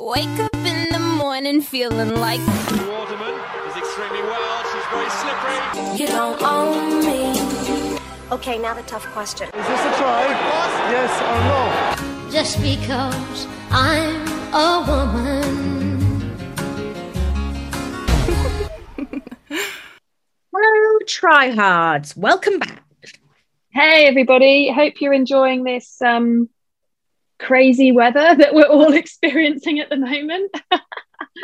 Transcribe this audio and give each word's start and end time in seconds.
Wake 0.00 0.38
up 0.38 0.54
in 0.54 0.92
the 0.92 1.00
morning 1.00 1.60
feeling 1.60 2.14
like 2.20 2.38
Waterman 2.38 3.34
is 3.66 3.76
extremely 3.76 4.22
well. 4.22 4.62
She's 4.70 4.86
very 4.92 5.10
slippery. 5.10 5.58
you 5.98 6.06
don't 6.06 6.40
own 6.40 7.00
me. 7.00 7.98
Okay, 8.30 8.58
now 8.58 8.74
the 8.74 8.82
tough 8.82 9.04
question. 9.06 9.48
Is 9.48 9.54
this 9.54 9.80
a 9.80 9.96
try? 9.98 10.28
Yes 10.92 11.10
or 11.20 12.28
no? 12.28 12.30
just 12.30 12.62
because 12.62 13.48
I'm 13.72 14.24
a 14.54 14.84
woman. 14.86 15.98
Hello, 20.54 20.98
tryhards. 21.06 22.16
Welcome 22.16 22.60
back. 22.60 22.84
Hey 23.70 24.06
everybody, 24.06 24.70
hope 24.70 25.00
you're 25.00 25.12
enjoying 25.12 25.64
this 25.64 26.00
um, 26.02 26.48
crazy 27.38 27.92
weather 27.92 28.34
that 28.38 28.54
we're 28.54 28.66
all 28.66 28.92
experiencing 28.94 29.80
at 29.80 29.90
the 29.90 29.96
moment. 29.96 30.52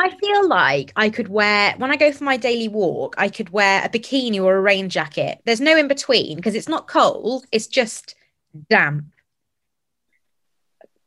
I 0.01 0.11
feel 0.20 0.48
like 0.48 0.92
I 0.97 1.09
could 1.09 1.28
wear, 1.28 1.75
when 1.78 1.91
I 1.91 1.97
go 1.97 2.11
for 2.12 2.25
my 2.25 2.36
daily 2.36 2.69
walk, 2.69 3.14
I 3.19 3.28
could 3.28 3.51
wear 3.51 3.83
a 3.84 3.89
bikini 3.89 4.42
or 4.42 4.56
a 4.56 4.61
rain 4.61 4.89
jacket. 4.89 5.41
There's 5.45 5.61
no 5.61 5.77
in 5.77 5.89
between 5.89 6.36
because 6.36 6.55
it's 6.55 6.69
not 6.69 6.89
cold, 6.89 7.47
it's 7.53 7.67
just 7.67 8.14
damp. 8.69 9.06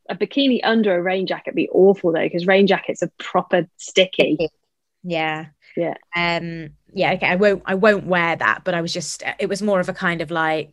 a 0.10 0.16
bikini 0.16 0.60
under 0.64 0.96
a 0.96 1.02
rain 1.02 1.28
jacket 1.28 1.52
would 1.52 1.56
be 1.56 1.70
awful 1.70 2.14
though, 2.14 2.22
because 2.22 2.48
rain 2.48 2.68
jackets 2.68 3.04
are 3.04 3.12
proper 3.20 3.68
sticky. 3.78 4.50
Yeah. 5.04 5.48
Yeah. 5.76 5.96
Um, 6.16 6.72
yeah, 6.94 7.14
okay. 7.14 7.28
I 7.28 7.36
won't 7.36 7.64
I 7.66 7.76
won't 7.76 8.06
wear 8.08 8.36
that, 8.36 8.64
but 8.64 8.74
I 8.74 8.82
was 8.82 8.94
just 8.94 9.24
it 9.40 9.48
was 9.48 9.62
more 9.62 9.80
of 9.80 9.90
a 9.90 9.94
kind 9.94 10.22
of 10.22 10.32
like 10.32 10.72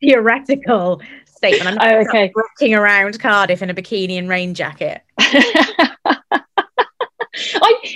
theoretical 0.00 1.02
statement. 1.40 1.68
I'm 1.68 1.74
not 1.76 1.86
Oh, 1.94 2.00
okay. 2.08 2.32
walking 2.34 2.74
around 2.74 3.18
Cardiff 3.18 3.62
in 3.62 3.70
a 3.70 3.74
bikini 3.74 4.18
and 4.18 4.28
rain 4.28 4.54
jacket. 4.54 5.02
I, 5.18 5.86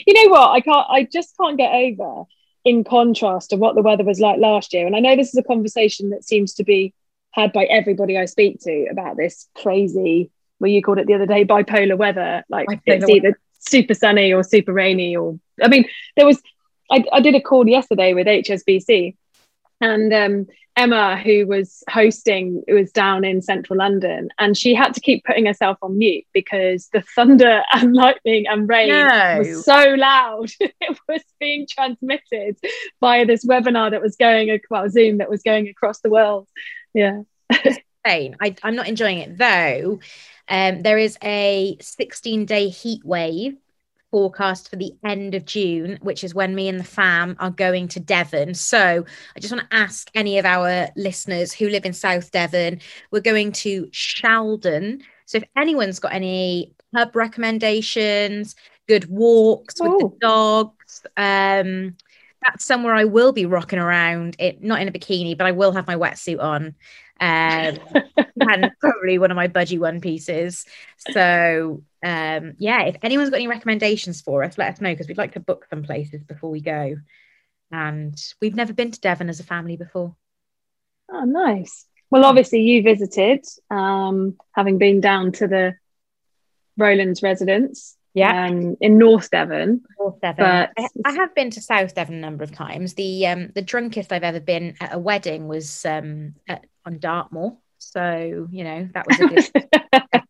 you 0.06 0.14
know 0.14 0.30
what? 0.32 0.50
I 0.50 0.60
can't. 0.60 0.86
I 0.88 1.04
just 1.04 1.36
can't 1.40 1.56
get 1.56 1.72
over. 1.72 2.24
In 2.64 2.82
contrast 2.82 3.50
to 3.50 3.56
what 3.56 3.74
the 3.74 3.82
weather 3.82 4.04
was 4.04 4.20
like 4.20 4.40
last 4.40 4.72
year, 4.72 4.86
and 4.86 4.96
I 4.96 5.00
know 5.00 5.16
this 5.16 5.28
is 5.28 5.36
a 5.36 5.42
conversation 5.42 6.08
that 6.10 6.24
seems 6.24 6.54
to 6.54 6.64
be 6.64 6.94
had 7.32 7.52
by 7.52 7.64
everybody 7.64 8.16
I 8.16 8.24
speak 8.24 8.60
to 8.60 8.86
about 8.90 9.18
this 9.18 9.46
crazy, 9.54 10.30
well, 10.60 10.70
you 10.70 10.82
called 10.82 10.98
it 10.98 11.06
the 11.06 11.12
other 11.12 11.26
day, 11.26 11.44
bipolar 11.44 11.98
weather. 11.98 12.42
Like 12.48 12.66
Bipolar 12.68 12.80
it's 12.86 13.10
either 13.10 13.38
super 13.58 13.92
sunny 13.92 14.32
or 14.32 14.42
super 14.42 14.72
rainy, 14.72 15.14
or 15.14 15.38
I 15.62 15.68
mean, 15.68 15.84
there 16.16 16.24
was. 16.24 16.40
I, 16.90 17.04
I 17.12 17.20
did 17.20 17.34
a 17.34 17.40
call 17.42 17.68
yesterday 17.68 18.14
with 18.14 18.26
HSBC, 18.26 19.14
and 19.84 20.12
um, 20.12 20.46
Emma, 20.76 21.16
who 21.16 21.46
was 21.46 21.84
hosting, 21.88 22.62
was 22.66 22.90
down 22.90 23.24
in 23.24 23.40
central 23.42 23.78
London, 23.78 24.28
and 24.38 24.56
she 24.56 24.74
had 24.74 24.94
to 24.94 25.00
keep 25.00 25.24
putting 25.24 25.46
herself 25.46 25.78
on 25.82 25.98
mute 25.98 26.24
because 26.32 26.88
the 26.92 27.02
thunder 27.14 27.62
and 27.72 27.94
lightning 27.94 28.46
and 28.48 28.68
rain 28.68 28.88
No. 28.88 29.36
was 29.38 29.64
so 29.64 29.94
loud. 29.96 30.50
it 30.60 30.98
was 31.08 31.22
being 31.38 31.66
transmitted 31.70 32.56
via 33.00 33.24
this 33.24 33.44
webinar 33.46 33.90
that 33.90 34.02
was 34.02 34.16
going, 34.16 34.58
well, 34.70 34.88
Zoom 34.88 35.18
that 35.18 35.30
was 35.30 35.42
going 35.42 35.68
across 35.68 36.00
the 36.00 36.10
world. 36.10 36.48
Yeah. 36.92 37.22
insane. 37.50 38.36
I, 38.40 38.56
I'm 38.62 38.74
not 38.76 38.88
enjoying 38.88 39.18
it 39.18 39.38
though. 39.38 40.00
Um, 40.48 40.82
there 40.82 40.98
is 40.98 41.16
a 41.22 41.76
16 41.80 42.44
day 42.46 42.68
heat 42.68 43.04
wave 43.04 43.56
forecast 44.14 44.70
for 44.70 44.76
the 44.76 44.94
end 45.04 45.34
of 45.34 45.44
June, 45.44 45.98
which 46.00 46.22
is 46.22 46.36
when 46.36 46.54
me 46.54 46.68
and 46.68 46.78
the 46.78 46.84
fam 46.84 47.34
are 47.40 47.50
going 47.50 47.88
to 47.88 47.98
Devon. 47.98 48.54
So 48.54 49.04
I 49.36 49.40
just 49.40 49.52
want 49.52 49.68
to 49.68 49.76
ask 49.76 50.08
any 50.14 50.38
of 50.38 50.44
our 50.44 50.86
listeners 50.94 51.52
who 51.52 51.68
live 51.68 51.84
in 51.84 51.92
South 51.92 52.30
Devon, 52.30 52.80
we're 53.10 53.18
going 53.18 53.50
to 53.50 53.88
Sheldon. 53.90 55.02
So 55.26 55.38
if 55.38 55.44
anyone's 55.56 55.98
got 55.98 56.12
any 56.12 56.76
pub 56.94 57.16
recommendations, 57.16 58.54
good 58.86 59.06
walks 59.06 59.80
with 59.80 59.98
the 59.98 60.16
dogs, 60.20 61.04
um, 61.16 61.96
that's 62.46 62.64
somewhere 62.64 62.94
I 62.94 63.06
will 63.06 63.32
be 63.32 63.46
rocking 63.46 63.80
around. 63.80 64.36
It 64.38 64.62
not 64.62 64.80
in 64.80 64.86
a 64.86 64.92
bikini, 64.92 65.36
but 65.36 65.48
I 65.48 65.50
will 65.50 65.72
have 65.72 65.88
my 65.88 65.96
wetsuit 65.96 66.40
on. 66.40 66.76
Um, 67.20 67.78
and 68.48 68.70
probably 68.80 69.18
one 69.18 69.32
of 69.32 69.36
my 69.36 69.48
budgie 69.48 69.80
one 69.80 70.00
pieces. 70.00 70.66
So 71.10 71.82
um, 72.04 72.52
yeah, 72.58 72.82
if 72.82 72.96
anyone's 73.02 73.30
got 73.30 73.36
any 73.36 73.48
recommendations 73.48 74.20
for 74.20 74.44
us, 74.44 74.58
let 74.58 74.74
us 74.74 74.80
know 74.80 74.92
because 74.92 75.08
we'd 75.08 75.18
like 75.18 75.32
to 75.32 75.40
book 75.40 75.66
some 75.70 75.82
places 75.82 76.22
before 76.22 76.50
we 76.50 76.60
go. 76.60 76.96
And 77.72 78.14
we've 78.40 78.54
never 78.54 78.74
been 78.74 78.90
to 78.90 79.00
Devon 79.00 79.30
as 79.30 79.40
a 79.40 79.44
family 79.44 79.76
before. 79.76 80.14
Oh, 81.10 81.24
nice. 81.24 81.86
Well, 82.10 82.26
obviously, 82.26 82.60
you 82.60 82.82
visited, 82.82 83.44
um, 83.70 84.36
having 84.52 84.76
been 84.76 85.00
down 85.00 85.32
to 85.32 85.48
the 85.48 85.74
Roland's 86.76 87.22
residence 87.22 87.96
um, 88.22 88.76
in 88.80 88.98
North 88.98 89.30
Devon. 89.30 89.82
North 89.98 90.20
Devon. 90.20 90.44
But- 90.44 90.70
I, 90.76 90.88
I 91.06 91.12
have 91.12 91.34
been 91.34 91.50
to 91.50 91.60
South 91.62 91.94
Devon 91.94 92.16
a 92.16 92.20
number 92.20 92.44
of 92.44 92.52
times. 92.52 92.94
The 92.94 93.26
um, 93.26 93.50
the 93.54 93.62
drunkest 93.62 94.12
I've 94.12 94.22
ever 94.22 94.40
been 94.40 94.76
at 94.80 94.94
a 94.94 94.98
wedding 94.98 95.48
was 95.48 95.84
um, 95.86 96.34
at, 96.46 96.66
on 96.84 96.98
Dartmoor. 96.98 97.56
So 97.78 98.48
you 98.50 98.64
know 98.64 98.88
that 98.92 99.06
was 99.06 99.20
a 99.20 99.26
good. 99.26 99.66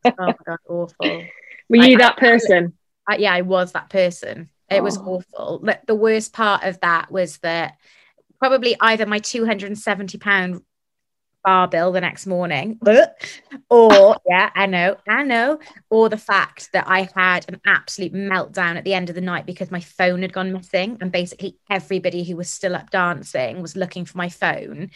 oh 0.18 0.26
my 0.26 0.34
god, 0.46 0.58
awful. 0.68 1.24
Were 1.68 1.76
you 1.76 1.94
I- 1.96 1.98
that 1.98 2.16
person? 2.16 2.74
I, 3.06 3.16
yeah, 3.16 3.34
I 3.34 3.42
was 3.42 3.72
that 3.72 3.90
person. 3.90 4.48
It 4.70 4.82
was 4.82 4.96
Oh. 4.98 5.22
awful. 5.36 5.58
The, 5.58 5.78
the 5.86 5.94
worst 5.94 6.32
part 6.32 6.64
of 6.64 6.80
that 6.80 7.10
was 7.10 7.36
that 7.38 7.76
probably 8.38 8.76
either 8.80 9.04
my 9.06 9.18
270 9.18 10.16
pound 10.18 10.62
bar 11.44 11.68
bill 11.68 11.92
the 11.92 12.00
next 12.00 12.26
morning, 12.26 12.78
or 13.70 14.16
yeah, 14.26 14.50
I 14.54 14.64
know, 14.64 14.96
I 15.06 15.22
know, 15.24 15.58
or 15.90 16.08
the 16.08 16.16
fact 16.16 16.70
that 16.72 16.84
I 16.88 17.10
had 17.14 17.44
an 17.48 17.60
absolute 17.66 18.14
meltdown 18.14 18.76
at 18.76 18.84
the 18.84 18.94
end 18.94 19.10
of 19.10 19.14
the 19.14 19.20
night 19.20 19.44
because 19.44 19.70
my 19.70 19.80
phone 19.80 20.22
had 20.22 20.32
gone 20.32 20.52
missing, 20.54 20.96
and 21.02 21.12
basically 21.12 21.58
everybody 21.68 22.24
who 22.24 22.36
was 22.36 22.48
still 22.48 22.74
up 22.74 22.90
dancing 22.90 23.60
was 23.60 23.76
looking 23.76 24.06
for 24.06 24.16
my 24.16 24.30
phone 24.30 24.90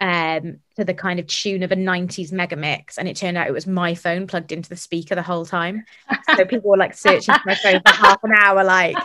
um 0.00 0.58
to 0.76 0.84
the 0.84 0.94
kind 0.94 1.18
of 1.18 1.26
tune 1.26 1.64
of 1.64 1.72
a 1.72 1.76
90s 1.76 2.30
mega 2.30 2.54
mix 2.54 2.98
and 2.98 3.08
it 3.08 3.16
turned 3.16 3.36
out 3.36 3.48
it 3.48 3.52
was 3.52 3.66
my 3.66 3.96
phone 3.96 4.28
plugged 4.28 4.52
into 4.52 4.68
the 4.68 4.76
speaker 4.76 5.16
the 5.16 5.22
whole 5.22 5.44
time. 5.44 5.84
So 6.36 6.44
people 6.46 6.70
were 6.70 6.76
like 6.76 6.94
searching 6.94 7.34
for 7.34 7.42
my 7.46 7.56
phone 7.56 7.80
for 7.84 7.92
half 7.92 8.22
an 8.22 8.32
hour 8.36 8.62
like 8.62 8.96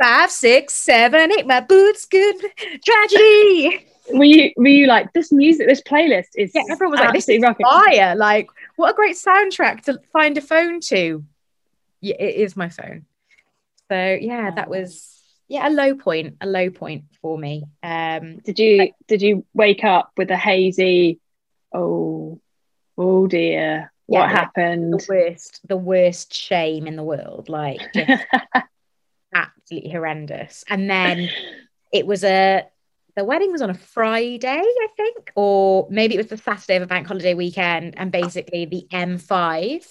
five 0.00 0.30
six 0.30 0.74
seven 0.74 1.32
eight 1.32 1.46
my 1.46 1.60
boots 1.60 2.04
good 2.04 2.36
tragedy. 2.84 3.86
Were 4.12 4.24
you 4.24 4.52
were 4.56 4.66
you 4.66 4.86
like 4.86 5.12
this 5.14 5.32
music, 5.32 5.68
this 5.68 5.80
playlist 5.82 6.28
is 6.36 6.52
yeah 6.54 6.62
everyone 6.70 6.98
was 6.98 7.00
like 7.00 7.14
this 7.14 7.28
is 7.28 7.40
rocking. 7.42 7.64
fire. 7.64 8.14
Like 8.14 8.48
what 8.76 8.90
a 8.90 8.94
great 8.94 9.16
soundtrack 9.16 9.84
to 9.84 10.00
find 10.12 10.36
a 10.36 10.42
phone 10.42 10.80
to. 10.80 11.24
Yeah 12.02 12.16
it 12.18 12.34
is 12.36 12.56
my 12.56 12.68
phone. 12.68 13.06
So 13.88 14.18
yeah 14.20 14.50
that 14.50 14.68
was 14.68 15.11
yeah 15.52 15.68
a 15.68 15.70
low 15.70 15.94
point 15.94 16.36
a 16.40 16.46
low 16.46 16.70
point 16.70 17.04
for 17.20 17.38
me 17.38 17.64
um 17.82 18.38
Did 18.44 18.58
you 18.58 18.92
did 19.06 19.22
you 19.22 19.44
wake 19.54 19.84
up 19.84 20.10
with 20.16 20.30
a 20.30 20.36
hazy? 20.36 21.20
Oh, 21.74 22.40
oh 22.98 23.26
dear, 23.26 23.92
what 24.06 24.22
Yeah, 24.22 24.28
happened? 24.28 24.92
the 24.94 25.06
worst 25.08 25.60
the 25.66 25.76
worst 25.76 26.34
shame 26.34 26.86
in 26.86 26.96
the 26.96 27.02
world 27.04 27.48
like 27.48 27.80
just 27.94 28.24
absolutely 29.34 29.90
horrendous 29.90 30.64
and 30.68 30.90
then 30.90 31.28
it 31.92 32.06
was 32.06 32.24
a 32.24 32.66
the 33.14 33.24
wedding 33.24 33.52
was 33.52 33.60
on 33.60 33.68
a 33.68 33.74
Friday, 33.74 34.48
I 34.48 34.86
think, 34.96 35.32
or 35.36 35.86
maybe 35.90 36.14
it 36.14 36.16
was 36.18 36.28
the 36.28 36.38
Saturday 36.38 36.76
of 36.76 36.82
a 36.82 36.86
bank 36.86 37.06
holiday 37.06 37.34
weekend. 37.34 37.92
And 37.98 38.10
basically, 38.10 38.64
the 38.64 38.86
M5 38.90 39.86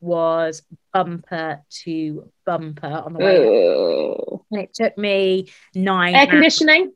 was 0.00 0.62
bumper 1.04 1.62
to 1.84 2.30
bumper 2.46 2.86
on 2.86 3.12
the 3.12 3.18
way. 3.18 4.38
And 4.50 4.60
it 4.62 4.72
took 4.74 4.96
me 4.96 5.50
nine 5.74 6.14
Air 6.14 6.22
hours. 6.22 6.30
conditioning. 6.30 6.92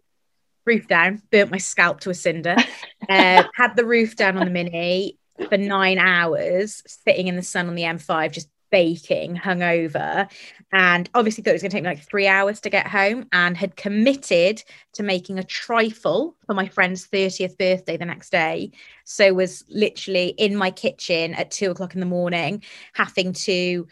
roof 0.65 0.87
down, 0.89 1.21
burnt 1.31 1.51
my 1.51 1.59
scalp 1.59 2.01
to 2.01 2.11
a 2.11 2.15
cinder, 2.15 2.57
uh, 3.09 3.43
had 3.55 3.77
the 3.77 3.85
roof 3.85 4.17
down 4.17 4.39
on 4.39 4.45
the 4.47 4.51
mini 4.51 5.19
for 5.49 5.57
nine 5.59 5.99
hours, 5.99 6.83
sitting 6.87 7.29
in 7.29 7.37
the 7.37 7.43
sun 7.43 7.69
on 7.69 7.75
the 7.75 7.83
M5, 7.83 8.33
just 8.33 8.49
baking, 8.71 9.37
hungover. 9.37 10.31
And 10.73 11.11
obviously 11.15 11.43
thought 11.43 11.51
it 11.51 11.55
was 11.55 11.63
going 11.63 11.71
to 11.71 11.77
take 11.77 11.85
me 11.85 11.91
like 11.91 12.03
three 12.03 12.27
hours 12.27 12.61
to 12.61 12.71
get 12.71 12.87
home 12.87 13.27
and 13.33 13.57
had 13.57 13.77
committed 13.77 14.63
to 14.95 15.03
making 15.03 15.39
a 15.39 15.45
trifle 15.45 16.37
for 16.47 16.55
my 16.55 16.69
friend's 16.69 17.07
30th 17.07 17.59
birthday 17.59 17.97
the 17.97 18.05
next 18.05 18.31
day. 18.31 18.73
So 19.05 19.35
was 19.35 19.65
literally 19.69 20.29
in 20.29 20.57
my 20.57 20.71
kitchen 20.71 21.35
at 21.35 21.51
two 21.51 21.71
o'clock 21.71 21.95
in 21.95 22.01
the 22.01 22.07
morning, 22.07 22.63
having 22.93 23.33
to 23.33 23.87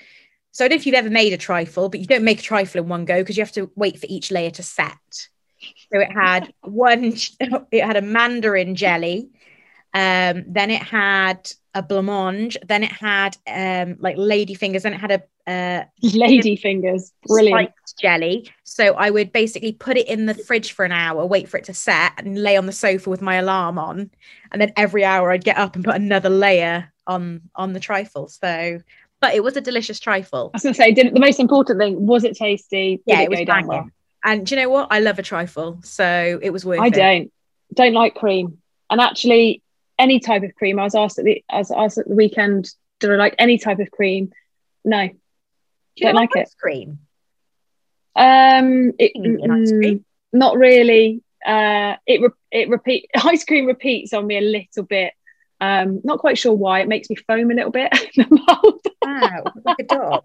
so 0.58 0.64
I 0.64 0.68
don't 0.68 0.76
know 0.76 0.80
if 0.80 0.86
you've 0.86 0.94
ever 0.96 1.10
made 1.10 1.32
a 1.32 1.36
trifle, 1.36 1.88
but 1.88 2.00
you 2.00 2.06
don't 2.06 2.24
make 2.24 2.40
a 2.40 2.42
trifle 2.42 2.80
in 2.80 2.88
one 2.88 3.04
go 3.04 3.18
because 3.18 3.36
you 3.36 3.44
have 3.44 3.52
to 3.52 3.70
wait 3.76 3.96
for 4.00 4.06
each 4.08 4.32
layer 4.32 4.50
to 4.50 4.62
set. 4.64 5.28
So 5.92 6.00
it 6.00 6.10
had 6.10 6.52
one, 6.62 7.14
it 7.70 7.84
had 7.84 7.96
a 7.96 8.02
mandarin 8.02 8.74
jelly, 8.74 9.30
um, 9.94 10.44
then 10.46 10.70
it 10.70 10.82
had 10.82 11.50
a 11.74 11.82
blancmange, 11.82 12.56
then 12.66 12.82
it 12.82 12.92
had 12.92 13.36
um, 13.46 13.96
like 14.00 14.16
lady 14.18 14.54
fingers, 14.54 14.82
then 14.82 14.94
it 14.94 15.00
had 15.00 15.10
a 15.12 15.22
uh, 15.48 15.82
Lady 16.02 16.56
fingers. 16.56 17.12
Brilliant. 17.26 17.70
jelly. 17.98 18.50
So 18.64 18.94
I 18.94 19.08
would 19.08 19.32
basically 19.32 19.72
put 19.72 19.96
it 19.96 20.06
in 20.06 20.26
the 20.26 20.34
fridge 20.34 20.72
for 20.72 20.84
an 20.84 20.92
hour, 20.92 21.24
wait 21.24 21.48
for 21.48 21.56
it 21.56 21.64
to 21.64 21.74
set, 21.74 22.12
and 22.18 22.42
lay 22.42 22.56
on 22.56 22.66
the 22.66 22.72
sofa 22.72 23.08
with 23.08 23.22
my 23.22 23.36
alarm 23.36 23.78
on, 23.78 24.10
and 24.52 24.60
then 24.60 24.72
every 24.76 25.04
hour 25.04 25.32
I'd 25.32 25.44
get 25.44 25.56
up 25.56 25.74
and 25.74 25.84
put 25.84 25.94
another 25.94 26.28
layer 26.28 26.92
on 27.06 27.40
on 27.54 27.72
the 27.72 27.80
trifle. 27.80 28.28
So, 28.28 28.80
but 29.20 29.34
it 29.34 29.42
was 29.42 29.56
a 29.56 29.62
delicious 29.62 29.98
trifle. 29.98 30.50
I 30.52 30.56
was 30.56 30.62
going 30.64 30.74
to 30.74 30.76
say, 30.76 30.92
did 30.92 31.14
the 31.14 31.20
most 31.20 31.40
important 31.40 31.80
thing 31.80 32.06
was 32.06 32.24
it 32.24 32.36
tasty? 32.36 33.00
Yeah, 33.06 33.22
it, 33.22 33.24
it 33.24 33.30
was 33.30 33.40
down 33.46 33.66
well? 33.66 33.88
And 34.24 34.44
do 34.46 34.54
you 34.54 34.60
know 34.60 34.68
what? 34.68 34.88
I 34.90 35.00
love 35.00 35.18
a 35.18 35.22
trifle, 35.22 35.80
so 35.82 36.38
it 36.42 36.50
was 36.50 36.66
worth 36.66 36.80
I 36.80 36.88
it. 36.88 36.94
don't 36.94 37.32
don't 37.72 37.94
like 37.94 38.14
cream, 38.14 38.58
and 38.90 39.00
actually 39.00 39.62
any 39.98 40.20
type 40.20 40.42
of 40.42 40.54
cream. 40.54 40.78
I 40.78 40.84
was 40.84 40.94
asked 40.94 41.18
at 41.18 41.24
the 41.24 41.42
I 41.50 41.58
was 41.58 41.70
asked 41.70 41.98
at 41.98 42.08
the 42.08 42.14
weekend, 42.14 42.70
do 43.00 43.12
I 43.12 43.16
like 43.16 43.34
any 43.38 43.58
type 43.58 43.78
of 43.78 43.90
cream? 43.90 44.32
No, 44.84 45.06
Do 45.08 45.14
you 45.96 46.04
don't 46.06 46.14
not 46.14 46.20
like 46.20 46.36
it. 46.36 46.48
cream? 46.60 47.00
um, 48.16 48.92
it, 48.98 49.12
ice 49.16 49.70
cream. 49.72 49.98
mm, 50.00 50.04
not 50.32 50.56
really. 50.56 51.22
Uh, 51.46 51.94
it 52.06 52.20
re- 52.20 52.28
it 52.50 52.68
repeat 52.68 53.08
ice 53.24 53.44
cream 53.44 53.66
repeats 53.66 54.12
on 54.12 54.26
me 54.26 54.38
a 54.38 54.40
little 54.40 54.82
bit. 54.84 55.12
Um, 55.60 56.00
not 56.04 56.18
quite 56.20 56.38
sure 56.38 56.52
why. 56.52 56.80
It 56.80 56.88
makes 56.88 57.10
me 57.10 57.16
foam 57.16 57.50
a 57.50 57.54
little 57.54 57.70
bit. 57.72 57.92
in 58.16 58.26
the 58.28 58.44
mouth. 58.46 58.80
Wow, 59.02 59.44
like 59.64 59.76
a 59.80 59.84
dog. 59.84 60.24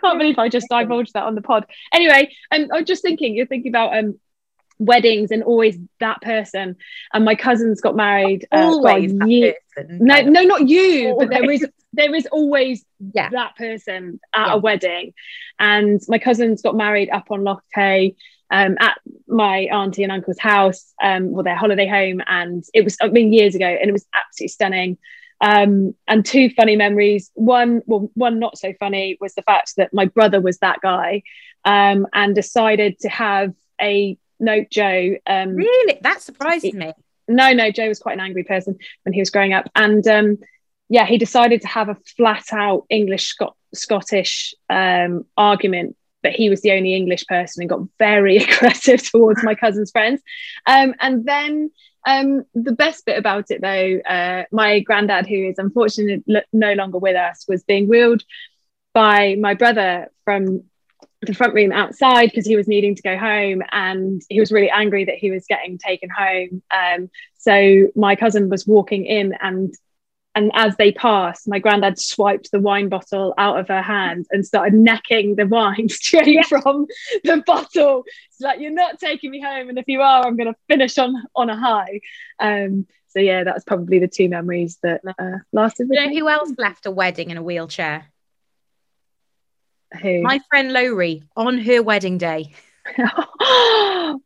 Can't 0.00 0.18
believe 0.18 0.38
I 0.38 0.48
just 0.48 0.68
divulged 0.70 1.14
that 1.14 1.24
on 1.24 1.34
the 1.34 1.42
pod. 1.42 1.66
Anyway, 1.92 2.32
um, 2.52 2.68
I 2.72 2.78
was 2.78 2.86
just 2.86 3.02
thinking, 3.02 3.34
you're 3.34 3.46
thinking 3.46 3.70
about 3.72 3.96
um 3.98 4.18
weddings 4.78 5.30
and 5.30 5.42
always 5.42 5.78
that 6.00 6.20
person. 6.20 6.76
And 7.12 7.24
my 7.24 7.34
cousins 7.34 7.80
got 7.80 7.96
married. 7.96 8.46
uh, 8.52 8.56
Always 8.56 9.12
year- 9.26 9.54
person. 9.74 9.98
No, 10.00 10.20
no, 10.22 10.42
not 10.42 10.68
you, 10.68 11.14
but 11.18 11.30
there 11.30 11.42
Always. 11.42 11.62
is 11.62 11.70
there 11.92 12.14
is 12.14 12.26
always 12.26 12.84
Yeah. 13.14 13.30
that 13.30 13.56
person 13.56 14.20
at 14.34 14.48
Yeah. 14.48 14.54
a 14.54 14.58
wedding. 14.58 15.14
And 15.58 15.98
my 16.08 16.18
cousins 16.18 16.60
got 16.60 16.74
married 16.76 17.08
up 17.10 17.30
on 17.30 17.42
Loch 17.42 17.62
Tay 17.74 18.16
um, 18.50 18.76
at 18.78 18.98
my 19.26 19.60
auntie 19.72 20.02
and 20.02 20.12
uncle's 20.12 20.38
house, 20.38 20.92
um, 21.02 21.32
well, 21.32 21.42
their 21.42 21.56
holiday 21.56 21.86
home. 21.86 22.20
And 22.26 22.62
it 22.74 22.84
was, 22.84 22.96
I 23.00 23.08
mean, 23.08 23.32
years 23.32 23.54
ago, 23.54 23.66
and 23.66 23.88
it 23.88 23.92
was 23.92 24.06
absolutely 24.14 24.48
stunning. 24.48 24.98
Um, 25.40 25.94
and 26.06 26.24
two 26.24 26.50
funny 26.50 26.76
memories. 26.76 27.30
One, 27.34 27.82
well, 27.86 28.10
one 28.14 28.38
not 28.38 28.56
so 28.58 28.72
funny 28.78 29.16
was 29.20 29.34
the 29.34 29.42
fact 29.42 29.74
that 29.78 29.92
my 29.94 30.04
brother 30.04 30.40
was 30.40 30.58
that 30.58 30.80
guy 30.82 31.22
um, 31.64 32.06
and 32.12 32.34
decided 32.34 32.98
to 33.00 33.08
have 33.08 33.54
a 33.80 34.16
note 34.40 34.68
Joe. 34.70 35.16
Um, 35.26 35.54
Really? 35.56 35.98
That 36.02 36.20
surprises 36.22 36.72
me. 36.74 36.92
no, 37.28 37.52
no, 37.52 37.70
Joe 37.70 37.88
was 37.88 37.98
quite 37.98 38.14
an 38.14 38.20
angry 38.20 38.44
person 38.44 38.78
when 39.04 39.12
he 39.12 39.20
was 39.20 39.30
growing 39.30 39.52
up. 39.52 39.68
And 39.74 40.06
um, 40.06 40.38
yeah, 40.88 41.06
he 41.06 41.18
decided 41.18 41.62
to 41.62 41.68
have 41.68 41.88
a 41.88 41.96
flat 42.16 42.44
out 42.52 42.84
English 42.90 43.26
Scot- 43.28 43.56
Scottish 43.74 44.54
um, 44.70 45.24
argument 45.36 45.96
But 46.22 46.32
he 46.32 46.48
was 46.50 46.60
the 46.62 46.72
only 46.72 46.94
English 46.94 47.26
person 47.26 47.62
and 47.62 47.70
got 47.70 47.80
very 47.98 48.36
aggressive 48.44 49.02
towards 49.02 49.42
my 49.42 49.54
cousin's 49.54 49.90
friends. 49.90 50.20
Um, 50.66 50.94
and 51.00 51.24
then 51.24 51.70
um, 52.06 52.44
the 52.54 52.72
best 52.72 53.04
bit 53.04 53.18
about 53.18 53.50
it, 53.50 53.60
though, 53.60 53.98
uh, 54.08 54.44
my 54.52 54.80
granddad, 54.80 55.26
who 55.26 55.48
is 55.48 55.58
unfortunately 55.58 56.22
no 56.52 56.72
longer 56.74 56.98
with 56.98 57.16
us, 57.16 57.44
was 57.48 57.64
being 57.64 57.88
wheeled 57.88 58.22
by 58.94 59.36
my 59.40 59.54
brother 59.54 60.10
from 60.24 60.64
the 61.26 61.34
front 61.34 61.54
room 61.54 61.72
outside 61.72 62.26
because 62.26 62.46
he 62.46 62.56
was 62.56 62.68
needing 62.68 62.94
to 62.94 63.02
go 63.02 63.16
home 63.16 63.62
and 63.72 64.22
he 64.28 64.40
was 64.40 64.52
really 64.52 64.70
angry 64.70 65.04
that 65.04 65.16
he 65.16 65.30
was 65.30 65.44
getting 65.48 65.78
taken 65.78 66.08
home 66.08 66.62
um, 66.70 67.10
so 67.36 67.86
my 67.94 68.16
cousin 68.16 68.48
was 68.48 68.66
walking 68.66 69.04
in 69.04 69.34
and 69.40 69.74
and 70.34 70.50
as 70.54 70.76
they 70.76 70.92
passed 70.92 71.48
my 71.48 71.58
granddad 71.58 71.98
swiped 71.98 72.50
the 72.50 72.60
wine 72.60 72.88
bottle 72.88 73.34
out 73.38 73.58
of 73.58 73.68
her 73.68 73.82
hand 73.82 74.26
and 74.30 74.44
started 74.44 74.74
necking 74.74 75.34
the 75.36 75.46
wine 75.46 75.88
straight 75.90 76.44
from 76.46 76.86
the 77.24 77.42
bottle 77.46 78.04
it's 78.28 78.40
like 78.40 78.60
you're 78.60 78.70
not 78.70 78.98
taking 78.98 79.30
me 79.30 79.40
home 79.40 79.68
and 79.68 79.78
if 79.78 79.86
you 79.88 80.00
are 80.00 80.24
i'm 80.26 80.36
going 80.36 80.52
to 80.52 80.58
finish 80.68 80.98
on 80.98 81.14
on 81.34 81.50
a 81.50 81.56
high 81.56 82.00
um, 82.38 82.86
so 83.08 83.20
yeah 83.20 83.44
that's 83.44 83.64
probably 83.64 83.98
the 83.98 84.08
two 84.08 84.28
memories 84.28 84.78
that 84.82 85.00
uh, 85.18 85.38
lasted 85.52 85.88
you 85.90 86.00
know 86.00 86.08
me. 86.08 86.18
who 86.18 86.28
else 86.28 86.52
left 86.58 86.86
a 86.86 86.90
wedding 86.90 87.30
in 87.30 87.38
a 87.38 87.42
wheelchair? 87.42 88.12
Who? 89.96 90.22
My 90.22 90.40
friend 90.48 90.72
Lowry 90.72 91.22
on 91.36 91.58
her 91.58 91.82
wedding 91.82 92.18
day. 92.18 92.52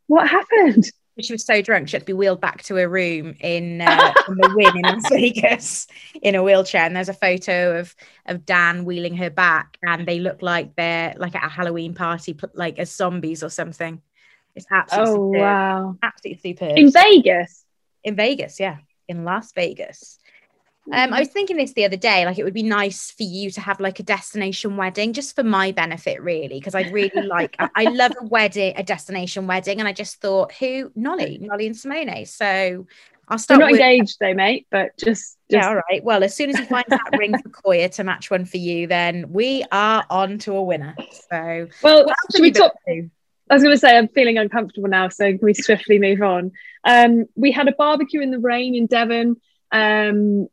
what 0.07 0.29
happened 0.29 0.91
She 1.19 1.33
was 1.33 1.45
so 1.47 1.63
drunk 1.63 1.89
she 1.89 1.97
had 1.97 2.03
to 2.03 2.07
be 2.07 2.13
wheeled 2.13 2.43
back 2.43 2.63
to 2.65 2.75
her 2.75 2.89
room 2.89 3.35
in, 3.41 3.81
uh, 3.81 4.13
in 4.29 4.35
the 4.37 4.53
Wynn 4.55 4.77
in 4.77 4.83
Las 4.83 5.09
Vegas 5.09 5.87
in 6.21 6.35
a 6.35 6.43
wheelchair. 6.43 6.83
And 6.83 6.95
there's 6.95 7.09
a 7.09 7.15
photo 7.15 7.79
of 7.79 7.95
of 8.27 8.45
Dan 8.45 8.85
wheeling 8.85 9.17
her 9.17 9.31
back, 9.31 9.79
and 9.83 10.07
they 10.07 10.19
look 10.19 10.43
like 10.43 10.77
they're 10.77 11.15
like 11.17 11.35
at 11.35 11.45
a 11.45 11.49
Halloween 11.49 11.95
party, 11.95 12.37
like 12.55 12.79
as 12.79 12.95
zombies 12.95 13.43
or 13.43 13.51
something. 13.51 14.03
It's 14.55 14.67
absolutely 14.71 15.11
oh 15.11 15.15
superb. 15.15 15.41
wow 15.41 15.97
absolutely 16.03 16.41
superb 16.53 16.77
in 16.77 16.91
vegas 16.91 17.65
in 18.05 18.17
Vegas, 18.17 18.61
yeah, 18.61 18.79
in 19.09 19.25
Las 19.25 19.53
Vegas. 19.53 20.19
Um, 20.93 21.13
I 21.13 21.21
was 21.21 21.29
thinking 21.29 21.57
this 21.57 21.73
the 21.75 21.85
other 21.85 21.97
day, 21.97 22.25
like 22.25 22.39
it 22.39 22.45
would 22.45 22.55
be 22.55 22.63
nice 22.63 23.11
for 23.11 23.23
you 23.23 23.51
to 23.53 23.61
have 23.61 23.79
like 23.81 24.01
a 24.01 24.03
destination 24.03 24.77
wedding, 24.77 25.13
just 25.13 25.37
for 25.37 25.45
my 25.45 25.73
benefit, 25.73 26.21
really, 26.23 26.59
because 26.59 26.75
I'd 26.75 26.93
really 26.93 27.23
like. 27.27 27.55
I, 27.59 27.69
I 27.77 27.85
love 27.85 28.13
a 28.21 28.25
wedding, 28.25 28.75
a 28.77 28.83
destination 28.83 29.47
wedding, 29.47 29.79
and 29.79 29.87
I 29.87 29.93
just 29.93 30.21
thought, 30.21 30.53
who 30.53 30.91
Nolly, 30.97 31.39
Nolly 31.41 31.67
and 31.67 31.77
Simone. 31.77 32.25
So 32.27 32.87
I'll 33.29 33.35
We're 33.35 33.39
start. 33.39 33.61
not 33.61 33.71
with- 33.71 33.81
engaged 33.81 34.17
though, 34.21 34.35
mate, 34.35 34.67
but 34.71 34.97
just, 34.99 35.07
just 35.07 35.37
Yeah, 35.51 35.69
all 35.69 35.77
right. 35.77 36.03
Well, 36.03 36.25
as 36.25 36.35
soon 36.35 36.51
as 36.51 36.59
he 36.59 36.65
finds 36.65 36.89
that 36.89 37.17
ring 37.19 37.35
for 37.39 37.49
Koya 37.51 37.91
to 37.95 38.05
match 38.05 38.31
one 38.31 38.45
for 38.45 38.57
you, 38.57 38.87
then 38.89 39.27
we 39.31 39.65
are 39.71 40.05
on 40.11 40.39
to 40.41 40.57
a 40.57 40.63
winner. 40.63 40.97
So, 41.31 41.69
well, 41.83 42.07
should 42.33 42.43
we 42.43 42.51
talk? 42.51 42.73
to? 42.89 43.09
I 43.49 43.55
was 43.55 43.63
going 43.63 43.75
to 43.75 43.79
say 43.79 43.97
I'm 43.99 44.09
feeling 44.09 44.39
uncomfortable 44.39 44.89
now, 44.89 45.09
so 45.09 45.29
can 45.29 45.39
we 45.43 45.55
swiftly 45.55 45.99
move 45.99 46.23
on? 46.23 46.53
Um, 46.85 47.27
we 47.35 47.53
had 47.53 47.69
a 47.69 47.73
barbecue 47.73 48.21
in 48.21 48.31
the 48.31 48.39
rain 48.39 48.75
in 48.75 48.87
Devon 48.87 49.37
um, 49.73 50.49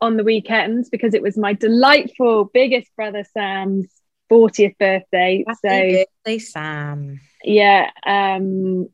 on 0.00 0.16
the 0.16 0.24
weekends 0.24 0.88
because 0.88 1.14
it 1.14 1.22
was 1.22 1.36
my 1.36 1.52
delightful 1.52 2.50
biggest 2.52 2.94
brother 2.96 3.24
Sam's 3.34 3.86
40th 4.30 4.78
birthday. 4.78 5.44
Happy 5.46 5.58
so 5.62 6.04
birthday, 6.04 6.38
Sam. 6.38 7.20
yeah, 7.42 7.90
um, 8.06 8.88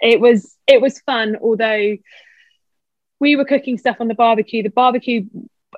it 0.00 0.20
was 0.20 0.56
it 0.66 0.80
was 0.80 1.00
fun. 1.00 1.36
Although 1.40 1.96
we 3.20 3.36
were 3.36 3.44
cooking 3.44 3.78
stuff 3.78 3.96
on 4.00 4.08
the 4.08 4.14
barbecue, 4.14 4.62
the 4.62 4.70
barbecue 4.70 5.24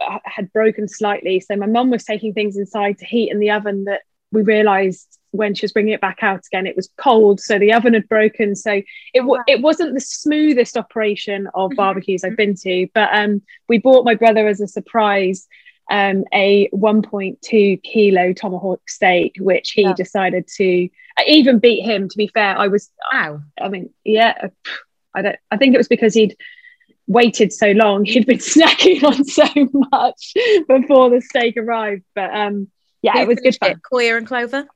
uh, 0.00 0.18
had 0.24 0.52
broken 0.52 0.88
slightly, 0.88 1.40
so 1.40 1.56
my 1.56 1.66
mum 1.66 1.90
was 1.90 2.04
taking 2.04 2.34
things 2.34 2.56
inside 2.56 2.98
to 2.98 3.06
heat 3.06 3.30
in 3.30 3.38
the 3.38 3.50
oven 3.50 3.84
that 3.84 4.02
we 4.32 4.42
realised 4.42 5.19
when 5.32 5.54
she 5.54 5.64
was 5.64 5.72
bringing 5.72 5.92
it 5.94 6.00
back 6.00 6.18
out 6.22 6.44
again, 6.46 6.66
it 6.66 6.76
was 6.76 6.90
cold, 6.96 7.40
so 7.40 7.58
the 7.58 7.72
oven 7.72 7.94
had 7.94 8.08
broken. 8.08 8.56
So 8.56 8.72
it 8.72 8.84
w- 9.14 9.38
Wow. 9.38 9.44
it 9.46 9.60
wasn't 9.62 9.94
the 9.94 10.00
smoothest 10.00 10.76
operation 10.76 11.48
of 11.54 11.70
Mhm, 11.70 11.76
barbecues 11.76 12.24
I've 12.24 12.36
been 12.36 12.54
to, 12.56 12.88
but 12.94 13.08
um, 13.12 13.42
we 13.68 13.78
bought 13.78 14.04
my 14.04 14.14
brother 14.14 14.46
as 14.48 14.60
a 14.60 14.66
surprise 14.68 15.46
um, 15.90 16.24
a 16.32 16.68
1.2 16.72 17.82
kilo 17.82 18.32
tomahawk 18.32 18.80
steak, 18.88 19.34
which 19.40 19.72
he 19.72 19.82
Yeah. 19.82 19.92
decided 19.94 20.46
to. 20.56 20.88
I 21.18 21.24
even 21.26 21.58
beat 21.58 21.82
him. 21.82 22.08
To 22.08 22.16
be 22.16 22.28
fair, 22.28 22.56
I 22.56 22.68
was. 22.68 22.90
Wow. 23.12 23.42
I 23.60 23.68
mean, 23.68 23.90
yeah, 24.04 24.48
I 25.14 25.22
don't. 25.22 25.36
I 25.50 25.56
think 25.56 25.74
it 25.74 25.78
was 25.78 25.88
because 25.88 26.14
he'd 26.14 26.36
waited 27.08 27.52
so 27.52 27.72
long. 27.72 28.04
He'd 28.04 28.24
been 28.26 28.38
snacking 28.54 29.02
on 29.02 29.24
so 29.24 29.44
much 29.90 30.32
before 30.68 31.10
the 31.10 31.20
steak 31.20 31.56
arrived. 31.56 32.04
But 32.14 32.32
um, 32.36 32.68
yeah, 33.02 33.20
it 33.20 33.26
was 33.26 33.40
good 33.40 33.56
fun. 33.58 33.80
Koya 33.92 34.16
and 34.16 34.26
Clover. 34.28 34.68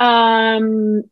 Um, 0.00 1.02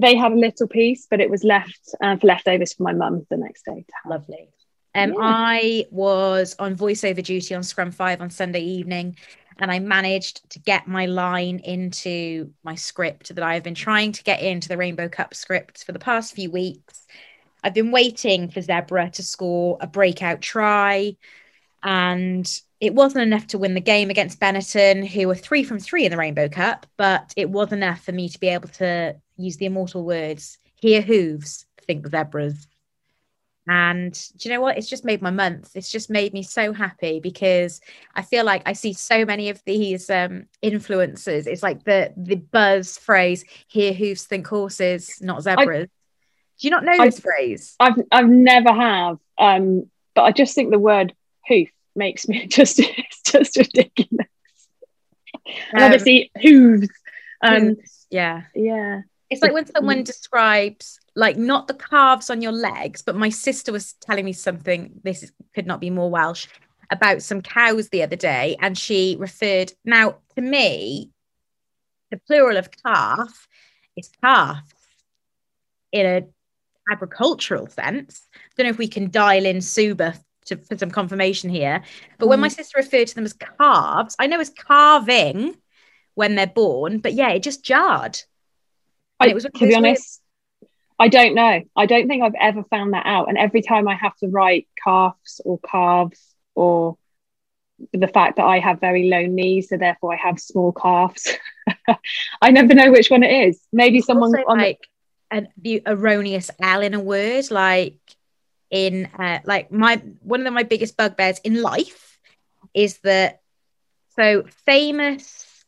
they 0.00 0.16
had 0.16 0.32
a 0.32 0.36
little 0.36 0.68
piece, 0.68 1.06
but 1.08 1.20
it 1.20 1.30
was 1.30 1.44
left 1.44 1.80
uh, 2.02 2.16
for 2.16 2.26
leftovers 2.26 2.74
for 2.74 2.82
my 2.82 2.92
mum 2.92 3.26
the 3.30 3.36
next 3.36 3.64
day. 3.64 3.84
Lovely. 4.06 4.48
Um, 4.94 5.10
Yeah. 5.10 5.18
I 5.20 5.86
was 5.90 6.54
on 6.58 6.76
voiceover 6.76 7.22
duty 7.22 7.54
on 7.54 7.62
Scrum 7.62 7.90
V 7.90 8.04
on 8.04 8.30
Sunday 8.30 8.60
evening, 8.60 9.16
and 9.58 9.70
I 9.70 9.78
managed 9.78 10.48
to 10.50 10.58
get 10.58 10.88
my 10.88 11.06
line 11.06 11.60
into 11.60 12.52
my 12.64 12.74
script 12.74 13.34
that 13.34 13.44
I 13.44 13.54
have 13.54 13.62
been 13.62 13.74
trying 13.74 14.12
to 14.12 14.22
get 14.24 14.42
into 14.42 14.68
the 14.68 14.76
Rainbow 14.76 15.08
Cup 15.08 15.34
script 15.34 15.84
for 15.84 15.92
the 15.92 15.98
past 15.98 16.34
few 16.34 16.50
weeks. 16.50 17.06
I've 17.62 17.74
been 17.74 17.92
waiting 17.92 18.50
for 18.50 18.60
Zebre 18.60 19.10
to 19.12 19.22
score 19.22 19.78
a 19.80 19.86
breakout 19.86 20.42
try, 20.42 21.16
and 21.82 22.60
it 22.84 22.94
wasn't 22.94 23.22
enough 23.22 23.46
to 23.46 23.58
win 23.58 23.72
the 23.72 23.80
game 23.80 24.10
against 24.10 24.38
Benetton, 24.38 25.08
who 25.08 25.26
were 25.26 25.34
three 25.34 25.64
from 25.64 25.78
three 25.78 26.04
in 26.04 26.10
the 26.10 26.18
Rainbow 26.18 26.50
Cup, 26.50 26.86
but 26.98 27.32
it 27.34 27.48
was 27.48 27.72
enough 27.72 28.04
for 28.04 28.12
me 28.12 28.28
to 28.28 28.38
be 28.38 28.48
able 28.48 28.68
to 28.68 29.16
use 29.36 29.56
the 29.56 29.64
immortal 29.64 30.04
words 30.04 30.58
hear 30.74 31.00
hooves, 31.00 31.64
think 31.86 32.06
zebras. 32.06 32.68
And 33.66 34.12
do 34.36 34.46
you 34.46 34.54
know 34.54 34.60
what? 34.60 34.76
It's 34.76 34.90
just 34.90 35.06
made 35.06 35.22
my 35.22 35.30
month. 35.30 35.70
It's 35.74 35.90
just 35.90 36.10
made 36.10 36.34
me 36.34 36.42
so 36.42 36.74
happy 36.74 37.20
because 37.20 37.80
I 38.14 38.20
feel 38.20 38.44
like 38.44 38.60
I 38.66 38.74
see 38.74 38.92
so 38.92 39.24
many 39.24 39.48
of 39.48 39.62
these 39.64 40.10
um, 40.10 40.44
influencers. 40.62 41.46
It's 41.46 41.62
like 41.62 41.84
the 41.84 42.12
the 42.14 42.36
buzz 42.36 42.98
phrase 42.98 43.46
"hear 43.66 43.94
hooves, 43.94 44.26
think 44.26 44.46
horses, 44.46 45.18
not 45.22 45.42
zebras." 45.42 45.88
Do 46.60 46.66
you 46.66 46.70
not 46.70 46.84
know 46.84 46.92
I- 46.92 47.06
this 47.06 47.20
phrase? 47.20 47.76
I've 47.80 47.94
I've 48.12 48.28
never 48.28 48.70
have, 48.70 49.16
um, 49.38 49.90
but 50.14 50.24
I 50.24 50.32
just 50.32 50.54
think 50.54 50.70
the 50.70 50.78
word 50.78 51.14
hoof 51.48 51.70
makes 51.94 52.28
me 52.28 52.46
just 52.48 52.78
it's 52.80 53.22
just 53.22 53.56
ridiculous. 53.56 54.28
and 55.72 55.82
Um, 55.82 55.84
obviously 55.84 56.30
hooves. 56.40 56.88
Um, 57.42 57.76
yeah. 58.10 58.42
yeah. 58.54 59.02
It's 59.30 59.42
like 59.42 59.52
when 59.52 59.66
someone 59.66 60.04
describes 60.04 60.98
like 61.16 61.36
not 61.36 61.66
the 61.68 61.74
calves 61.74 62.30
on 62.30 62.42
your 62.42 62.52
legs, 62.52 63.02
but 63.02 63.16
my 63.16 63.28
sister 63.28 63.72
was 63.72 63.94
telling 63.94 64.24
me 64.24 64.32
something. 64.32 65.00
This 65.02 65.22
is, 65.22 65.32
could 65.54 65.66
not 65.66 65.80
be 65.80 65.90
more 65.90 66.10
Welsh 66.10 66.46
about 66.90 67.22
some 67.22 67.40
cows 67.40 67.88
the 67.88 68.02
other 68.02 68.16
day, 68.16 68.56
and 68.60 68.78
she 68.78 69.16
referred 69.18 69.72
now 69.84 70.18
to 70.36 70.42
me. 70.42 71.10
The 72.10 72.20
plural 72.26 72.56
of 72.56 72.70
calf 72.70 73.48
is 73.96 74.10
calf 74.22 74.62
in 75.90 76.06
a 76.06 76.22
agricultural 76.92 77.66
sense. 77.68 78.28
I 78.34 78.38
Don't 78.56 78.64
know 78.66 78.70
if 78.70 78.78
we 78.78 78.88
can 78.88 79.10
dial 79.10 79.46
in 79.46 79.60
Suba 79.60 80.14
to, 80.46 80.56
for 80.56 80.76
some 80.76 80.90
confirmation 80.90 81.50
here, 81.50 81.82
but 82.18 82.28
when 82.28 82.40
my 82.40 82.48
mm. 82.48 82.54
sister 82.54 82.78
referred 82.78 83.08
to 83.08 83.14
them 83.14 83.24
as 83.24 83.32
calves, 83.32 84.16
I 84.18 84.26
know 84.26 84.40
as 84.40 84.50
carving 84.50 85.56
when 86.14 86.34
they're 86.34 86.46
born, 86.46 86.98
but 86.98 87.14
yeah, 87.14 87.30
it 87.30 87.42
just 87.42 87.64
jarred. 87.64 88.20
I, 89.20 89.28
it 89.28 89.34
was 89.34 89.44
to 89.44 89.50
be 89.66 89.74
honest, 89.74 90.20
I 90.98 91.08
don't 91.08 91.34
know. 91.34 91.62
I 91.76 91.86
don't 91.86 92.08
think 92.08 92.22
I've 92.22 92.34
ever 92.40 92.62
found 92.64 92.92
that 92.92 93.06
out. 93.06 93.28
And 93.28 93.38
every 93.38 93.62
time 93.62 93.88
I 93.88 93.94
have 93.94 94.16
to 94.18 94.28
write 94.28 94.68
calves 94.82 95.40
or 95.44 95.58
calves 95.58 96.34
or 96.54 96.96
the 97.92 98.06
fact 98.06 98.36
that 98.36 98.44
I 98.44 98.60
have 98.60 98.80
very 98.80 99.08
low 99.08 99.26
knees, 99.26 99.68
so 99.68 99.76
therefore 99.76 100.14
I 100.14 100.16
have 100.16 100.38
small 100.38 100.72
calves, 100.72 101.32
I 102.42 102.50
never 102.50 102.74
know 102.74 102.92
which 102.92 103.10
one 103.10 103.22
it 103.22 103.48
is. 103.48 103.60
Maybe 103.72 104.00
someone 104.00 104.34
also 104.34 104.48
on 104.48 104.58
the- 104.58 104.64
like 104.64 104.88
an 105.30 105.48
erroneous 105.86 106.50
L 106.60 106.80
in 106.80 106.94
a 106.94 107.00
word, 107.00 107.50
like 107.50 107.96
in 108.74 109.06
uh, 109.16 109.38
like 109.44 109.70
my 109.70 110.02
one 110.20 110.44
of 110.44 110.52
my 110.52 110.64
biggest 110.64 110.96
bugbears 110.96 111.38
in 111.44 111.62
life 111.62 112.18
is 112.74 112.98
that 112.98 113.40
so 114.16 114.42
famous 114.66 115.64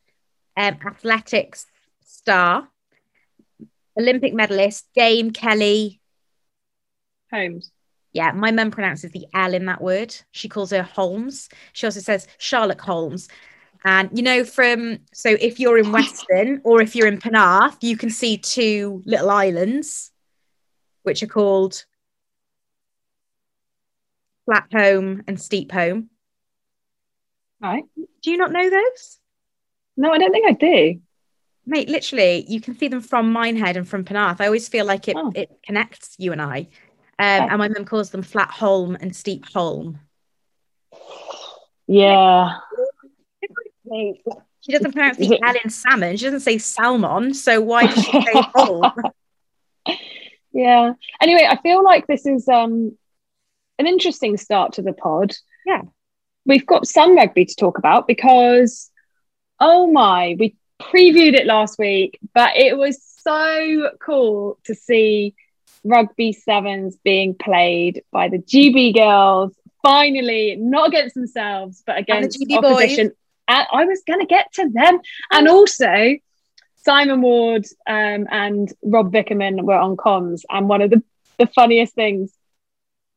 um, 0.57 0.77
athletics 0.85 1.67
star, 2.05 2.69
Olympic 3.97 4.35
medalist 4.35 4.89
Dame 4.95 5.31
Kelly. 5.31 6.01
Holmes. 7.33 7.71
Yeah, 8.13 8.33
my 8.33 8.51
mum 8.51 8.73
pronounces 8.73 9.13
the 9.13 9.27
L 9.33 9.55
in 9.55 9.67
that 9.67 9.81
word. 9.81 10.15
She 10.33 10.49
calls 10.49 10.71
her 10.71 10.83
Holmes. 10.83 11.49
She 11.75 11.87
also 11.87 12.01
says 12.01 12.27
Charlotte 12.39 12.81
Holmes. 12.81 13.29
And 13.85 14.11
you 14.13 14.25
know, 14.25 14.43
from 14.43 14.99
so 15.13 15.31
if 15.41 15.61
you're 15.61 15.79
in 15.79 15.93
Weston 15.93 16.61
or 16.65 16.83
if 16.83 16.97
you're 16.97 17.07
in 17.07 17.21
Penarth, 17.21 17.77
you 17.83 17.97
can 17.97 18.11
see 18.11 18.37
two 18.37 19.01
little 19.07 19.31
islands, 19.31 20.11
which 21.05 21.23
are 21.23 21.29
called 21.29 21.85
Flat 24.47 24.67
Holm 24.73 25.23
and 25.27 25.41
Steep 25.41 25.71
Holm. 25.73 26.09
Right. 27.61 27.85
Do 28.23 28.31
you 28.31 28.37
not 28.39 28.53
know 28.53 28.69
those? 28.71 29.19
No, 29.97 30.11
I 30.13 30.19
don't 30.19 30.33
think 30.33 30.47
I 30.49 30.53
do. 30.53 31.01
Mate, 31.67 31.89
literally, 31.89 32.45
you 32.49 32.61
can 32.61 32.79
see 32.79 32.89
them 32.89 33.01
from 33.01 33.33
Minehead 33.33 33.77
and 33.77 33.89
from 33.89 34.05
Penarth. 34.05 34.41
I 34.41 34.47
always 34.47 34.69
feel 34.69 34.85
like 34.85 35.09
it 35.09 35.17
Oh. 35.19 35.33
it 35.35 35.51
connects 35.65 36.15
you 36.19 36.33
and 36.33 36.41
I. 36.41 36.69
Um, 37.19 37.49
and 37.51 37.59
my 37.59 37.69
mum 37.69 37.85
calls 37.87 38.11
them 38.11 38.23
Flat 38.23 38.51
Holm 38.51 38.97
and 39.01 39.15
Steep 39.17 39.47
Holm. 39.53 39.99
Yeah. 41.87 42.59
She 43.91 44.73
doesn't 44.73 44.93
pronounce 44.93 45.17
the 45.17 45.33
it- 45.35 45.41
L 45.45 45.55
in 45.65 45.71
salmon. 45.71 46.17
She 46.17 46.25
doesn't 46.25 46.41
say 46.41 46.59
salmon. 46.59 47.35
So 47.35 47.61
why 47.61 47.87
does 47.87 48.05
she 48.05 48.11
say 48.13 48.33
holm? 48.55 48.93
Yeah. 50.53 50.93
Anyway, 51.21 51.47
I 51.49 51.57
feel 51.63 51.83
like 51.85 52.07
this 52.07 52.27
is 52.27 52.49
um 52.49 52.97
an 53.79 53.87
interesting 53.87 54.37
start 54.37 54.75
to 54.75 54.83
the 54.83 54.93
pod. 54.93 55.35
Yeah. 55.65 55.83
We've 56.45 56.67
got 56.67 56.87
some 56.87 57.17
rugby 57.17 57.45
to 57.45 57.55
talk 57.55 57.79
about 57.79 58.07
because 58.07 58.91
oh 59.61 59.91
my, 59.91 60.37
we 60.39 60.57
previewed 60.81 61.35
it 61.35 61.47
last 61.47 61.79
week, 61.79 62.19
but 62.35 62.57
it 62.57 62.77
was 62.77 63.03
so 63.03 63.91
cool 64.01 64.59
to 64.65 64.75
see 64.75 65.35
rugby 65.85 66.33
sevens 66.33 66.97
being 67.05 67.35
played 67.35 68.03
by 68.11 68.29
the 68.29 68.39
GB 68.39 68.95
girls 68.95 69.55
finally 69.85 70.57
not 70.57 70.89
against 70.89 71.15
themselves 71.15 71.85
but 71.87 71.97
against 71.97 72.41
GB 72.41 72.61
boys. 72.61 72.73
opposition. 72.73 73.13
And 73.49 73.67
I 73.73 73.85
was 73.85 74.03
going 74.05 74.19
to 74.19 74.27
get 74.27 74.53
to 74.55 74.69
them. 74.69 74.99
And 75.31 75.49
also, 75.49 76.17
Simon 76.85 77.23
Ward 77.23 77.65
um, 77.87 78.27
and 78.31 78.73
Rob 78.83 79.13
Vickerman 79.13 79.63
were 79.63 79.77
on 79.77 79.97
comms, 79.97 80.43
and 80.49 80.69
one 80.69 80.83
of 80.83 80.91
the, 80.91 81.03
the 81.39 81.47
funniest 81.47 81.95
things 81.95 82.33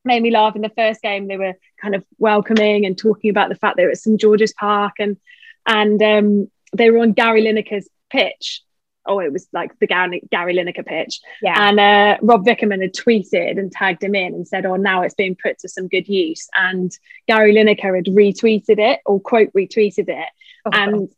made 0.05 0.21
me 0.23 0.31
laugh 0.31 0.55
in 0.55 0.61
the 0.61 0.69
first 0.69 1.01
game. 1.01 1.27
They 1.27 1.37
were 1.37 1.53
kind 1.81 1.95
of 1.95 2.03
welcoming 2.17 2.85
and 2.85 2.97
talking 2.97 3.29
about 3.29 3.49
the 3.49 3.55
fact 3.55 3.77
they 3.77 3.83
were 3.85 3.91
at 3.91 3.97
St 3.97 4.19
George's 4.19 4.53
Park, 4.53 4.93
and 4.99 5.17
and 5.65 6.01
um, 6.01 6.51
they 6.75 6.89
were 6.89 6.99
on 6.99 7.13
Gary 7.13 7.43
Lineker's 7.43 7.89
pitch. 8.09 8.61
Oh, 9.05 9.19
it 9.19 9.31
was 9.33 9.47
like 9.53 9.71
the 9.79 9.87
Gary, 9.87 10.21
Gary 10.29 10.53
Lineker 10.55 10.85
pitch, 10.85 11.19
Yeah. 11.41 11.55
and 11.57 11.79
uh, 11.79 12.17
Rob 12.21 12.45
Vickerman 12.45 12.81
had 12.81 12.93
tweeted 12.93 13.57
and 13.57 13.71
tagged 13.71 14.03
him 14.03 14.13
in 14.13 14.33
and 14.33 14.47
said, 14.47 14.65
"Oh, 14.65 14.75
now 14.75 15.01
it's 15.01 15.15
being 15.15 15.35
put 15.41 15.57
to 15.59 15.69
some 15.69 15.87
good 15.87 16.07
use." 16.07 16.47
And 16.55 16.91
Gary 17.27 17.53
Lineker 17.55 17.95
had 17.95 18.05
retweeted 18.05 18.77
it 18.77 18.99
or 19.05 19.19
quote 19.19 19.51
retweeted 19.53 20.09
it, 20.09 20.29
Oh, 20.65 20.69
and 20.73 21.09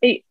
it, 0.00 0.22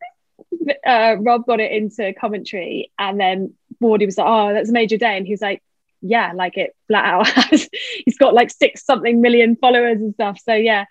uh, 0.85 1.17
Rob 1.19 1.45
got 1.45 1.59
it 1.59 1.71
into 1.71 2.13
commentary, 2.13 2.91
and 2.97 3.19
then 3.19 3.53
Wardy 3.81 4.05
was 4.05 4.17
like, 4.17 4.27
"Oh, 4.27 4.53
that's 4.53 4.69
a 4.69 4.73
major 4.73 4.97
day," 4.97 5.17
and 5.17 5.25
he 5.27 5.33
was 5.33 5.41
like, 5.41 5.61
"Yeah, 6.01 6.33
like 6.33 6.57
it 6.57 6.75
flat 6.87 7.05
out 7.05 7.27
has." 7.51 7.69
He's 8.05 8.17
got 8.17 8.33
like 8.33 8.51
six 8.51 8.85
something 8.85 9.21
million 9.21 9.55
followers 9.55 9.99
and 9.99 10.13
stuff. 10.13 10.39
So 10.43 10.53
yeah, 10.53 10.85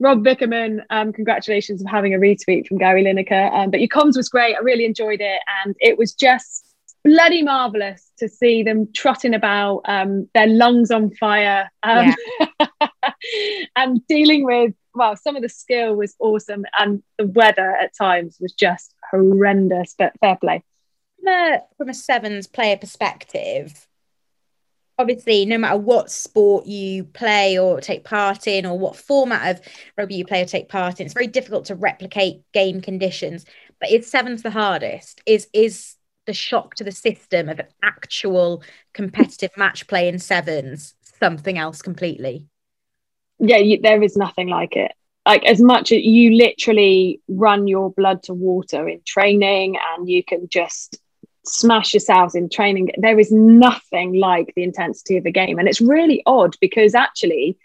Rob 0.00 0.24
Vickerman, 0.24 0.80
um, 0.90 1.12
congratulations 1.12 1.80
on 1.82 1.86
having 1.86 2.14
a 2.14 2.18
retweet 2.18 2.66
from 2.66 2.78
Gary 2.78 3.04
Lineker. 3.04 3.52
Um, 3.52 3.70
but 3.70 3.80
your 3.80 3.88
comms 3.88 4.16
was 4.16 4.28
great. 4.28 4.56
I 4.56 4.60
really 4.60 4.84
enjoyed 4.84 5.20
it, 5.20 5.40
and 5.64 5.74
it 5.80 5.96
was 5.96 6.14
just 6.14 6.66
bloody 7.04 7.42
marvelous 7.42 8.10
to 8.18 8.28
see 8.28 8.62
them 8.62 8.88
trotting 8.94 9.34
about, 9.34 9.82
um, 9.84 10.28
their 10.34 10.46
lungs 10.46 10.90
on 10.90 11.10
fire, 11.10 11.70
um, 11.82 12.14
and 13.76 14.06
dealing 14.06 14.44
with. 14.44 14.74
Well, 14.96 15.16
some 15.16 15.34
of 15.34 15.42
the 15.42 15.48
skill 15.48 15.96
was 15.96 16.14
awesome, 16.18 16.64
and 16.78 17.02
the 17.18 17.26
weather 17.26 17.70
at 17.70 17.96
times 17.96 18.36
was 18.40 18.52
just 18.52 18.94
horrendous. 19.10 19.94
But 19.96 20.12
fair 20.20 20.36
play. 20.36 20.62
from 21.18 21.28
a, 21.28 21.62
from 21.76 21.88
a 21.88 21.94
sevens 21.94 22.46
player 22.46 22.76
perspective, 22.76 23.86
obviously, 24.98 25.44
no 25.44 25.58
matter 25.58 25.76
what 25.76 26.10
sport 26.10 26.66
you 26.66 27.04
play 27.04 27.58
or 27.58 27.80
take 27.80 28.04
part 28.04 28.46
in, 28.46 28.66
or 28.66 28.78
what 28.78 28.96
format 28.96 29.56
of 29.56 29.66
rugby 29.96 30.16
you 30.16 30.24
play 30.24 30.42
or 30.42 30.46
take 30.46 30.68
part 30.68 31.00
in, 31.00 31.06
it's 31.06 31.14
very 31.14 31.26
difficult 31.26 31.66
to 31.66 31.74
replicate 31.74 32.42
game 32.52 32.80
conditions. 32.80 33.44
But 33.80 33.90
it's 33.90 34.08
sevens 34.10 34.42
the 34.42 34.50
hardest? 34.50 35.20
Is 35.26 35.48
is 35.52 35.96
the 36.26 36.32
shock 36.32 36.74
to 36.76 36.84
the 36.84 36.92
system 36.92 37.48
of 37.48 37.60
actual 37.82 38.62
competitive 38.94 39.50
match 39.56 39.86
play 39.86 40.08
in 40.08 40.18
sevens 40.18 40.94
something 41.20 41.58
else 41.58 41.82
completely? 41.82 42.46
yeah 43.38 43.56
you, 43.56 43.80
there 43.80 44.02
is 44.02 44.16
nothing 44.16 44.48
like 44.48 44.76
it 44.76 44.92
like 45.26 45.44
as 45.44 45.60
much 45.60 45.92
as 45.92 46.02
you 46.02 46.36
literally 46.36 47.20
run 47.28 47.66
your 47.66 47.90
blood 47.90 48.22
to 48.22 48.34
water 48.34 48.88
in 48.88 49.00
training 49.04 49.76
and 49.94 50.08
you 50.08 50.22
can 50.22 50.48
just 50.48 50.98
smash 51.46 51.92
yourselves 51.92 52.34
in 52.34 52.48
training 52.48 52.90
there 52.96 53.18
is 53.18 53.30
nothing 53.30 54.14
like 54.14 54.52
the 54.56 54.62
intensity 54.62 55.16
of 55.16 55.26
a 55.26 55.30
game 55.30 55.58
and 55.58 55.68
it's 55.68 55.80
really 55.80 56.22
odd 56.26 56.56
because 56.60 56.94
actually 56.94 57.56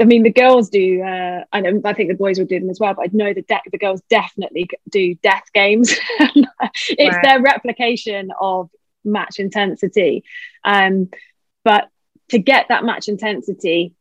I 0.00 0.04
mean, 0.04 0.22
the 0.22 0.32
girls 0.32 0.70
do. 0.70 1.02
Uh, 1.02 1.44
I 1.52 1.60
know. 1.60 1.80
I 1.84 1.92
think 1.92 2.08
the 2.08 2.16
boys 2.16 2.38
would 2.38 2.48
do 2.48 2.58
them 2.58 2.70
as 2.70 2.80
well. 2.80 2.94
But 2.94 3.02
I 3.02 3.10
know 3.12 3.34
the 3.34 3.42
de- 3.42 3.70
the 3.70 3.78
girls 3.78 4.00
definitely 4.08 4.68
do 4.90 5.14
death 5.16 5.44
games. 5.52 5.94
it's 6.18 7.14
right. 7.14 7.22
their 7.22 7.40
replication 7.42 8.30
of 8.40 8.70
match 9.04 9.38
intensity. 9.38 10.24
Um, 10.64 11.10
but 11.62 11.88
to 12.30 12.38
get 12.38 12.66
that 12.68 12.84
match 12.84 13.08
intensity, 13.08 13.94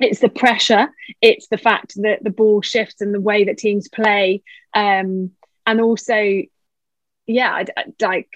it's 0.00 0.20
the 0.20 0.28
pressure. 0.28 0.88
It's 1.20 1.48
the 1.48 1.58
fact 1.58 1.94
that 1.96 2.22
the 2.22 2.30
ball 2.30 2.62
shifts 2.62 3.00
and 3.00 3.12
the 3.12 3.20
way 3.20 3.44
that 3.44 3.58
teams 3.58 3.88
play, 3.88 4.42
um, 4.74 5.32
and 5.66 5.80
also, 5.80 6.42
yeah, 7.26 7.52
I, 7.52 7.66
I, 7.76 7.84
like 8.00 8.30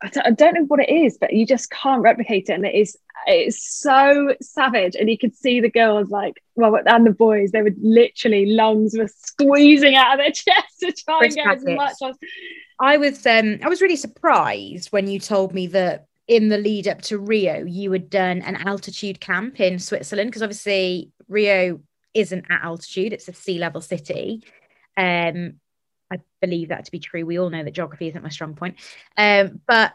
I 0.00 0.08
don't, 0.08 0.26
I 0.26 0.30
don't 0.30 0.54
know 0.54 0.64
what 0.64 0.80
it 0.80 0.90
is, 0.90 1.18
but 1.18 1.32
you 1.32 1.44
just 1.44 1.70
can't 1.70 2.02
replicate 2.02 2.48
it, 2.48 2.52
and 2.52 2.64
it 2.64 2.74
is 2.74 2.96
it's 3.26 3.62
so 3.62 4.34
savage. 4.40 4.94
And 4.94 5.08
you 5.08 5.18
could 5.18 5.34
see 5.34 5.60
the 5.60 5.70
girls 5.70 6.08
like, 6.08 6.42
well, 6.54 6.78
and 6.84 7.06
the 7.06 7.10
boys, 7.10 7.50
they 7.50 7.62
were 7.62 7.74
literally 7.80 8.46
lungs 8.46 8.96
were 8.96 9.08
squeezing 9.08 9.94
out 9.94 10.14
of 10.14 10.18
their 10.18 10.30
chest 10.32 10.80
to 10.80 10.92
try 10.92 11.20
and 11.24 11.34
get 11.34 11.56
as 11.56 11.64
much 11.64 11.94
as. 12.04 12.16
I 12.80 12.96
was 12.96 13.26
um 13.26 13.58
I 13.62 13.68
was 13.68 13.82
really 13.82 13.96
surprised 13.96 14.92
when 14.92 15.08
you 15.08 15.18
told 15.18 15.52
me 15.52 15.66
that 15.68 16.06
in 16.28 16.48
the 16.48 16.58
lead 16.58 16.86
up 16.86 17.02
to 17.02 17.18
Rio 17.18 17.64
you 17.64 17.90
had 17.90 18.08
done 18.08 18.42
an 18.42 18.54
altitude 18.54 19.18
camp 19.20 19.58
in 19.60 19.78
Switzerland 19.78 20.30
because 20.30 20.42
obviously 20.42 21.10
Rio 21.28 21.80
isn't 22.14 22.44
at 22.50 22.62
altitude; 22.62 23.12
it's 23.12 23.28
a 23.28 23.32
sea 23.32 23.58
level 23.58 23.80
city. 23.80 24.44
Um, 24.96 25.54
I 26.10 26.18
believe 26.40 26.68
that 26.68 26.84
to 26.86 26.90
be 26.90 26.98
true. 26.98 27.26
We 27.26 27.38
all 27.38 27.50
know 27.50 27.62
that 27.62 27.74
geography 27.74 28.08
isn't 28.08 28.22
my 28.22 28.28
strong 28.28 28.54
point. 28.54 28.76
Um, 29.16 29.60
but 29.66 29.92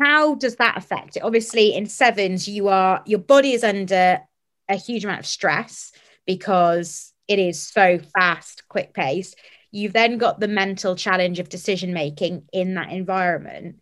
how 0.00 0.36
does 0.36 0.56
that 0.56 0.76
affect 0.76 1.16
it? 1.16 1.22
Obviously, 1.22 1.74
in 1.74 1.86
sevens, 1.86 2.48
you 2.48 2.68
are 2.68 3.02
your 3.06 3.18
body 3.18 3.52
is 3.52 3.64
under 3.64 4.20
a 4.68 4.76
huge 4.76 5.04
amount 5.04 5.20
of 5.20 5.26
stress 5.26 5.92
because 6.26 7.12
it 7.28 7.38
is 7.38 7.62
so 7.62 7.98
fast, 8.14 8.62
quick 8.68 8.94
paced. 8.94 9.36
You've 9.70 9.92
then 9.92 10.18
got 10.18 10.38
the 10.38 10.48
mental 10.48 10.96
challenge 10.96 11.38
of 11.38 11.48
decision 11.48 11.92
making 11.92 12.44
in 12.52 12.74
that 12.74 12.90
environment. 12.90 13.80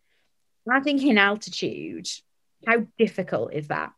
Think 0.85 1.03
in 1.03 1.19
altitude, 1.19 2.09
how 2.65 2.87
difficult 2.97 3.53
is 3.53 3.69
that? 3.69 3.93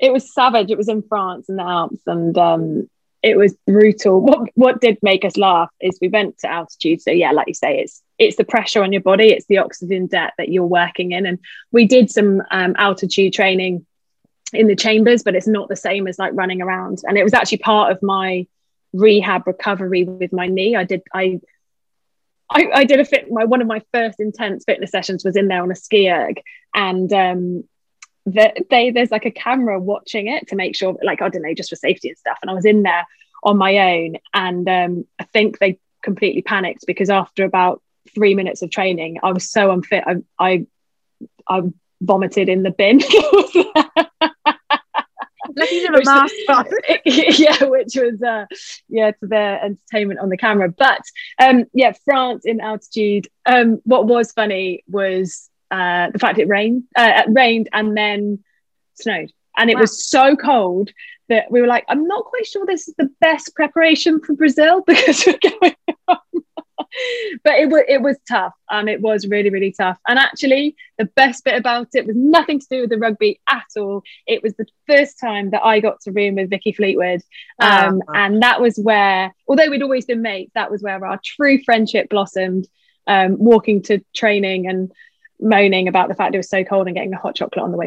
It 0.00 0.12
was 0.12 0.32
savage. 0.32 0.70
It 0.70 0.78
was 0.78 0.88
in 0.88 1.02
France 1.02 1.48
in 1.48 1.56
the 1.56 1.64
Alps, 1.64 2.00
and 2.06 2.36
um, 2.38 2.90
it 3.22 3.36
was 3.36 3.54
brutal. 3.66 4.20
What 4.20 4.48
what 4.54 4.80
did 4.80 4.98
make 5.02 5.24
us 5.24 5.36
laugh 5.36 5.70
is 5.80 5.98
we 6.00 6.08
went 6.08 6.38
to 6.38 6.50
altitude. 6.50 7.02
So 7.02 7.10
yeah, 7.10 7.32
like 7.32 7.48
you 7.48 7.54
say, 7.54 7.80
it's 7.80 8.02
it's 8.18 8.36
the 8.36 8.44
pressure 8.44 8.82
on 8.82 8.92
your 8.92 9.02
body, 9.02 9.28
it's 9.28 9.46
the 9.46 9.58
oxygen 9.58 10.06
debt 10.06 10.34
that 10.38 10.48
you're 10.48 10.64
working 10.64 11.12
in. 11.12 11.26
And 11.26 11.38
we 11.72 11.86
did 11.86 12.10
some 12.10 12.42
um, 12.50 12.74
altitude 12.78 13.32
training 13.32 13.86
in 14.52 14.66
the 14.66 14.76
chambers, 14.76 15.22
but 15.22 15.34
it's 15.34 15.48
not 15.48 15.68
the 15.68 15.76
same 15.76 16.06
as 16.06 16.18
like 16.18 16.32
running 16.34 16.62
around. 16.62 17.02
And 17.04 17.18
it 17.18 17.24
was 17.24 17.34
actually 17.34 17.58
part 17.58 17.92
of 17.92 18.02
my 18.02 18.46
rehab 18.92 19.46
recovery 19.46 20.04
with 20.04 20.32
my 20.32 20.46
knee. 20.46 20.76
I 20.76 20.84
did 20.84 21.02
I 21.12 21.40
I, 22.50 22.68
I 22.72 22.84
did 22.84 23.00
a 23.00 23.04
fit 23.04 23.30
my 23.30 23.44
one 23.44 23.60
of 23.60 23.66
my 23.66 23.82
first 23.92 24.20
intense 24.20 24.64
fitness 24.64 24.90
sessions 24.90 25.24
was 25.24 25.36
in 25.36 25.48
there 25.48 25.62
on 25.62 25.70
a 25.70 25.76
ski 25.76 26.10
erg 26.10 26.40
and 26.74 27.12
um 27.12 27.64
that 28.34 28.56
they 28.70 28.90
there's 28.90 29.10
like 29.10 29.26
a 29.26 29.30
camera 29.30 29.78
watching 29.78 30.28
it 30.28 30.48
to 30.48 30.56
make 30.56 30.76
sure 30.76 30.96
like 31.02 31.22
I 31.22 31.28
don't 31.28 31.42
know 31.42 31.54
just 31.54 31.70
for 31.70 31.76
safety 31.76 32.08
and 32.08 32.18
stuff 32.18 32.38
and 32.42 32.50
I 32.50 32.54
was 32.54 32.64
in 32.64 32.82
there 32.82 33.06
on 33.42 33.56
my 33.56 33.96
own 33.96 34.16
and 34.34 34.68
um 34.68 35.06
I 35.18 35.24
think 35.24 35.58
they 35.58 35.78
completely 36.02 36.42
panicked 36.42 36.86
because 36.86 37.10
after 37.10 37.44
about 37.44 37.82
three 38.14 38.34
minutes 38.34 38.62
of 38.62 38.70
training, 38.70 39.18
I 39.22 39.32
was 39.32 39.50
so 39.50 39.70
unfit. 39.70 40.04
I 40.06 40.16
I, 40.38 40.66
I 41.48 41.62
vomited 42.00 42.48
in 42.48 42.62
the 42.62 42.70
bin. 42.70 43.00
which, 45.58 46.06
mask 46.06 46.34
yeah, 47.04 47.64
which 47.64 47.96
was 47.96 48.22
uh, 48.22 48.46
yeah 48.88 49.10
to 49.10 49.26
their 49.26 49.62
entertainment 49.62 50.20
on 50.20 50.28
the 50.28 50.36
camera. 50.36 50.68
But 50.68 51.02
um, 51.42 51.64
yeah, 51.72 51.92
France 52.04 52.44
in 52.44 52.60
altitude. 52.60 53.28
Um, 53.46 53.80
what 53.84 54.06
was 54.06 54.32
funny 54.32 54.84
was 54.88 55.50
uh, 55.70 56.10
the 56.10 56.18
fact 56.18 56.38
it 56.38 56.48
rained, 56.48 56.84
uh, 56.96 57.22
rained 57.28 57.68
and 57.72 57.96
then 57.96 58.44
snowed, 58.94 59.32
and 59.56 59.70
it 59.70 59.74
wow. 59.74 59.82
was 59.82 60.08
so 60.08 60.36
cold 60.36 60.90
that 61.28 61.50
we 61.50 61.60
were 61.60 61.66
like, 61.66 61.84
I'm 61.88 62.06
not 62.06 62.24
quite 62.24 62.46
sure 62.46 62.64
this 62.64 62.88
is 62.88 62.94
the 62.96 63.10
best 63.20 63.54
preparation 63.54 64.20
for 64.20 64.34
Brazil 64.34 64.82
because 64.86 65.26
we're 65.26 65.38
going 65.38 65.74
but 67.44 67.54
it 67.54 67.68
was 67.68 67.82
it 67.88 68.02
was 68.02 68.16
tough. 68.28 68.54
Um, 68.70 68.88
it 68.88 69.00
was 69.00 69.26
really 69.26 69.50
really 69.50 69.72
tough. 69.72 69.98
And 70.06 70.18
actually, 70.18 70.76
the 70.96 71.04
best 71.04 71.44
bit 71.44 71.56
about 71.56 71.88
it 71.94 72.06
was 72.06 72.16
nothing 72.16 72.60
to 72.60 72.66
do 72.70 72.80
with 72.82 72.90
the 72.90 72.98
rugby 72.98 73.40
at 73.48 73.66
all. 73.76 74.02
It 74.26 74.42
was 74.42 74.54
the 74.54 74.66
first 74.86 75.18
time 75.18 75.50
that 75.50 75.64
I 75.64 75.80
got 75.80 76.00
to 76.02 76.12
room 76.12 76.36
with 76.36 76.50
Vicky 76.50 76.72
Fleetwood, 76.72 77.20
um, 77.60 78.02
oh. 78.08 78.12
and 78.14 78.42
that 78.42 78.60
was 78.60 78.78
where, 78.78 79.34
although 79.46 79.68
we'd 79.70 79.82
always 79.82 80.06
been 80.06 80.22
mates, 80.22 80.52
that 80.54 80.70
was 80.70 80.82
where 80.82 81.04
our 81.04 81.20
true 81.22 81.62
friendship 81.64 82.08
blossomed. 82.08 82.66
Um, 83.06 83.38
walking 83.38 83.80
to 83.84 84.04
training 84.14 84.68
and 84.68 84.92
moaning 85.40 85.88
about 85.88 86.08
the 86.08 86.14
fact 86.14 86.34
it 86.34 86.38
was 86.38 86.48
so 86.48 86.64
cold 86.64 86.86
and 86.86 86.96
getting 86.96 87.12
a 87.12 87.18
hot 87.18 87.34
chocolate 87.34 87.62
on 87.62 87.70
the 87.72 87.78
way. 87.78 87.86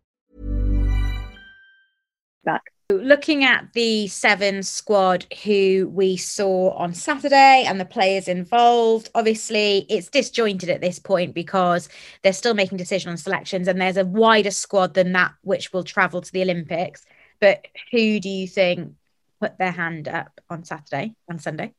back. 2.43 2.71
Looking 2.89 3.45
at 3.45 3.71
the 3.73 4.07
seven 4.07 4.63
squad 4.63 5.25
who 5.43 5.89
we 5.93 6.17
saw 6.17 6.71
on 6.71 6.93
Saturday 6.93 7.63
and 7.65 7.79
the 7.79 7.85
players 7.85 8.27
involved, 8.27 9.09
obviously 9.15 9.85
it's 9.89 10.09
disjointed 10.09 10.69
at 10.69 10.81
this 10.81 10.99
point 10.99 11.33
because 11.33 11.87
they're 12.21 12.33
still 12.33 12.53
making 12.53 12.77
decisions 12.77 13.11
on 13.11 13.17
selections 13.17 13.69
and 13.69 13.79
there's 13.79 13.95
a 13.95 14.05
wider 14.05 14.51
squad 14.51 14.93
than 14.93 15.13
that 15.13 15.33
which 15.41 15.71
will 15.71 15.85
travel 15.85 16.19
to 16.19 16.31
the 16.33 16.41
Olympics. 16.41 17.05
But 17.39 17.65
who 17.91 18.19
do 18.19 18.27
you 18.27 18.47
think 18.47 18.93
put 19.39 19.57
their 19.57 19.71
hand 19.71 20.09
up 20.09 20.41
on 20.49 20.65
Saturday 20.65 21.15
and 21.29 21.41
Sunday? 21.41 21.73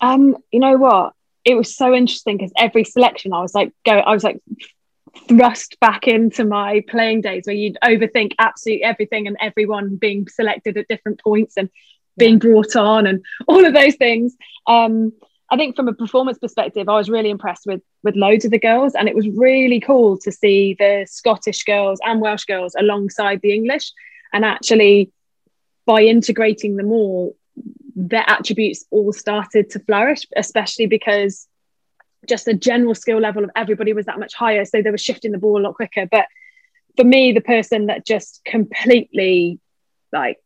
Um, 0.00 0.36
you 0.50 0.60
know 0.60 0.76
what? 0.78 1.12
It 1.44 1.54
was 1.54 1.76
so 1.76 1.94
interesting 1.94 2.38
because 2.38 2.52
every 2.56 2.84
selection 2.84 3.34
I 3.34 3.40
was 3.40 3.54
like, 3.54 3.72
go, 3.84 3.92
I 3.92 4.12
was 4.12 4.24
like 4.24 4.40
thrust 5.28 5.78
back 5.80 6.06
into 6.06 6.44
my 6.44 6.82
playing 6.88 7.20
days 7.20 7.44
where 7.46 7.56
you'd 7.56 7.78
overthink 7.82 8.32
absolutely 8.38 8.84
everything 8.84 9.26
and 9.26 9.36
everyone 9.40 9.96
being 9.96 10.26
selected 10.28 10.76
at 10.76 10.88
different 10.88 11.20
points 11.20 11.54
and 11.56 11.70
being 12.16 12.38
brought 12.38 12.76
on 12.76 13.06
and 13.06 13.24
all 13.48 13.64
of 13.64 13.74
those 13.74 13.96
things. 13.96 14.36
Um, 14.66 15.12
I 15.52 15.56
think 15.56 15.74
from 15.74 15.88
a 15.88 15.92
performance 15.92 16.38
perspective, 16.38 16.88
I 16.88 16.94
was 16.94 17.10
really 17.10 17.30
impressed 17.30 17.66
with 17.66 17.82
with 18.04 18.14
loads 18.14 18.44
of 18.44 18.52
the 18.52 18.58
girls, 18.58 18.94
and 18.94 19.08
it 19.08 19.16
was 19.16 19.28
really 19.28 19.80
cool 19.80 20.16
to 20.18 20.30
see 20.30 20.76
the 20.78 21.06
Scottish 21.10 21.64
girls 21.64 21.98
and 22.04 22.20
Welsh 22.20 22.44
girls 22.44 22.76
alongside 22.78 23.40
the 23.42 23.52
English, 23.52 23.92
and 24.32 24.44
actually 24.44 25.10
by 25.86 26.02
integrating 26.02 26.76
them 26.76 26.92
all, 26.92 27.36
their 27.96 28.24
attributes 28.28 28.84
all 28.90 29.12
started 29.12 29.70
to 29.70 29.80
flourish, 29.80 30.24
especially 30.36 30.86
because 30.86 31.48
just 32.28 32.44
the 32.44 32.54
general 32.54 32.94
skill 32.94 33.18
level 33.18 33.44
of 33.44 33.50
everybody 33.56 33.92
was 33.92 34.06
that 34.06 34.18
much 34.18 34.34
higher, 34.34 34.64
so 34.64 34.82
they 34.82 34.90
were 34.90 34.98
shifting 34.98 35.32
the 35.32 35.38
ball 35.38 35.60
a 35.60 35.62
lot 35.62 35.74
quicker. 35.74 36.06
But 36.06 36.26
for 36.96 37.04
me, 37.04 37.32
the 37.32 37.40
person 37.40 37.86
that 37.86 38.06
just 38.06 38.42
completely 38.44 39.58
like 40.12 40.38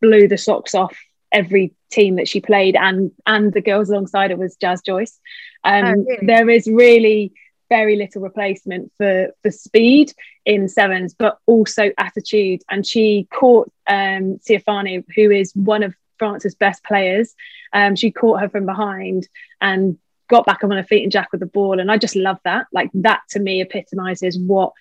blew 0.00 0.26
the 0.26 0.38
socks 0.38 0.74
off 0.74 0.96
every 1.30 1.74
team 1.90 2.16
that 2.16 2.28
she 2.28 2.40
played 2.40 2.76
and 2.76 3.10
and 3.26 3.52
the 3.52 3.60
girls 3.60 3.88
alongside 3.88 4.30
her 4.30 4.36
was 4.36 4.56
Jazz 4.56 4.82
Joyce. 4.82 5.18
Um, 5.64 5.84
oh, 5.84 5.90
really? 5.90 6.26
There 6.26 6.50
is 6.50 6.66
really 6.66 7.32
very 7.68 7.96
little 7.96 8.20
replacement 8.20 8.92
for 8.98 9.28
for 9.42 9.50
speed 9.50 10.12
in 10.44 10.68
sevens, 10.68 11.14
but 11.14 11.38
also 11.46 11.90
attitude. 11.98 12.62
And 12.70 12.86
she 12.86 13.28
caught 13.32 13.70
um, 13.88 14.38
Ciofani, 14.46 15.04
who 15.14 15.30
is 15.30 15.54
one 15.54 15.82
of 15.82 15.94
France's 16.18 16.54
best 16.54 16.84
players. 16.84 17.34
Um, 17.72 17.96
she 17.96 18.10
caught 18.10 18.40
her 18.40 18.48
from 18.48 18.66
behind 18.66 19.28
and 19.60 19.98
got 20.32 20.46
back 20.46 20.64
on 20.64 20.70
her 20.70 20.82
feet 20.82 21.02
and 21.02 21.12
jack 21.12 21.30
with 21.30 21.40
the 21.40 21.46
ball. 21.46 21.78
And 21.78 21.92
I 21.92 21.98
just 21.98 22.16
love 22.16 22.38
that. 22.44 22.66
Like 22.72 22.90
that 22.94 23.20
to 23.30 23.38
me 23.38 23.60
epitomizes 23.60 24.38
what 24.38 24.72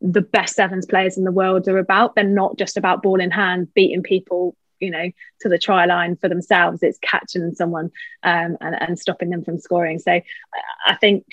the 0.00 0.20
best 0.20 0.56
sevens 0.56 0.86
players 0.86 1.16
in 1.16 1.22
the 1.22 1.30
world 1.30 1.68
are 1.68 1.78
about. 1.78 2.16
They're 2.16 2.24
not 2.24 2.58
just 2.58 2.76
about 2.76 3.00
ball 3.00 3.20
in 3.20 3.30
hand, 3.30 3.72
beating 3.74 4.02
people 4.02 4.56
you 4.80 4.90
know 4.90 5.12
to 5.40 5.48
the 5.48 5.60
try 5.60 5.84
line 5.86 6.16
for 6.16 6.28
themselves 6.28 6.82
it's 6.82 6.98
catching 6.98 7.54
someone 7.54 7.92
um, 8.24 8.56
and, 8.60 8.74
and 8.80 8.98
stopping 8.98 9.30
them 9.30 9.44
from 9.44 9.60
scoring 9.60 10.00
so 10.00 10.20
i 10.84 10.96
think 10.96 11.24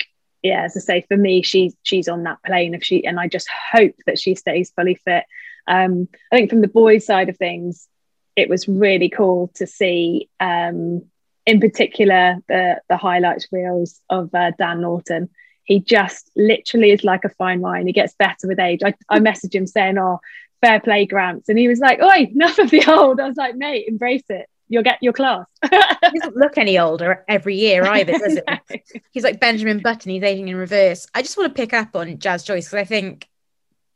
yeah 0.43 0.65
as 0.65 0.77
i 0.77 0.79
say 0.79 1.05
for 1.07 1.17
me 1.17 1.41
she's 1.41 1.75
she's 1.81 2.07
on 2.07 2.25
that 2.25 2.37
plane 2.45 2.75
if 2.75 2.83
she 2.83 3.03
and 3.07 3.19
i 3.19 3.27
just 3.27 3.49
hope 3.71 3.95
that 4.05 4.19
she 4.19 4.35
stays 4.35 4.69
fully 4.75 4.93
fit 5.03 5.23
um, 5.65 6.07
i 6.31 6.35
think 6.35 6.51
from 6.51 6.61
the 6.61 6.67
boys 6.67 7.07
side 7.07 7.27
of 7.27 7.37
things 7.37 7.87
it 8.35 8.49
was 8.49 8.67
really 8.67 9.09
cool 9.09 9.49
to 9.55 9.65
see 9.65 10.29
um, 10.39 11.01
in 11.49 11.59
particular 11.59 12.23
the 12.47 12.63
the 12.89 12.97
highlights 12.97 13.47
reels 13.51 14.01
of 14.09 14.33
uh, 14.33 14.51
dan 14.57 14.81
norton 14.81 15.29
he 15.69 15.79
just 15.79 16.31
literally 16.35 16.89
is 16.89 17.03
like 17.03 17.23
a 17.23 17.29
fine 17.29 17.61
wine. 17.61 17.85
He 17.85 17.93
gets 17.93 18.15
better 18.15 18.47
with 18.47 18.59
age. 18.59 18.81
I, 18.83 18.95
I 19.07 19.19
messaged 19.19 19.53
him 19.53 19.67
saying, 19.67 19.99
Oh, 19.99 20.19
fair 20.61 20.79
play 20.79 21.05
Gramps. 21.05 21.47
And 21.47 21.59
he 21.59 21.67
was 21.67 21.79
like, 21.79 22.01
Oi, 22.01 22.27
enough 22.33 22.57
of 22.57 22.71
the 22.71 22.83
old. 22.91 23.19
I 23.19 23.27
was 23.27 23.37
like, 23.37 23.55
mate, 23.55 23.85
embrace 23.87 24.23
it. 24.29 24.47
You'll 24.67 24.83
get 24.83 24.97
your 25.01 25.13
class. 25.13 25.45
he 25.63 26.19
doesn't 26.19 26.35
look 26.35 26.57
any 26.57 26.79
older 26.79 27.23
every 27.27 27.55
year 27.55 27.85
either, 27.85 28.13
does 28.13 28.39
it? 28.43 29.03
He's 29.11 29.23
like 29.23 29.39
Benjamin 29.39 29.79
Button, 29.79 30.11
he's 30.11 30.23
aging 30.23 30.47
in 30.47 30.55
reverse. 30.55 31.07
I 31.13 31.21
just 31.21 31.37
want 31.37 31.55
to 31.55 31.59
pick 31.59 31.73
up 31.73 31.95
on 31.95 32.17
Jazz 32.17 32.43
Joyce 32.43 32.65
because 32.65 32.81
I 32.81 32.83
think 32.83 33.27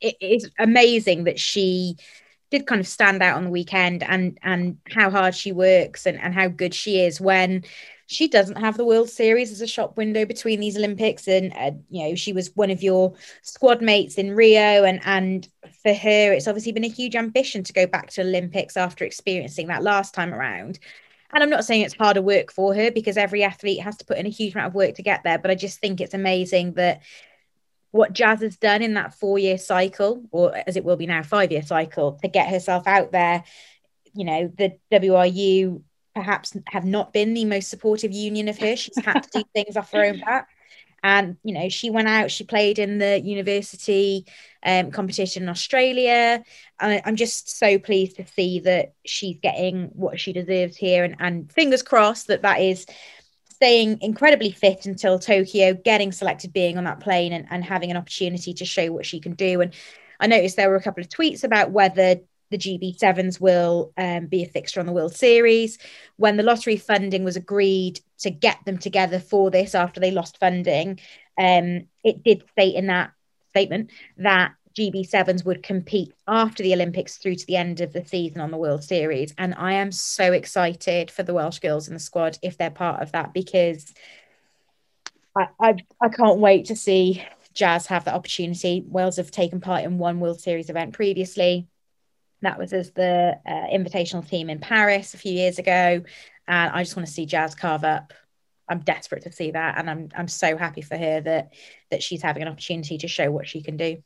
it 0.00 0.16
is 0.20 0.50
amazing 0.58 1.24
that 1.24 1.38
she 1.38 1.96
did 2.54 2.68
kind 2.68 2.80
of 2.80 2.86
stand 2.86 3.20
out 3.20 3.36
on 3.36 3.44
the 3.44 3.50
weekend 3.50 4.04
and 4.04 4.38
and 4.42 4.78
how 4.88 5.10
hard 5.10 5.34
she 5.34 5.50
works 5.50 6.06
and, 6.06 6.20
and 6.20 6.32
how 6.32 6.46
good 6.46 6.72
she 6.72 7.00
is 7.00 7.20
when 7.20 7.64
she 8.06 8.28
doesn't 8.28 8.56
have 8.56 8.76
the 8.76 8.84
World 8.84 9.10
Series 9.10 9.50
as 9.50 9.60
a 9.60 9.66
shop 9.66 9.96
window 9.96 10.24
between 10.24 10.60
these 10.60 10.76
Olympics, 10.76 11.26
and 11.26 11.52
uh, 11.56 11.72
you 11.90 12.06
know 12.06 12.14
she 12.14 12.32
was 12.32 12.54
one 12.54 12.70
of 12.70 12.80
your 12.80 13.14
squad 13.42 13.82
mates 13.82 14.18
in 14.18 14.36
Rio, 14.36 14.84
and 14.84 15.00
and 15.04 15.48
for 15.82 15.92
her 15.92 16.32
it's 16.32 16.46
obviously 16.46 16.70
been 16.70 16.84
a 16.84 16.88
huge 16.88 17.16
ambition 17.16 17.64
to 17.64 17.72
go 17.72 17.88
back 17.88 18.10
to 18.10 18.20
Olympics 18.20 18.76
after 18.76 19.04
experiencing 19.04 19.66
that 19.66 19.82
last 19.82 20.14
time 20.14 20.32
around. 20.32 20.78
And 21.32 21.42
I'm 21.42 21.50
not 21.50 21.64
saying 21.64 21.80
it's 21.82 21.96
harder 21.96 22.22
work 22.22 22.52
for 22.52 22.72
her 22.76 22.92
because 22.92 23.16
every 23.16 23.42
athlete 23.42 23.80
has 23.80 23.96
to 23.96 24.04
put 24.04 24.18
in 24.18 24.26
a 24.26 24.30
huge 24.30 24.54
amount 24.54 24.68
of 24.68 24.74
work 24.76 24.94
to 24.94 25.02
get 25.02 25.24
there, 25.24 25.38
but 25.38 25.50
I 25.50 25.56
just 25.56 25.80
think 25.80 26.00
it's 26.00 26.14
amazing 26.14 26.74
that 26.74 27.02
what 27.94 28.12
Jazz 28.12 28.40
has 28.40 28.56
done 28.56 28.82
in 28.82 28.94
that 28.94 29.14
four 29.14 29.38
year 29.38 29.56
cycle, 29.56 30.24
or 30.32 30.52
as 30.66 30.76
it 30.76 30.84
will 30.84 30.96
be 30.96 31.06
now, 31.06 31.22
five 31.22 31.52
year 31.52 31.62
cycle, 31.62 32.18
to 32.22 32.28
get 32.28 32.48
herself 32.48 32.88
out 32.88 33.12
there. 33.12 33.44
You 34.14 34.24
know, 34.24 34.52
the 34.58 34.76
WRU 34.90 35.80
perhaps 36.12 36.56
have 36.66 36.84
not 36.84 37.12
been 37.12 37.34
the 37.34 37.44
most 37.44 37.68
supportive 37.68 38.10
union 38.10 38.48
of 38.48 38.58
her. 38.58 38.74
She's 38.74 38.98
had 39.04 39.22
to 39.22 39.28
do 39.32 39.44
things 39.54 39.76
off 39.76 39.92
her 39.92 40.04
own 40.06 40.18
back. 40.18 40.48
And, 41.04 41.36
you 41.44 41.54
know, 41.54 41.68
she 41.68 41.88
went 41.88 42.08
out, 42.08 42.32
she 42.32 42.42
played 42.42 42.80
in 42.80 42.98
the 42.98 43.20
university 43.20 44.26
um, 44.64 44.90
competition 44.90 45.44
in 45.44 45.48
Australia. 45.48 46.42
And 46.80 47.00
I'm 47.04 47.14
just 47.14 47.56
so 47.56 47.78
pleased 47.78 48.16
to 48.16 48.26
see 48.26 48.58
that 48.60 48.94
she's 49.04 49.38
getting 49.40 49.90
what 49.92 50.18
she 50.18 50.32
deserves 50.32 50.76
here. 50.76 51.04
And, 51.04 51.14
and 51.20 51.52
fingers 51.52 51.84
crossed 51.84 52.26
that 52.26 52.42
that 52.42 52.60
is 52.60 52.86
staying 53.64 53.96
incredibly 54.02 54.50
fit 54.50 54.84
until 54.84 55.18
Tokyo, 55.18 55.72
getting 55.72 56.12
selected, 56.12 56.52
being 56.52 56.76
on 56.76 56.84
that 56.84 57.00
plane 57.00 57.32
and, 57.32 57.46
and 57.48 57.64
having 57.64 57.90
an 57.90 57.96
opportunity 57.96 58.52
to 58.52 58.64
show 58.66 58.92
what 58.92 59.06
she 59.06 59.18
can 59.18 59.32
do. 59.32 59.62
And 59.62 59.72
I 60.20 60.26
noticed 60.26 60.56
there 60.56 60.68
were 60.68 60.76
a 60.76 60.82
couple 60.82 61.02
of 61.02 61.08
tweets 61.08 61.44
about 61.44 61.70
whether 61.70 62.16
the 62.50 62.58
GB7s 62.58 63.40
will 63.40 63.94
um, 63.96 64.26
be 64.26 64.42
a 64.42 64.46
fixture 64.46 64.80
on 64.80 64.86
the 64.86 64.92
World 64.92 65.16
Series. 65.16 65.78
When 66.16 66.36
the 66.36 66.42
lottery 66.42 66.76
funding 66.76 67.24
was 67.24 67.36
agreed 67.36 68.00
to 68.18 68.28
get 68.28 68.58
them 68.66 68.76
together 68.76 69.18
for 69.18 69.50
this 69.50 69.74
after 69.74 69.98
they 69.98 70.10
lost 70.10 70.38
funding, 70.38 71.00
um, 71.38 71.86
it 72.04 72.22
did 72.22 72.44
state 72.50 72.74
in 72.74 72.88
that 72.88 73.12
statement 73.48 73.92
that 74.18 74.52
GB7s 74.76 75.44
would 75.44 75.62
compete 75.62 76.12
after 76.26 76.62
the 76.62 76.74
Olympics 76.74 77.16
through 77.16 77.36
to 77.36 77.46
the 77.46 77.56
end 77.56 77.80
of 77.80 77.92
the 77.92 78.04
season 78.04 78.40
on 78.40 78.50
the 78.50 78.56
World 78.56 78.82
Series. 78.82 79.32
And 79.38 79.54
I 79.56 79.74
am 79.74 79.92
so 79.92 80.32
excited 80.32 81.10
for 81.10 81.22
the 81.22 81.34
Welsh 81.34 81.60
girls 81.60 81.88
in 81.88 81.94
the 81.94 82.00
squad 82.00 82.38
if 82.42 82.58
they're 82.58 82.70
part 82.70 83.02
of 83.02 83.12
that 83.12 83.32
because 83.32 83.94
I, 85.36 85.46
I, 85.60 85.76
I 86.00 86.08
can't 86.08 86.38
wait 86.38 86.66
to 86.66 86.76
see 86.76 87.24
Jazz 87.54 87.86
have 87.86 88.04
that 88.04 88.14
opportunity. 88.14 88.84
Wales 88.86 89.16
have 89.16 89.30
taken 89.30 89.60
part 89.60 89.84
in 89.84 89.98
one 89.98 90.20
World 90.20 90.40
Series 90.40 90.70
event 90.70 90.92
previously. 90.92 91.68
That 92.42 92.58
was 92.58 92.72
as 92.72 92.90
the 92.90 93.38
uh, 93.46 93.66
invitational 93.72 94.28
team 94.28 94.50
in 94.50 94.58
Paris 94.58 95.14
a 95.14 95.18
few 95.18 95.32
years 95.32 95.58
ago, 95.58 96.02
and 96.46 96.72
I 96.72 96.82
just 96.82 96.96
want 96.96 97.06
to 97.06 97.12
see 97.12 97.26
Jazz 97.26 97.54
carve 97.54 97.84
up. 97.84 98.12
I'm 98.68 98.80
desperate 98.80 99.22
to 99.22 99.32
see 99.32 99.52
that, 99.52 99.78
and 99.78 99.88
I'm 99.88 100.08
I'm 100.14 100.28
so 100.28 100.56
happy 100.56 100.82
for 100.82 100.96
her 100.96 101.20
that 101.22 101.54
that 101.90 102.02
she's 102.02 102.22
having 102.22 102.42
an 102.42 102.48
opportunity 102.48 102.98
to 102.98 103.08
show 103.08 103.30
what 103.30 103.48
she 103.48 103.62
can 103.62 103.76
do. 103.76 104.02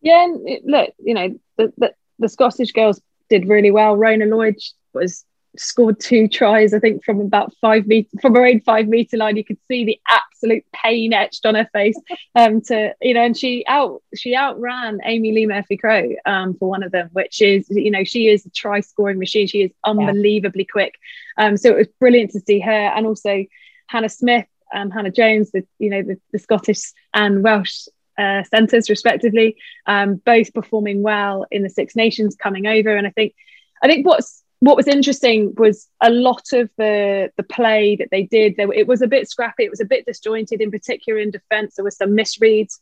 Yeah, 0.00 0.24
and 0.24 0.60
look, 0.64 0.92
you 0.98 1.14
know 1.14 1.38
the, 1.56 1.72
the 1.78 1.94
the 2.18 2.28
Scottish 2.28 2.72
girls 2.72 3.00
did 3.28 3.48
really 3.48 3.70
well. 3.70 3.96
Rhona 3.96 4.28
Lloyd 4.28 4.56
was 4.92 5.24
scored 5.58 5.98
two 6.00 6.28
tries, 6.28 6.74
I 6.74 6.78
think, 6.78 7.04
from 7.04 7.20
about 7.20 7.52
five 7.60 7.86
meter 7.86 8.08
from 8.20 8.34
her 8.34 8.46
own 8.46 8.60
five 8.60 8.88
meter 8.88 9.16
line. 9.16 9.36
You 9.36 9.44
could 9.44 9.58
see 9.68 9.84
the 9.84 10.00
absolute 10.08 10.64
pain 10.72 11.12
etched 11.12 11.46
on 11.46 11.54
her 11.54 11.68
face. 11.72 11.98
Um, 12.34 12.60
to 12.62 12.92
you 13.00 13.14
know, 13.14 13.24
and 13.24 13.36
she 13.36 13.64
out 13.66 14.02
she 14.14 14.34
outran 14.34 14.98
Amee-Leigh 15.06 15.46
Murphy 15.46 15.78
Crowe 15.78 16.10
um, 16.26 16.54
for 16.54 16.68
one 16.68 16.82
of 16.82 16.92
them, 16.92 17.08
which 17.12 17.40
is 17.40 17.66
you 17.70 17.90
know 17.90 18.04
she 18.04 18.28
is 18.28 18.44
a 18.44 18.50
try 18.50 18.80
scoring 18.80 19.18
machine. 19.18 19.46
She 19.46 19.62
is 19.62 19.70
unbelievably 19.84 20.66
yeah. 20.68 20.72
quick. 20.72 20.94
Um, 21.38 21.56
so 21.56 21.70
it 21.70 21.78
was 21.78 21.88
brilliant 21.98 22.32
to 22.32 22.40
see 22.40 22.60
her, 22.60 22.70
and 22.70 23.06
also 23.06 23.46
Hannah 23.86 24.10
Smith, 24.10 24.46
and 24.70 24.92
Hannah 24.92 25.10
Jones, 25.10 25.50
the 25.50 25.66
you 25.78 25.88
know 25.88 26.02
the, 26.02 26.20
the 26.32 26.38
Scottish 26.38 26.92
and 27.14 27.42
Welsh 27.42 27.86
uh, 28.18 28.42
centres 28.44 28.88
respectively, 28.90 29.56
um, 29.86 30.16
both 30.16 30.52
performing 30.54 31.02
well 31.02 31.46
in 31.50 31.62
the 31.62 31.70
Six 31.70 31.96
Nations 31.96 32.36
coming 32.36 32.66
over. 32.66 32.96
And 32.96 33.06
I 33.06 33.10
think, 33.10 33.34
I 33.82 33.86
think 33.86 34.06
what's 34.06 34.42
what 34.60 34.76
was 34.76 34.88
interesting 34.88 35.54
was 35.58 35.86
a 36.00 36.10
lot 36.10 36.52
of 36.52 36.70
the 36.78 37.30
the 37.36 37.42
play 37.42 37.96
that 37.96 38.08
they 38.10 38.22
did. 38.22 38.56
There, 38.56 38.72
it 38.72 38.86
was 38.86 39.02
a 39.02 39.06
bit 39.06 39.28
scrappy. 39.28 39.64
It 39.64 39.70
was 39.70 39.80
a 39.80 39.84
bit 39.84 40.06
disjointed, 40.06 40.60
in 40.60 40.70
particular 40.70 41.18
in 41.18 41.30
defence. 41.30 41.74
There 41.74 41.84
were 41.84 41.90
some 41.90 42.10
misreads, 42.10 42.78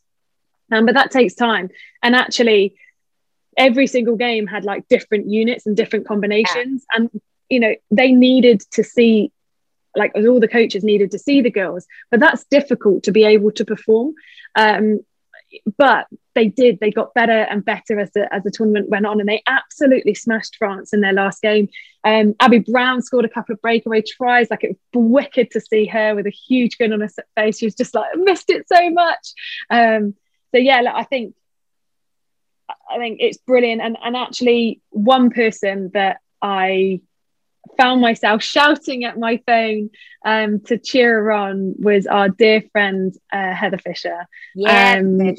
um, 0.71 0.85
but 0.85 0.95
that 0.95 1.11
takes 1.11 1.35
time. 1.35 1.69
And 2.01 2.15
actually, 2.15 2.75
every 3.57 3.87
single 3.87 4.15
game 4.15 4.47
had 4.47 4.63
like 4.63 4.87
different 4.87 5.27
units 5.29 5.65
and 5.65 5.75
different 5.75 6.07
combinations, 6.07 6.85
yeah. 6.93 7.01
and 7.01 7.21
you 7.49 7.59
know 7.59 7.75
they 7.91 8.11
needed 8.11 8.61
to 8.71 8.83
see 8.83 9.31
like 9.95 10.11
all 10.15 10.39
the 10.39 10.47
coaches 10.47 10.83
needed 10.83 11.11
to 11.11 11.19
see 11.19 11.41
the 11.41 11.49
girls 11.49 11.85
but 12.11 12.19
that's 12.19 12.43
difficult 12.45 13.03
to 13.03 13.11
be 13.11 13.23
able 13.23 13.51
to 13.51 13.63
perform 13.63 14.13
um, 14.55 14.99
but 15.77 16.07
they 16.33 16.47
did. 16.47 16.79
They 16.79 16.91
got 16.91 17.13
better 17.13 17.31
and 17.31 17.63
better 17.63 17.99
as 17.99 18.11
the 18.11 18.31
as 18.33 18.43
the 18.43 18.51
tournament 18.51 18.89
went 18.89 19.05
on, 19.05 19.19
and 19.19 19.27
they 19.27 19.41
absolutely 19.47 20.13
smashed 20.13 20.55
France 20.57 20.93
in 20.93 21.01
their 21.01 21.13
last 21.13 21.41
game. 21.41 21.69
Um, 22.03 22.35
Abbie 22.39 22.59
Brown 22.59 23.01
scored 23.01 23.25
a 23.25 23.29
couple 23.29 23.53
of 23.53 23.61
breakaway 23.61 24.01
tries. 24.01 24.49
Like 24.49 24.63
it 24.63 24.77
was 24.93 25.03
wicked 25.03 25.51
to 25.51 25.61
see 25.61 25.85
her 25.87 26.15
with 26.15 26.27
a 26.27 26.31
huge 26.31 26.77
grin 26.77 26.93
on 26.93 27.01
her 27.01 27.09
face. 27.35 27.57
She 27.57 27.65
was 27.65 27.75
just 27.75 27.95
like, 27.95 28.05
I 28.13 28.17
missed 28.17 28.49
it 28.49 28.67
so 28.67 28.89
much. 28.91 29.33
Um, 29.69 30.15
so 30.53 30.59
yeah, 30.59 30.83
I 30.93 31.03
think 31.03 31.35
I 32.89 32.97
think 32.97 33.17
it's 33.21 33.37
brilliant. 33.37 33.81
And 33.81 33.97
and 34.03 34.15
actually, 34.15 34.81
one 34.89 35.29
person 35.29 35.91
that 35.93 36.17
I 36.41 37.01
found 37.77 38.01
myself 38.01 38.43
shouting 38.43 39.03
at 39.03 39.17
my 39.17 39.41
phone 39.45 39.89
um, 40.23 40.59
to 40.61 40.77
cheer 40.77 41.21
her 41.23 41.31
on 41.31 41.75
was 41.77 42.07
our 42.07 42.29
dear 42.29 42.63
friend 42.71 43.13
uh, 43.31 43.53
Heather 43.53 43.77
Fisher. 43.77 44.27
Yeah. 44.55 44.97
Um, 44.99 45.35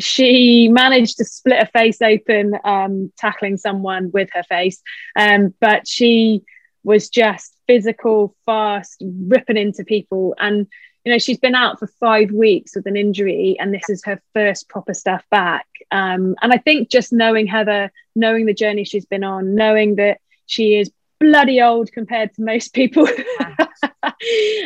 she 0.00 0.68
managed 0.68 1.18
to 1.18 1.24
split 1.24 1.58
her 1.58 1.66
face 1.66 2.00
open 2.00 2.54
um, 2.64 3.12
tackling 3.16 3.56
someone 3.56 4.10
with 4.12 4.28
her 4.32 4.44
face, 4.44 4.80
um, 5.16 5.54
but 5.60 5.88
she 5.88 6.42
was 6.84 7.08
just 7.08 7.54
physical, 7.66 8.34
fast, 8.46 9.02
ripping 9.02 9.56
into 9.56 9.84
people. 9.84 10.34
And, 10.38 10.66
you 11.04 11.12
know, 11.12 11.18
she's 11.18 11.38
been 11.38 11.56
out 11.56 11.78
for 11.78 11.88
five 11.98 12.30
weeks 12.30 12.76
with 12.76 12.86
an 12.86 12.96
injury, 12.96 13.56
and 13.58 13.74
this 13.74 13.88
is 13.88 14.04
her 14.04 14.22
first 14.34 14.68
proper 14.68 14.94
stuff 14.94 15.24
back. 15.30 15.66
Um, 15.90 16.36
and 16.42 16.52
I 16.52 16.58
think 16.58 16.90
just 16.90 17.12
knowing 17.12 17.46
Heather, 17.46 17.90
knowing 18.14 18.46
the 18.46 18.54
journey 18.54 18.84
she's 18.84 19.06
been 19.06 19.24
on, 19.24 19.54
knowing 19.54 19.96
that 19.96 20.20
she 20.46 20.76
is 20.76 20.90
bloody 21.20 21.60
old 21.60 21.92
compared 21.92 22.34
to 22.34 22.42
most 22.42 22.72
people, 22.72 23.06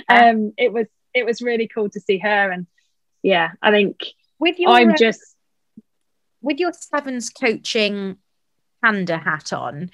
um, 0.08 0.52
it 0.56 0.72
was 0.72 0.86
it 1.14 1.24
was 1.24 1.42
really 1.42 1.68
cool 1.68 1.90
to 1.90 2.00
see 2.00 2.18
her. 2.18 2.50
And 2.50 2.66
yeah, 3.22 3.52
I 3.60 3.70
think 3.70 4.00
with 4.38 4.58
your, 4.58 4.70
I'm 4.70 4.94
just 4.96 5.20
with 6.40 6.58
your 6.58 6.72
sevens 6.72 7.30
coaching 7.30 8.16
panda 8.82 9.18
hat 9.18 9.52
on, 9.52 9.90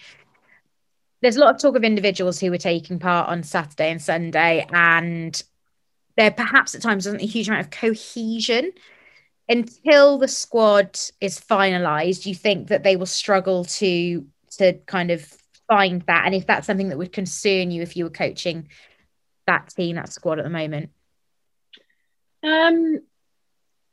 there's 1.20 1.36
a 1.36 1.40
lot 1.40 1.54
of 1.54 1.60
talk 1.60 1.76
of 1.76 1.84
individuals 1.84 2.40
who 2.40 2.50
were 2.50 2.58
taking 2.58 2.98
part 2.98 3.28
on 3.28 3.42
Saturday 3.42 3.90
and 3.90 4.00
Sunday, 4.00 4.66
and 4.72 5.42
there 6.16 6.30
perhaps 6.30 6.74
at 6.74 6.82
times 6.82 7.06
wasn't 7.06 7.22
a 7.22 7.26
huge 7.26 7.48
amount 7.48 7.66
of 7.66 7.70
cohesion. 7.70 8.72
Until 9.50 10.18
the 10.18 10.28
squad 10.28 10.98
is 11.22 11.40
finalised, 11.40 12.26
you 12.26 12.34
think 12.34 12.68
that 12.68 12.82
they 12.82 12.96
will 12.96 13.06
struggle 13.06 13.64
to 13.64 14.26
to 14.58 14.74
kind 14.86 15.10
of 15.10 15.26
find 15.68 16.02
that, 16.02 16.24
and 16.26 16.34
if 16.34 16.46
that's 16.46 16.66
something 16.66 16.88
that 16.88 16.98
would 16.98 17.12
concern 17.12 17.70
you 17.70 17.82
if 17.82 17.96
you 17.96 18.04
were 18.04 18.10
coaching 18.10 18.68
that 19.46 19.68
team, 19.68 19.96
that 19.96 20.12
squad 20.12 20.38
at 20.38 20.44
the 20.44 20.50
moment. 20.50 20.90
Um, 22.42 23.00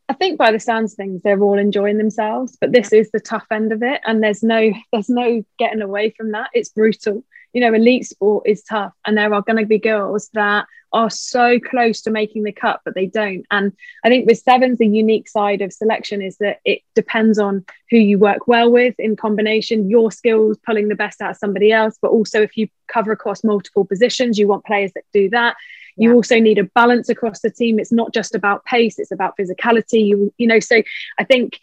I 0.07 0.13
think 0.13 0.37
by 0.37 0.51
the 0.51 0.59
sounds 0.59 0.93
of 0.93 0.97
things, 0.97 1.21
they're 1.23 1.41
all 1.41 1.57
enjoying 1.57 1.97
themselves, 1.97 2.57
but 2.59 2.71
this 2.71 2.93
is 2.93 3.09
the 3.11 3.19
tough 3.19 3.47
end 3.51 3.71
of 3.71 3.81
it, 3.83 4.01
and 4.05 4.23
there's 4.23 4.43
no 4.43 4.71
there's 4.91 5.09
no 5.09 5.43
getting 5.57 5.81
away 5.81 6.11
from 6.11 6.31
that. 6.31 6.49
It's 6.53 6.69
brutal. 6.69 7.23
You 7.55 7.61
know, 7.61 7.73
elite 7.73 8.05
sport 8.05 8.47
is 8.47 8.63
tough, 8.63 8.93
and 9.05 9.17
there 9.17 9.33
are 9.33 9.41
going 9.41 9.57
to 9.57 9.65
be 9.65 9.79
girls 9.79 10.29
that 10.33 10.67
are 10.93 11.09
so 11.09 11.59
close 11.59 12.01
to 12.01 12.11
making 12.11 12.43
the 12.43 12.51
cut, 12.51 12.81
but 12.85 12.95
they 12.95 13.05
don't. 13.05 13.45
And 13.49 13.73
I 14.03 14.09
think 14.09 14.27
with 14.27 14.39
sevens, 14.39 14.77
the 14.77 14.87
unique 14.87 15.27
side 15.27 15.61
of 15.61 15.73
selection 15.73 16.21
is 16.21 16.37
that 16.37 16.59
it 16.63 16.81
depends 16.95 17.39
on 17.39 17.65
who 17.89 17.97
you 17.97 18.19
work 18.19 18.47
well 18.47 18.71
with 18.71 18.95
in 18.99 19.15
combination, 19.15 19.89
your 19.89 20.11
skills 20.11 20.57
pulling 20.65 20.87
the 20.87 20.95
best 20.95 21.21
out 21.21 21.31
of 21.31 21.37
somebody 21.37 21.71
else, 21.71 21.97
but 22.01 22.11
also 22.11 22.41
if 22.41 22.55
you 22.55 22.67
cover 22.87 23.11
across 23.11 23.43
multiple 23.43 23.85
positions, 23.85 24.37
you 24.37 24.47
want 24.47 24.65
players 24.65 24.91
that 24.93 25.03
do 25.13 25.29
that 25.29 25.55
you 25.97 26.09
yeah. 26.09 26.15
also 26.15 26.39
need 26.39 26.57
a 26.57 26.63
balance 26.63 27.09
across 27.09 27.39
the 27.41 27.49
team 27.49 27.79
it's 27.79 27.91
not 27.91 28.13
just 28.13 28.35
about 28.35 28.65
pace 28.65 28.99
it's 28.99 29.11
about 29.11 29.37
physicality 29.37 30.05
you 30.05 30.33
you 30.37 30.47
know 30.47 30.59
so 30.59 30.81
i 31.17 31.23
think 31.23 31.59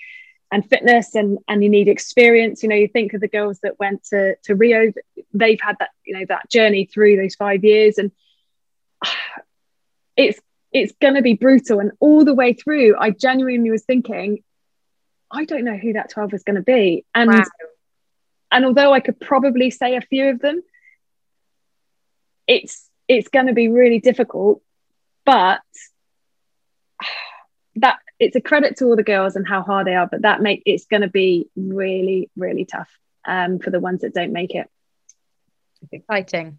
and 0.52 0.68
fitness 0.68 1.14
and 1.14 1.38
and 1.48 1.64
you 1.64 1.70
need 1.70 1.88
experience. 1.88 2.62
You 2.62 2.68
know 2.68 2.76
you 2.76 2.86
think 2.86 3.14
of 3.14 3.20
the 3.20 3.26
girls 3.26 3.58
that 3.62 3.80
went 3.80 4.04
to 4.10 4.36
to 4.44 4.54
rio 4.54 4.92
they've 5.32 5.60
had 5.60 5.76
that 5.80 5.90
you 6.04 6.16
know 6.16 6.26
that 6.28 6.48
journey 6.50 6.84
through 6.84 7.16
those 7.16 7.34
five 7.34 7.64
years 7.64 7.98
and 7.98 8.12
it's 10.16 10.38
it's 10.70 10.92
going 11.00 11.14
to 11.14 11.22
be 11.22 11.34
brutal. 11.34 11.80
And 11.80 11.92
all 12.00 12.24
the 12.24 12.34
way 12.34 12.52
through 12.52 12.96
i 12.98 13.10
genuinely 13.10 13.70
was 13.70 13.82
thinking 13.82 14.44
i 15.30 15.44
don't 15.46 15.64
know 15.64 15.76
who 15.76 15.94
that 15.94 16.10
12 16.10 16.34
is 16.34 16.44
going 16.44 16.56
to 16.56 16.62
be. 16.62 17.04
And 17.14 17.30
wow. 17.30 17.44
and 18.52 18.66
although 18.66 18.92
i 18.92 19.00
could 19.00 19.18
probably 19.18 19.70
say 19.70 19.96
a 19.96 20.02
few 20.02 20.28
of 20.28 20.40
them 20.40 20.62
it's 22.46 22.88
it's 23.08 23.28
going 23.28 23.46
to 23.46 23.54
be 23.54 23.68
really 23.68 24.00
difficult 24.00 24.62
but 25.24 25.62
that 27.76 27.98
it's 28.22 28.37
a 28.37 28.40
credit 28.40 28.76
to 28.76 28.87
all 28.87 28.96
the 28.96 29.02
girls 29.02 29.37
and 29.37 29.46
how 29.46 29.62
hard 29.62 29.87
they 29.87 29.94
are 29.94 30.06
but 30.06 30.22
that 30.22 30.40
make 30.40 30.62
it's 30.66 30.87
going 30.87 31.02
to 31.02 31.08
be 31.08 31.48
really 31.56 32.30
really 32.37 32.64
tough 32.64 32.88
um, 33.26 33.58
for 33.58 33.70
the 33.70 33.80
ones 33.80 34.00
that 34.00 34.14
don't 34.14 34.32
make 34.32 34.54
it. 34.54 34.68
It's 35.82 35.92
exciting. 35.92 36.58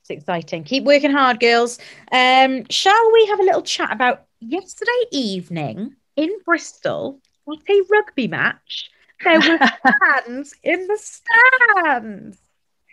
It's 0.00 0.10
exciting. 0.10 0.64
Keep 0.64 0.84
working 0.84 1.10
hard 1.10 1.40
girls. 1.40 1.78
Um, 2.12 2.64
shall 2.70 3.12
we 3.12 3.26
have 3.26 3.40
a 3.40 3.44
little 3.44 3.62
chat 3.62 3.92
about 3.92 4.24
yesterday 4.40 4.90
evening 5.10 5.96
in 6.16 6.30
bristol 6.44 7.20
at 7.50 7.70
a 7.70 7.82
rugby 7.90 8.28
match. 8.28 8.90
There 9.24 9.40
were 9.40 9.58
fans 10.16 10.54
in 10.62 10.86
the 10.86 10.98
stands. 10.98 12.38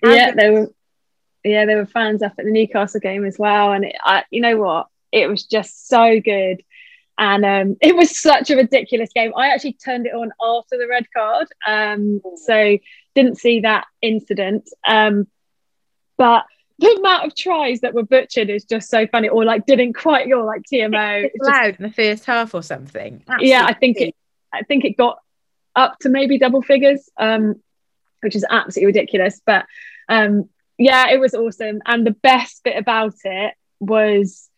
Yeah 0.03 0.31
there 0.35 0.53
were 0.53 0.71
yeah, 1.45 1.65
there 1.65 1.77
were 1.77 1.85
fans 1.85 2.23
up 2.23 2.33
at 2.39 2.45
the 2.45 2.51
Newcastle 2.51 2.99
game 2.99 3.23
as 3.23 3.37
well, 3.37 3.71
and 3.71 3.85
it, 3.85 3.95
I, 4.03 4.23
you 4.31 4.41
know 4.41 4.57
what, 4.57 4.87
it 5.11 5.29
was 5.29 5.43
just 5.43 5.87
so 5.87 6.19
good, 6.19 6.63
and 7.17 7.45
um, 7.45 7.77
it 7.81 7.95
was 7.95 8.19
such 8.19 8.49
a 8.49 8.55
ridiculous 8.55 9.09
game. 9.13 9.33
I 9.35 9.49
actually 9.49 9.73
turned 9.73 10.05
it 10.05 10.13
on 10.13 10.31
after 10.41 10.77
the 10.77 10.87
red 10.87 11.05
card, 11.15 11.47
um, 11.65 12.21
so 12.45 12.77
didn't 13.13 13.37
see 13.37 13.61
that 13.61 13.85
incident, 14.01 14.69
um, 14.87 15.27
but 16.17 16.45
the 16.79 16.93
amount 16.99 17.25
of 17.25 17.35
tries 17.35 17.81
that 17.81 17.93
were 17.93 18.03
butchered 18.03 18.49
is 18.49 18.65
just 18.65 18.89
so 18.89 19.07
funny, 19.07 19.29
or 19.29 19.45
like 19.45 19.65
didn't 19.65 19.93
quite 19.93 20.29
go 20.29 20.43
like 20.43 20.63
TMO. 20.63 21.29
It's 21.33 21.47
loud 21.47 21.69
just, 21.69 21.79
in 21.79 21.83
the 21.83 21.93
first 21.93 22.25
half 22.25 22.53
or 22.53 22.61
something. 22.61 23.23
Absolutely. 23.27 23.49
Yeah, 23.49 23.65
I 23.65 23.73
think 23.73 23.97
it. 23.97 24.15
I 24.53 24.63
think 24.63 24.85
it 24.85 24.97
got 24.97 25.19
up 25.75 25.99
to 25.99 26.09
maybe 26.09 26.37
double 26.37 26.61
figures, 26.61 27.09
um, 27.17 27.61
which 28.21 28.35
is 28.35 28.45
absolutely 28.49 28.87
ridiculous. 28.87 29.41
But 29.45 29.65
um, 30.09 30.49
yeah, 30.77 31.09
it 31.09 31.19
was 31.19 31.33
awesome. 31.33 31.81
And 31.85 32.05
the 32.05 32.11
best 32.11 32.63
bit 32.63 32.77
about 32.77 33.15
it 33.23 33.53
was 33.79 34.49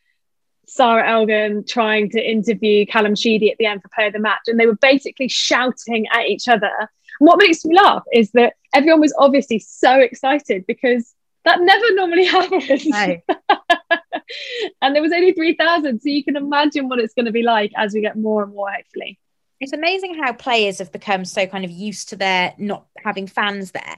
Sarra 0.67 1.07
Elgan 1.07 1.67
trying 1.67 2.09
to 2.11 2.21
interview 2.21 2.85
Callum 2.85 3.15
Sheedy 3.15 3.51
at 3.51 3.57
the 3.57 3.65
end 3.65 3.81
for 3.81 3.89
player 3.89 4.07
of 4.07 4.13
the 4.13 4.19
match. 4.19 4.41
And 4.47 4.59
they 4.59 4.65
were 4.65 4.75
basically 4.75 5.27
shouting 5.27 6.05
at 6.13 6.27
each 6.27 6.47
other. 6.47 6.71
And 6.77 7.27
what 7.27 7.39
makes 7.39 7.63
me 7.65 7.75
laugh 7.75 8.03
is 8.13 8.31
that 8.31 8.53
everyone 8.73 9.01
was 9.01 9.13
obviously 9.17 9.59
so 9.59 9.99
excited 9.99 10.65
because 10.67 11.13
that 11.45 11.61
never 11.61 11.93
normally 11.93 12.25
happens. 12.25 12.85
No. 12.85 13.17
and 14.81 14.95
there 14.95 15.01
was 15.01 15.13
only 15.13 15.33
3,000. 15.33 16.01
So 16.01 16.09
you 16.09 16.23
can 16.23 16.35
imagine 16.35 16.89
what 16.89 16.99
it's 16.99 17.13
going 17.13 17.25
to 17.25 17.31
be 17.31 17.43
like 17.43 17.71
as 17.75 17.93
we 17.93 18.01
get 18.01 18.17
more 18.17 18.43
and 18.43 18.53
more, 18.53 18.69
hopefully. 18.69 19.19
It's 19.59 19.73
amazing 19.73 20.21
how 20.21 20.33
players 20.33 20.77
have 20.79 20.91
become 20.91 21.25
so 21.25 21.47
kind 21.47 21.65
of 21.65 21.71
used 21.71 22.09
to 22.09 22.15
their 22.15 22.53
not 22.59 22.85
having 23.03 23.25
fans 23.25 23.71
there 23.71 23.95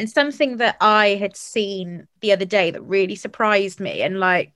and 0.00 0.08
something 0.08 0.56
that 0.56 0.78
I 0.80 1.08
had 1.08 1.36
seen 1.36 2.08
the 2.20 2.32
other 2.32 2.46
day 2.46 2.70
that 2.70 2.80
really 2.80 3.16
surprised 3.16 3.80
me, 3.80 4.00
and 4.00 4.18
like, 4.18 4.54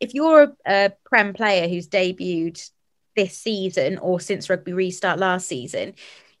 if 0.00 0.14
you're 0.14 0.42
a, 0.42 0.52
a 0.66 0.92
Prem 1.04 1.32
player 1.32 1.68
who's 1.68 1.88
debuted 1.88 2.70
this 3.14 3.36
season 3.36 3.98
or 3.98 4.20
since 4.20 4.50
rugby 4.50 4.72
restart 4.72 5.18
last 5.18 5.48
season, 5.48 5.94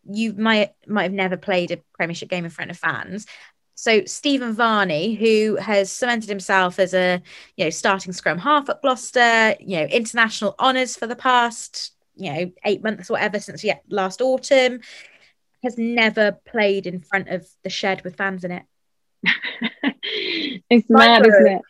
you 0.08 0.32
might 0.34 0.72
might 0.86 1.04
have 1.04 1.12
never 1.12 1.36
played 1.36 1.70
a 1.70 1.78
Premiership 1.94 2.28
game 2.28 2.44
in 2.44 2.50
front 2.50 2.70
of 2.70 2.78
fans. 2.78 3.26
So 3.74 4.04
Stephen 4.06 4.54
Varney, 4.54 5.14
who 5.14 5.56
has 5.56 5.92
cemented 5.92 6.28
himself 6.28 6.78
as 6.78 6.94
a 6.94 7.22
you 7.56 7.64
know 7.64 7.70
starting 7.70 8.12
scrum 8.12 8.38
half 8.38 8.68
at 8.68 8.82
Gloucester, 8.82 9.56
you 9.60 9.78
know 9.78 9.84
international 9.84 10.54
honours 10.58 10.96
for 10.96 11.06
the 11.06 11.16
past 11.16 11.92
you 12.14 12.32
know 12.32 12.52
eight 12.64 12.82
months 12.82 13.10
or 13.10 13.14
whatever 13.14 13.40
since 13.40 13.64
yet 13.64 13.82
last 13.88 14.20
autumn 14.20 14.80
has 15.62 15.76
never 15.76 16.32
played 16.32 16.86
in 16.86 17.00
front 17.00 17.28
of 17.28 17.46
the 17.64 17.70
shed 17.70 18.02
with 18.04 18.16
fans 18.16 18.44
in 18.44 18.52
it. 18.52 18.62
it's 20.70 20.88
mad, 20.88 21.26
isn't 21.26 21.46
it? 21.46 21.62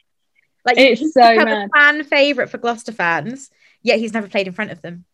Like 0.67 0.79
it's 0.79 1.13
so 1.13 1.37
mad. 1.37 1.69
A 1.75 1.79
fan 1.79 2.05
favorite 2.05 2.51
for 2.51 2.59
Gloucester 2.59 2.93
fans, 2.93 3.51
yet 3.83 3.99
he's 3.99 4.13
never 4.13 4.29
played 4.29 4.49
in 4.49 4.53
front 4.53 4.73
of 4.73 4.83
them. 4.83 5.05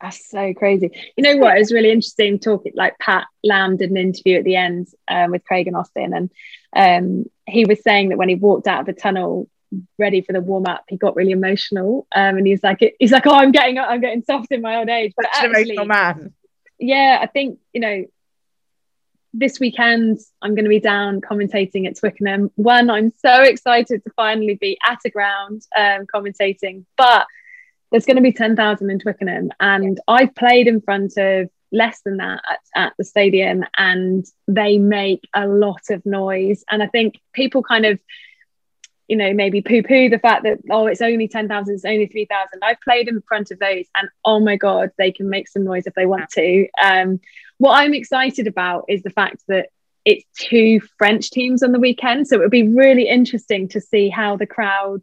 That's 0.00 0.28
so 0.28 0.52
crazy. 0.52 0.90
You 1.16 1.24
know 1.24 1.36
what? 1.38 1.56
It 1.56 1.60
was 1.60 1.72
really 1.72 1.90
interesting 1.90 2.38
talking. 2.38 2.72
Like 2.74 2.98
Pat 2.98 3.26
Lam 3.42 3.78
did 3.78 3.90
an 3.90 3.96
interview 3.96 4.38
at 4.38 4.44
the 4.44 4.56
end 4.56 4.88
um, 5.08 5.30
with 5.30 5.44
Craig 5.44 5.66
and 5.66 5.76
Austin, 5.76 6.12
and 6.12 6.30
um, 6.76 7.24
he 7.46 7.64
was 7.64 7.82
saying 7.82 8.10
that 8.10 8.18
when 8.18 8.28
he 8.28 8.34
walked 8.34 8.66
out 8.66 8.80
of 8.80 8.86
the 8.86 8.92
tunnel, 8.92 9.48
ready 9.98 10.20
for 10.20 10.34
the 10.34 10.42
warm 10.42 10.66
up, 10.66 10.84
he 10.88 10.98
got 10.98 11.16
really 11.16 11.32
emotional, 11.32 12.06
um, 12.14 12.36
and 12.36 12.46
he's 12.46 12.62
like, 12.62 12.80
he's 12.98 13.12
like, 13.12 13.26
oh, 13.26 13.34
I'm 13.34 13.50
getting, 13.50 13.78
I'm 13.78 14.00
getting 14.00 14.22
soft 14.22 14.52
in 14.52 14.60
my 14.60 14.76
old 14.76 14.90
age. 14.90 15.14
Such 15.18 15.30
but 15.32 15.44
an 15.44 15.50
emotional 15.50 15.86
man 15.86 16.34
yeah, 16.78 17.18
I 17.20 17.26
think, 17.26 17.58
you 17.72 17.80
know, 17.80 18.04
this 19.34 19.58
weekend 19.58 20.20
I'm 20.40 20.54
going 20.54 20.64
to 20.64 20.70
be 20.70 20.80
down 20.80 21.20
commentating 21.20 21.86
at 21.86 21.98
Twickenham. 21.98 22.50
One, 22.54 22.88
I'm 22.88 23.12
so 23.18 23.42
excited 23.42 24.02
to 24.04 24.10
finally 24.14 24.54
be 24.54 24.78
at 24.86 25.00
a 25.04 25.10
ground 25.10 25.62
um, 25.76 26.06
commentating, 26.06 26.84
but 26.96 27.26
there's 27.90 28.06
going 28.06 28.16
to 28.16 28.22
be 28.22 28.32
10,000 28.32 28.90
in 28.90 28.98
Twickenham. 28.98 29.50
And 29.60 30.00
I've 30.08 30.34
played 30.34 30.68
in 30.68 30.80
front 30.80 31.16
of 31.16 31.50
less 31.72 32.00
than 32.02 32.18
that 32.18 32.40
at, 32.48 32.60
at, 32.76 32.92
the 32.96 33.04
stadium 33.04 33.64
and 33.76 34.24
they 34.46 34.78
make 34.78 35.28
a 35.34 35.46
lot 35.46 35.82
of 35.90 36.06
noise. 36.06 36.64
And 36.70 36.82
I 36.82 36.86
think 36.86 37.20
people 37.32 37.62
kind 37.62 37.84
of 37.84 37.98
you 39.08 39.16
know, 39.16 39.32
maybe 39.34 39.60
poo 39.60 39.82
poo 39.82 40.08
the 40.08 40.18
fact 40.18 40.44
that, 40.44 40.58
oh, 40.70 40.86
it's 40.86 41.02
only 41.02 41.28
10,000, 41.28 41.74
it's 41.74 41.84
only 41.84 42.06
3,000. 42.06 42.60
I've 42.62 42.80
played 42.80 43.08
in 43.08 43.20
front 43.22 43.50
of 43.50 43.58
those 43.58 43.84
and 43.96 44.08
oh 44.24 44.40
my 44.40 44.56
God, 44.56 44.90
they 44.96 45.12
can 45.12 45.28
make 45.28 45.48
some 45.48 45.64
noise 45.64 45.86
if 45.86 45.94
they 45.94 46.06
want 46.06 46.30
to. 46.30 46.66
Um, 46.82 47.20
what 47.58 47.74
I'm 47.74 47.94
excited 47.94 48.46
about 48.46 48.84
is 48.88 49.02
the 49.02 49.10
fact 49.10 49.42
that 49.48 49.68
it's 50.04 50.24
two 50.38 50.80
French 50.98 51.30
teams 51.30 51.62
on 51.62 51.72
the 51.72 51.80
weekend. 51.80 52.28
So 52.28 52.36
it 52.36 52.40
would 52.40 52.50
be 52.50 52.68
really 52.68 53.08
interesting 53.08 53.68
to 53.68 53.80
see 53.80 54.08
how 54.08 54.36
the 54.36 54.46
crowd, 54.46 55.02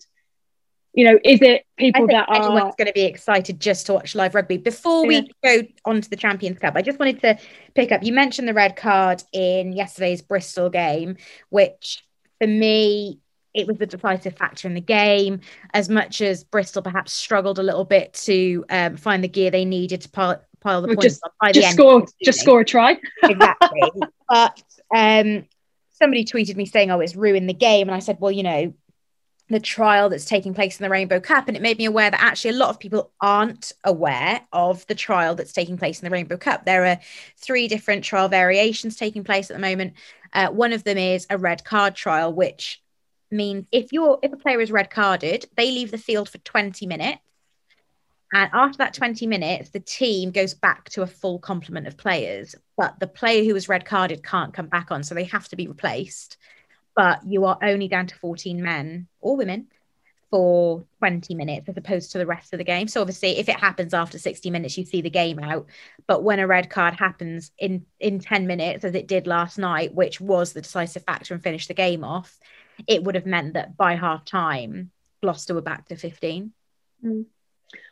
you 0.94 1.06
know, 1.06 1.20
is 1.24 1.42
it 1.42 1.66
people 1.78 2.08
that 2.08 2.28
are. 2.30 2.36
Everyone's 2.36 2.76
going 2.76 2.88
to 2.88 2.94
be 2.94 3.04
excited 3.04 3.60
just 3.60 3.88
to 3.88 3.94
watch 3.94 4.14
live 4.14 4.36
rugby. 4.36 4.58
Before 4.58 5.06
we 5.06 5.16
yeah. 5.16 5.22
go 5.44 5.68
on 5.86 6.02
to 6.02 6.10
the 6.10 6.16
Champions 6.16 6.60
Cup, 6.60 6.76
I 6.76 6.82
just 6.82 7.00
wanted 7.00 7.22
to 7.22 7.38
pick 7.74 7.92
up, 7.92 8.04
you 8.04 8.14
mentioned 8.14 8.48
the 8.48 8.54
red 8.54 8.76
card 8.76 9.24
in 9.32 9.74
yesterday's 9.74 10.22
Bristol 10.22 10.70
game, 10.70 11.18
which 11.50 12.04
for 12.40 12.48
me 12.48 13.20
it 13.54 13.68
was 13.68 13.78
the 13.78 13.86
decisive 13.86 14.36
factor 14.38 14.68
in 14.68 14.74
the 14.74 14.82
game. 14.82 15.42
As 15.74 15.90
much 15.90 16.22
as 16.22 16.44
Bristol 16.44 16.82
perhaps 16.82 17.12
struggled 17.14 17.60
a 17.60 17.64
little 17.64 17.86
bit 17.86 18.14
to 18.26 18.64
um, 18.70 18.98
find 18.98 19.24
the 19.24 19.28
gear 19.28 19.52
they 19.52 19.66
needed 19.66 20.02
to 20.02 20.10
pile, 20.10 20.42
pile 20.62 20.82
the 20.82 20.88
Well, 20.88 20.96
points 20.96 21.20
just, 21.20 21.22
by 21.42 21.52
just 21.52 21.62
the 21.62 21.68
end. 21.68 21.74
score, 21.76 22.06
just 22.24 22.40
score 22.40 22.62
a 22.62 22.66
try. 22.66 22.98
exactly. 23.24 23.92
but 24.30 24.64
um, 24.96 25.46
somebody 25.92 26.24
tweeted 26.26 26.56
me 26.56 26.66
saying, 26.66 26.92
"Oh, 26.92 27.00
it's 27.00 27.16
ruined 27.16 27.50
the 27.50 27.54
game," 27.54 27.88
and 27.90 27.96
I 27.96 28.00
said, 28.00 28.18
"Well, 28.20 28.32
you 28.32 28.44
know." 28.44 28.74
The 29.50 29.60
trial 29.60 30.08
that's 30.08 30.24
taking 30.24 30.54
place 30.54 30.80
in 30.80 30.84
the 30.86 30.90
Rainbow 30.90 31.20
Cup, 31.20 31.50
and 31.50 31.58
it 31.58 31.62
made 31.62 31.78
me 31.78 31.84
aware 31.84 32.10
that 32.10 32.24
actually 32.24 32.52
a 32.52 32.58
lot 32.58 32.70
of 32.70 32.80
people 32.80 33.12
aren't 33.20 33.74
aware 33.84 34.40
of 34.54 34.88
the 34.88 34.96
trial 34.96 35.36
that's 35.36 35.52
taking 35.52 35.78
place 35.78 36.00
in 36.00 36.06
the 36.06 36.10
Rainbow 36.10 36.38
Cup. 36.38 36.64
There 36.64 36.86
are 36.86 36.98
three 37.36 37.68
different 37.68 38.06
trial 38.06 38.30
variations 38.30 38.96
taking 38.96 39.26
place 39.26 39.52
at 39.52 39.56
the 39.58 39.60
moment. 39.62 39.96
Uh, 40.32 40.48
one 40.52 40.72
of 40.72 40.86
them 40.86 40.98
is 40.98 41.28
a 41.30 41.38
red 41.38 41.66
card 41.66 41.96
trial, 41.96 42.32
which 42.32 42.82
means 43.32 43.66
if 43.72 43.92
you're 43.92 44.20
if 44.22 44.34
a 44.34 44.38
player 44.38 44.62
is 44.62 44.72
red 44.72 44.90
carded, 44.90 45.46
they 45.56 45.72
leave 45.72 45.92
the 45.92 45.98
field 45.98 46.30
for 46.30 46.38
20 46.40 46.86
minutes. 46.86 47.22
And 48.34 48.50
after 48.54 48.78
that 48.78 48.94
20 48.94 49.28
minutes, 49.28 49.70
the 49.70 49.82
team 49.82 50.32
goes 50.32 50.54
back 50.54 50.90
to 50.92 51.02
a 51.02 51.08
full 51.08 51.38
complement 51.40 51.88
of 51.88 51.98
players. 51.98 52.56
But 52.78 53.00
the 53.00 53.08
player 53.08 53.44
who 53.44 53.54
was 53.54 53.68
red 53.68 53.86
carded 53.86 54.24
can't 54.24 54.54
come 54.54 54.68
back 54.68 54.90
on. 54.90 55.04
So 55.04 55.14
they 55.16 55.26
have 55.26 55.50
to 55.50 55.58
be 55.58 55.68
replaced. 55.68 56.38
But 56.96 57.26
you 57.26 57.46
are 57.46 57.58
only 57.62 57.88
down 57.88 58.08
to 58.08 58.16
14 58.16 58.62
men 58.62 59.08
or 59.20 59.36
women 59.36 59.68
for 60.32 60.86
20 61.00 61.36
minutes 61.36 61.68
as 61.68 61.76
opposed 61.76 62.14
to 62.14 62.18
the 62.18 62.26
rest 62.26 62.54
of 62.54 62.58
the 62.58 62.64
game. 62.64 62.88
So 62.88 63.02
obviously 63.02 63.38
if 63.38 63.50
it 63.50 63.60
happens 63.60 63.94
after 63.94 64.18
60 64.18 64.50
minutes, 64.50 64.78
you 64.78 64.86
see 64.86 65.02
the 65.02 65.10
game 65.10 65.40
out. 65.40 65.68
But 66.08 66.24
when 66.24 66.40
a 66.40 66.48
red 66.48 66.70
card 66.70 66.94
happens 66.94 67.52
in 67.60 67.86
in 68.00 68.20
10 68.20 68.48
minutes, 68.48 68.86
as 68.86 68.96
it 68.96 69.08
did 69.08 69.28
last 69.28 69.58
night, 69.58 69.94
which 69.94 70.22
was 70.22 70.54
the 70.54 70.62
decisive 70.62 71.04
factor 71.04 71.34
and 71.34 71.44
finished 71.44 71.68
the 71.68 71.74
game 71.74 72.06
off, 72.06 72.40
it 72.88 73.04
would 73.04 73.16
have 73.16 73.26
meant 73.26 73.54
that 73.54 73.78
by 73.78 73.96
half 73.96 74.26
time, 74.26 74.92
Gloucester 75.22 75.54
were 75.54 75.62
back 75.62 75.88
to 75.88 75.96
15. 75.96 76.52
Mm. 77.04 77.26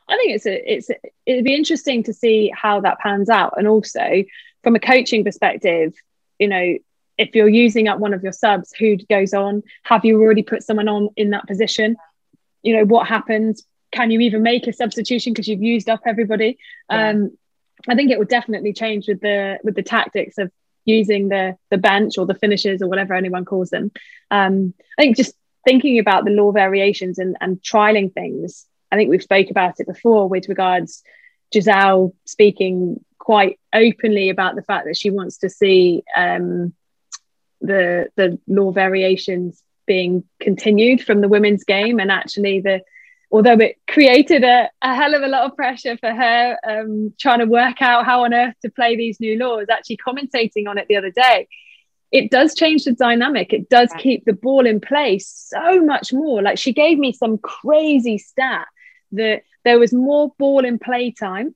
I 0.07 0.15
think 0.15 0.35
it's 0.35 0.45
a, 0.45 0.73
it's 0.73 0.89
a, 0.89 0.95
it'd 1.25 1.43
be 1.43 1.55
interesting 1.55 2.03
to 2.03 2.13
see 2.13 2.51
how 2.55 2.81
that 2.81 2.99
pans 2.99 3.29
out, 3.29 3.53
and 3.57 3.67
also 3.67 4.23
from 4.63 4.75
a 4.75 4.79
coaching 4.79 5.23
perspective, 5.23 5.93
you 6.39 6.47
know, 6.47 6.77
if 7.17 7.35
you're 7.35 7.49
using 7.49 7.87
up 7.87 7.99
one 7.99 8.13
of 8.13 8.23
your 8.23 8.31
subs, 8.31 8.73
who 8.73 8.95
goes 8.95 9.33
on? 9.33 9.61
Have 9.83 10.05
you 10.05 10.21
already 10.21 10.41
put 10.41 10.63
someone 10.63 10.87
on 10.87 11.09
in 11.17 11.31
that 11.31 11.47
position? 11.47 11.97
You 12.63 12.77
know, 12.77 12.85
what 12.85 13.07
happens? 13.07 13.65
Can 13.91 14.09
you 14.09 14.21
even 14.21 14.41
make 14.41 14.67
a 14.67 14.73
substitution 14.73 15.33
because 15.33 15.47
you've 15.47 15.61
used 15.61 15.89
up 15.89 16.01
everybody? 16.05 16.57
Yeah. 16.89 17.09
Um, 17.09 17.37
I 17.87 17.95
think 17.95 18.11
it 18.11 18.19
would 18.19 18.29
definitely 18.29 18.73
change 18.73 19.07
with 19.07 19.21
the 19.21 19.59
with 19.63 19.75
the 19.75 19.83
tactics 19.83 20.37
of 20.37 20.51
using 20.85 21.29
the 21.29 21.57
the 21.69 21.77
bench 21.77 22.17
or 22.17 22.25
the 22.25 22.35
finishes 22.35 22.81
or 22.81 22.87
whatever 22.87 23.13
anyone 23.13 23.45
calls 23.45 23.69
them. 23.69 23.91
Um, 24.31 24.73
I 24.97 25.03
think 25.03 25.17
just 25.17 25.35
thinking 25.65 25.99
about 25.99 26.25
the 26.25 26.31
law 26.31 26.51
variations 26.51 27.19
and, 27.19 27.35
and 27.41 27.61
trialing 27.61 28.13
things. 28.13 28.65
I 28.91 28.95
think 28.95 29.09
we've 29.09 29.21
spoke 29.21 29.49
about 29.51 29.79
it 29.79 29.87
before 29.87 30.27
with 30.27 30.49
regards 30.49 31.03
Giselle 31.53 32.13
speaking 32.25 33.03
quite 33.17 33.59
openly 33.73 34.29
about 34.29 34.55
the 34.55 34.63
fact 34.63 34.85
that 34.85 34.97
she 34.97 35.09
wants 35.09 35.37
to 35.39 35.49
see 35.49 36.03
um, 36.15 36.73
the 37.61 38.07
the 38.15 38.39
law 38.47 38.71
variations 38.71 39.61
being 39.85 40.23
continued 40.39 41.03
from 41.03 41.21
the 41.21 41.27
women's 41.27 41.63
game 41.63 41.99
and 41.99 42.11
actually 42.11 42.61
the 42.61 42.81
although 43.31 43.53
it 43.53 43.77
created 43.87 44.43
a, 44.43 44.69
a 44.81 44.95
hell 44.95 45.13
of 45.13 45.21
a 45.21 45.27
lot 45.27 45.45
of 45.45 45.55
pressure 45.55 45.97
for 45.97 46.11
her 46.11 46.57
um, 46.67 47.13
trying 47.19 47.39
to 47.39 47.45
work 47.45 47.81
out 47.81 48.05
how 48.05 48.23
on 48.23 48.33
earth 48.33 48.55
to 48.61 48.69
play 48.71 48.95
these 48.95 49.19
new 49.19 49.37
laws 49.37 49.67
actually 49.69 49.97
commentating 49.97 50.67
on 50.67 50.77
it 50.77 50.87
the 50.87 50.97
other 50.97 51.11
day. 51.11 51.47
It 52.11 52.31
does 52.31 52.55
change 52.55 52.85
the 52.85 52.93
dynamic. 52.93 53.53
It 53.53 53.69
does 53.69 53.91
keep 53.99 54.25
the 54.25 54.33
ball 54.33 54.65
in 54.65 54.79
place 54.79 55.27
so 55.27 55.83
much 55.85 56.11
more. 56.11 56.41
Like 56.41 56.57
she 56.57 56.73
gave 56.73 56.97
me 56.97 57.13
some 57.13 57.37
crazy 57.37 58.17
stat 58.17 58.67
that 59.11 59.43
there 59.63 59.77
was 59.77 59.93
more 59.93 60.33
ball 60.39 60.65
in 60.65 60.79
play 60.79 61.11
time 61.11 61.53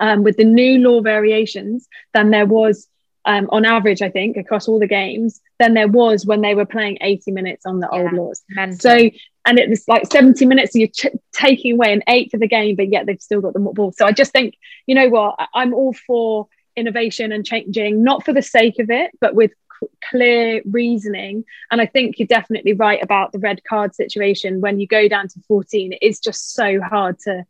um, 0.00 0.22
with 0.22 0.36
the 0.36 0.44
new 0.44 0.78
law 0.78 1.00
variations 1.00 1.88
than 2.12 2.30
there 2.30 2.46
was 2.46 2.88
um, 3.24 3.48
on 3.50 3.64
average, 3.64 4.02
I 4.02 4.10
think, 4.10 4.36
across 4.36 4.68
all 4.68 4.78
the 4.78 4.86
games, 4.86 5.40
than 5.58 5.74
there 5.74 5.88
was 5.88 6.26
when 6.26 6.40
they 6.40 6.54
were 6.54 6.66
playing 6.66 6.98
80 7.00 7.30
minutes 7.30 7.66
on 7.66 7.80
the 7.80 7.88
old 7.88 8.12
laws. 8.12 8.42
Mental. 8.48 8.78
So, 8.78 9.10
and 9.46 9.58
it 9.58 9.68
was 9.68 9.86
like 9.86 10.10
70 10.10 10.46
minutes, 10.46 10.74
you're 10.74 10.88
ch- 10.88 11.06
taking 11.32 11.72
away 11.74 11.92
an 11.92 12.02
eighth 12.08 12.34
of 12.34 12.40
the 12.40 12.48
game, 12.48 12.76
but 12.76 12.88
yet 12.88 13.06
they've 13.06 13.20
still 13.20 13.40
got 13.40 13.52
the 13.52 13.60
ball. 13.60 13.92
So 13.92 14.06
I 14.06 14.12
just 14.12 14.32
think, 14.32 14.54
you 14.86 14.94
know 14.94 15.08
what, 15.08 15.36
I- 15.38 15.46
I'm 15.54 15.74
all 15.74 15.92
for 15.92 16.48
innovation 16.76 17.30
and 17.30 17.44
changing, 17.46 18.02
not 18.02 18.24
for 18.24 18.32
the 18.32 18.42
sake 18.42 18.78
of 18.78 18.90
it, 18.90 19.12
but 19.20 19.34
with 19.34 19.52
c- 19.80 19.86
clear 20.10 20.62
reasoning. 20.64 21.44
And 21.70 21.80
I 21.80 21.86
think 21.86 22.18
you're 22.18 22.26
definitely 22.26 22.72
right 22.72 23.02
about 23.02 23.32
the 23.32 23.38
red 23.38 23.62
card 23.64 23.94
situation. 23.94 24.60
When 24.60 24.80
you 24.80 24.86
go 24.86 25.08
down 25.08 25.28
to 25.28 25.40
14, 25.46 25.92
it 25.92 25.98
is 26.02 26.18
just 26.18 26.54
so 26.54 26.80
hard 26.80 27.18
to 27.20 27.44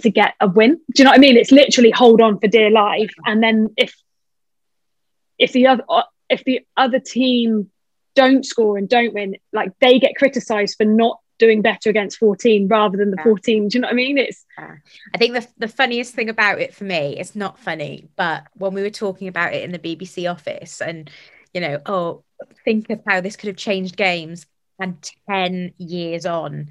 to 0.00 0.10
get 0.10 0.32
a 0.40 0.48
win. 0.48 0.80
Do 0.94 1.02
you 1.02 1.04
know 1.04 1.10
what 1.10 1.18
I 1.18 1.20
mean? 1.20 1.36
It's 1.36 1.52
literally 1.52 1.90
hold 1.90 2.22
on 2.22 2.38
for 2.40 2.48
dear 2.48 2.70
life. 2.70 3.12
And 3.26 3.42
then 3.42 3.68
if 3.76 3.94
if 5.38 5.52
the 5.52 5.66
other 5.66 5.84
if 6.30 6.44
the 6.44 6.60
other 6.76 7.00
team 7.00 7.70
don't 8.14 8.44
score 8.44 8.78
and 8.78 8.88
don't 8.88 9.14
win, 9.14 9.36
like 9.52 9.72
they 9.80 9.98
get 9.98 10.16
criticised 10.16 10.76
for 10.76 10.84
not 10.84 11.20
doing 11.38 11.62
better 11.62 11.88
against 11.88 12.18
14 12.18 12.68
rather 12.68 12.98
than 12.98 13.10
the 13.10 13.16
Yeah. 13.18 13.24
14. 13.24 13.68
Do 13.68 13.78
you 13.78 13.80
know 13.80 13.88
what 13.88 13.92
I 13.92 13.96
mean? 13.96 14.18
It's 14.18 14.44
I 14.58 15.18
think 15.18 15.34
the, 15.34 15.46
the 15.58 15.68
funniest 15.68 16.14
thing 16.14 16.28
about 16.28 16.60
it 16.60 16.74
for 16.74 16.84
me, 16.84 17.16
it's 17.18 17.34
not 17.34 17.58
funny, 17.58 18.08
but 18.16 18.44
when 18.54 18.74
we 18.74 18.82
were 18.82 18.90
talking 18.90 19.26
about 19.28 19.54
it 19.54 19.62
in 19.64 19.72
the 19.72 19.78
BBC 19.78 20.30
office 20.30 20.80
and, 20.82 21.10
you 21.54 21.60
know, 21.60 21.80
oh, 21.86 22.24
think 22.64 22.90
of 22.90 23.00
how 23.06 23.20
this 23.20 23.36
could 23.36 23.48
have 23.48 23.56
changed 23.56 23.96
games. 23.96 24.46
And 24.78 24.96
10 25.28 25.74
years 25.76 26.24
on 26.24 26.70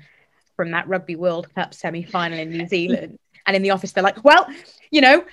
from 0.56 0.72
that 0.72 0.88
Rugby 0.88 1.15
World 1.15 1.54
Cup 1.54 1.76
semi 1.76 2.02
final 2.02 2.39
in 2.39 2.50
New 2.50 2.67
Zealand. 2.67 3.19
And 3.45 3.56
in 3.56 3.62
the 3.62 3.69
office, 3.69 3.91
they're 3.91 4.04
like, 4.04 4.24
well, 4.24 4.48
you 4.89 5.02
know, 5.02 5.24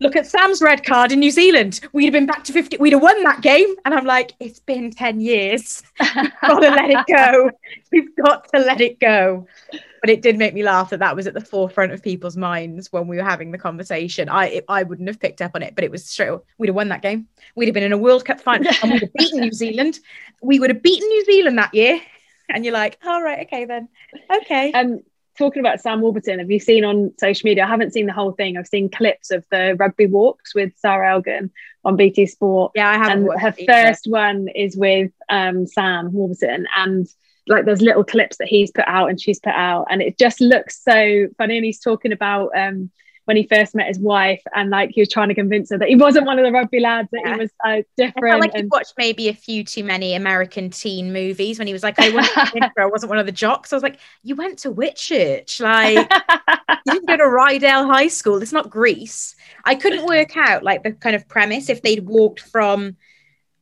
look 0.00 0.16
at 0.16 0.26
Sam's 0.26 0.60
red 0.60 0.84
card 0.84 1.12
in 1.12 1.20
New 1.20 1.30
Zealand. 1.30 1.80
We'd 1.92 2.04
have 2.04 2.12
been 2.12 2.26
back 2.26 2.44
to 2.44 2.52
50, 2.52 2.76
we'd 2.78 2.92
have 2.92 3.02
won 3.02 3.22
that 3.24 3.40
game. 3.40 3.74
And 3.84 3.94
I'm 3.94 4.04
like, 4.04 4.32
it's 4.40 4.60
been 4.60 4.90
10 4.90 5.20
years. 5.20 5.82
We've 6.00 6.32
got 6.40 6.60
to 6.60 6.70
let 6.70 6.90
it 6.90 7.06
go. 7.06 7.50
We've 7.92 8.16
got 8.16 8.48
to 8.52 8.60
let 8.60 8.80
it 8.80 9.00
go. 9.00 9.46
But 10.00 10.10
it 10.10 10.22
did 10.22 10.38
make 10.38 10.54
me 10.54 10.62
laugh 10.62 10.90
that 10.90 11.00
that 11.00 11.16
was 11.16 11.26
at 11.26 11.34
the 11.34 11.40
forefront 11.40 11.92
of 11.92 12.02
people's 12.02 12.36
minds 12.36 12.92
when 12.92 13.08
we 13.08 13.16
were 13.16 13.24
having 13.24 13.50
the 13.50 13.58
conversation. 13.58 14.28
I 14.28 14.46
it, 14.46 14.64
I 14.68 14.82
wouldn't 14.82 15.08
have 15.08 15.18
picked 15.18 15.42
up 15.42 15.52
on 15.54 15.62
it, 15.62 15.74
but 15.74 15.84
it 15.84 15.90
was 15.90 16.04
straight. 16.04 16.38
We'd 16.58 16.68
have 16.68 16.76
won 16.76 16.88
that 16.90 17.02
game. 17.02 17.26
We'd 17.56 17.66
have 17.66 17.74
been 17.74 17.82
in 17.82 17.92
a 17.92 17.98
World 17.98 18.24
Cup 18.24 18.40
final 18.40 18.70
and 18.82 18.92
we'd 18.92 19.02
have 19.02 19.12
beaten 19.14 19.40
New 19.40 19.52
Zealand. 19.52 19.98
We 20.42 20.60
would 20.60 20.70
have 20.70 20.82
beaten 20.82 21.08
New 21.08 21.24
Zealand 21.24 21.58
that 21.58 21.74
year. 21.74 22.00
And 22.48 22.64
you're 22.64 22.74
like, 22.74 22.98
all 23.04 23.22
right, 23.22 23.44
okay 23.46 23.64
then, 23.64 23.88
okay. 24.42 24.70
um 24.72 25.00
talking 25.36 25.60
about 25.60 25.80
Sam 25.80 26.00
Warburton, 26.00 26.38
have 26.38 26.50
you 26.50 26.58
seen 26.58 26.84
on 26.84 27.12
social 27.18 27.46
media? 27.46 27.64
I 27.64 27.68
haven't 27.68 27.92
seen 27.92 28.06
the 28.06 28.12
whole 28.12 28.32
thing. 28.32 28.56
I've 28.56 28.66
seen 28.66 28.90
clips 28.90 29.30
of 29.30 29.44
the 29.50 29.76
rugby 29.78 30.06
walks 30.06 30.54
with 30.54 30.72
Sarra 30.76 31.20
Elgan 31.20 31.50
on 31.84 31.96
BT 31.96 32.26
Sport. 32.26 32.72
yeah, 32.74 32.90
I 32.90 32.94
haven't. 32.94 33.28
and 33.28 33.40
her 33.40 33.54
either. 33.56 33.72
first 33.72 34.06
one 34.06 34.48
is 34.48 34.76
with 34.76 35.12
um, 35.28 35.66
Sam 35.66 36.12
Warburton, 36.12 36.66
and 36.76 37.06
like 37.46 37.64
there's 37.64 37.82
little 37.82 38.04
clips 38.04 38.38
that 38.38 38.48
he's 38.48 38.70
put 38.70 38.86
out 38.88 39.08
and 39.08 39.20
she's 39.20 39.38
put 39.38 39.54
out, 39.54 39.86
and 39.90 40.02
it 40.02 40.18
just 40.18 40.40
looks 40.40 40.82
so 40.82 41.28
funny. 41.38 41.56
And 41.56 41.64
he's 41.64 41.80
talking 41.80 42.12
about 42.12 42.50
um, 42.56 42.90
when 43.26 43.36
he 43.36 43.46
first 43.46 43.74
met 43.74 43.86
his 43.88 43.98
wife, 43.98 44.40
and 44.54 44.70
like 44.70 44.90
he 44.92 45.00
was 45.00 45.08
trying 45.08 45.28
to 45.28 45.34
convince 45.34 45.70
her 45.70 45.78
that 45.78 45.88
he 45.88 45.96
wasn't 45.96 46.24
one 46.26 46.38
of 46.38 46.44
the 46.44 46.50
rugby 46.52 46.80
lads, 46.80 47.08
that 47.12 47.20
Yeah. 47.24 47.34
he 47.34 47.40
was 47.40 47.50
uh, 47.64 47.68
I 47.68 47.84
different. 47.96 48.40
like 48.40 48.52
he 48.54 48.60
and- 48.60 48.70
watched 48.70 48.94
maybe 48.96 49.28
a 49.28 49.34
few 49.34 49.62
too 49.64 49.84
many 49.84 50.14
American 50.14 50.70
teen 50.70 51.12
movies 51.12 51.58
when 51.58 51.66
he 51.66 51.72
was 51.72 51.82
like, 51.82 51.98
I 51.98 52.10
wasn't, 52.10 52.72
I 52.78 52.86
wasn't 52.86 53.10
one 53.10 53.18
of 53.18 53.26
the 53.26 53.32
jocks. 53.32 53.72
I 53.72 53.76
was 53.76 53.82
like, 53.82 53.98
you 54.22 54.34
went 54.34 54.58
to 54.60 54.72
Whitchurch, 54.72 55.60
like 55.60 56.10
you 56.86 56.92
didn't 56.92 57.06
go 57.08 57.16
to 57.16 57.24
Rydell 57.24 57.86
High 57.92 58.08
School. 58.08 58.40
It's 58.40 58.52
not 58.52 58.70
Grease. 58.70 59.36
I 59.64 59.74
couldn't 59.74 60.06
work 60.16 60.36
out 60.36 60.62
like 60.62 60.82
the 60.82 60.92
kind 60.92 61.14
of 61.16 61.28
premise 61.28 61.68
if 61.68 61.82
they'd 61.82 62.06
walked 62.06 62.40
from 62.40 62.96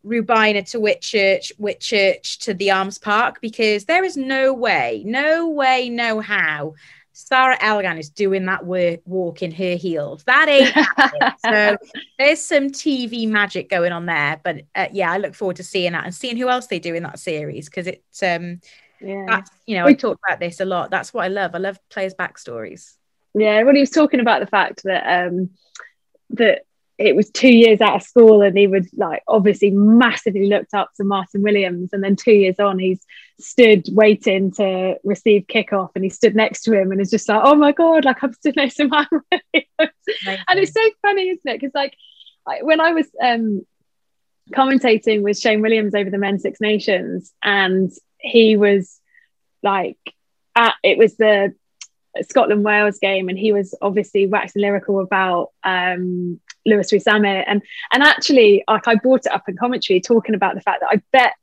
Rhiwbina 0.05 0.71
to 0.73 0.79
Whitchurch, 0.79 1.53
Whitchurch 1.59 2.39
to 2.41 2.53
the 2.53 2.71
Arms 2.71 2.99
Park, 2.99 3.41
because 3.41 3.87
there 3.87 4.05
is 4.05 4.17
no 4.19 4.53
way, 4.53 5.03
no 5.07 5.49
way, 5.49 5.89
no 5.89 6.21
how. 6.21 6.75
Sarra 7.17 7.57
Elgan 7.59 7.99
is 7.99 8.11
doing 8.11 8.45
that 8.47 8.67
work, 8.67 9.01
walk 9.05 9.41
in 9.41 9.53
her 9.53 9.77
heels. 9.77 10.25
That 10.25 10.49
ain't. 10.49 11.33
So 11.45 11.77
there's 12.19 12.41
some 12.41 12.71
TV 12.71 13.29
magic 13.29 13.71
going 13.71 13.93
on 13.93 14.07
there. 14.07 14.41
But 14.43 14.63
uh, 14.75 14.89
yeah, 14.93 15.13
I 15.13 15.19
look 15.19 15.37
forward 15.37 15.57
to 15.57 15.63
seeing 15.63 15.93
that 15.93 16.05
and 16.05 16.15
seeing 16.15 16.37
who 16.37 16.49
else 16.49 16.67
they 16.67 16.81
do 16.81 16.93
in 16.93 17.05
that 17.05 17.21
series 17.21 17.67
because 17.67 17.87
it's 17.87 18.23
um 18.23 18.61
yeah. 19.01 19.25
that's 19.29 19.51
you 19.65 19.77
know 19.77 19.87
I 19.87 19.95
talk 19.95 20.19
about 20.27 20.41
this 20.41 20.59
a 20.59 20.65
lot. 20.65 20.91
That's 20.91 21.15
what 21.15 21.25
I 21.25 21.29
love. 21.29 21.55
I 21.55 21.59
love 21.59 21.79
players' 21.89 22.15
backstories. 22.15 22.95
Yeah, 23.33 23.63
well, 23.63 23.75
he 23.75 23.81
was 23.81 23.91
talking 23.91 24.21
about 24.21 24.41
the 24.41 24.47
fact 24.47 24.83
that 24.83 25.27
um, 25.27 25.51
that 26.31 26.63
it 26.97 27.17
was 27.17 27.31
two 27.31 27.53
years 27.53 27.81
out 27.81 27.97
of 27.97 28.03
school, 28.03 28.43
and 28.43 28.57
he 28.57 28.67
would 28.67 28.87
like 28.97 29.23
obviously 29.27 29.71
massively 29.71 30.47
looked 30.47 30.75
up 30.75 30.91
to 30.97 31.05
Martyn 31.05 31.43
Williams, 31.43 31.91
and 31.93 32.03
then 32.03 32.17
two 32.17 32.33
years 32.33 32.61
on, 32.61 32.79
he's 32.79 33.05
stood 33.41 33.87
waiting 33.91 34.53
to 34.53 34.97
receive 35.03 35.47
kickoff, 35.47 35.91
and 35.95 36.05
he 36.05 36.11
stood 36.11 36.37
next 36.37 36.63
to 36.63 36.73
him, 36.73 36.93
and 36.93 37.01
is 37.01 37.11
just 37.11 37.29
like, 37.29 37.41
oh 37.43 37.55
my 37.55 37.73
god, 37.73 38.05
like 38.05 38.23
I'm 38.23 38.33
stood 38.33 38.57
next 38.57 38.77
to 38.77 38.89
Martyn 38.89 39.21
Williams, 39.31 39.95
and 40.49 40.59
it's 40.59 40.73
so 40.73 40.89
funny, 41.03 41.31
isn't 41.31 41.51
it? 41.51 41.61
Because 41.61 41.75
like 41.75 41.97
I, 42.47 42.63
when 42.63 42.81
I 42.81 42.93
was 42.93 43.07
um, 43.21 43.67
commentating 44.53 45.23
with 45.23 45.39
Shane 45.39 45.63
Williams 45.63 45.95
over 45.95 46.11
the 46.11 46.19
Men's 46.19 46.43
Six 46.43 46.61
Nations, 46.61 47.33
and 47.43 47.91
he 48.19 48.57
was 48.57 49.01
like 49.63 49.99
at, 50.55 50.75
it 50.85 50.97
was 50.97 51.17
the 51.17 51.55
Scotland 52.23 52.65
Wales 52.65 52.99
game, 53.01 53.29
and 53.29 53.39
he 53.39 53.53
was 53.53 53.75
obviously 53.83 54.27
waxing 54.27 54.63
lyrical 54.63 55.01
about 55.01 55.51
um, 55.65 56.41
Louis 56.67 56.93
Rees-Zammit, 56.93 57.45
and 57.47 57.63
and 57.93 58.03
actually, 58.03 58.65
like 58.69 58.89
I 58.89 58.95
brought 58.97 59.27
it 59.27 59.33
up 59.33 59.49
in 59.49 59.57
commentary, 59.57 60.01
talking 60.01 60.35
about 60.35 60.55
the 60.55 60.61
fact 60.61 60.81
that 60.81 60.91
I 60.91 61.03
bet 61.13 61.35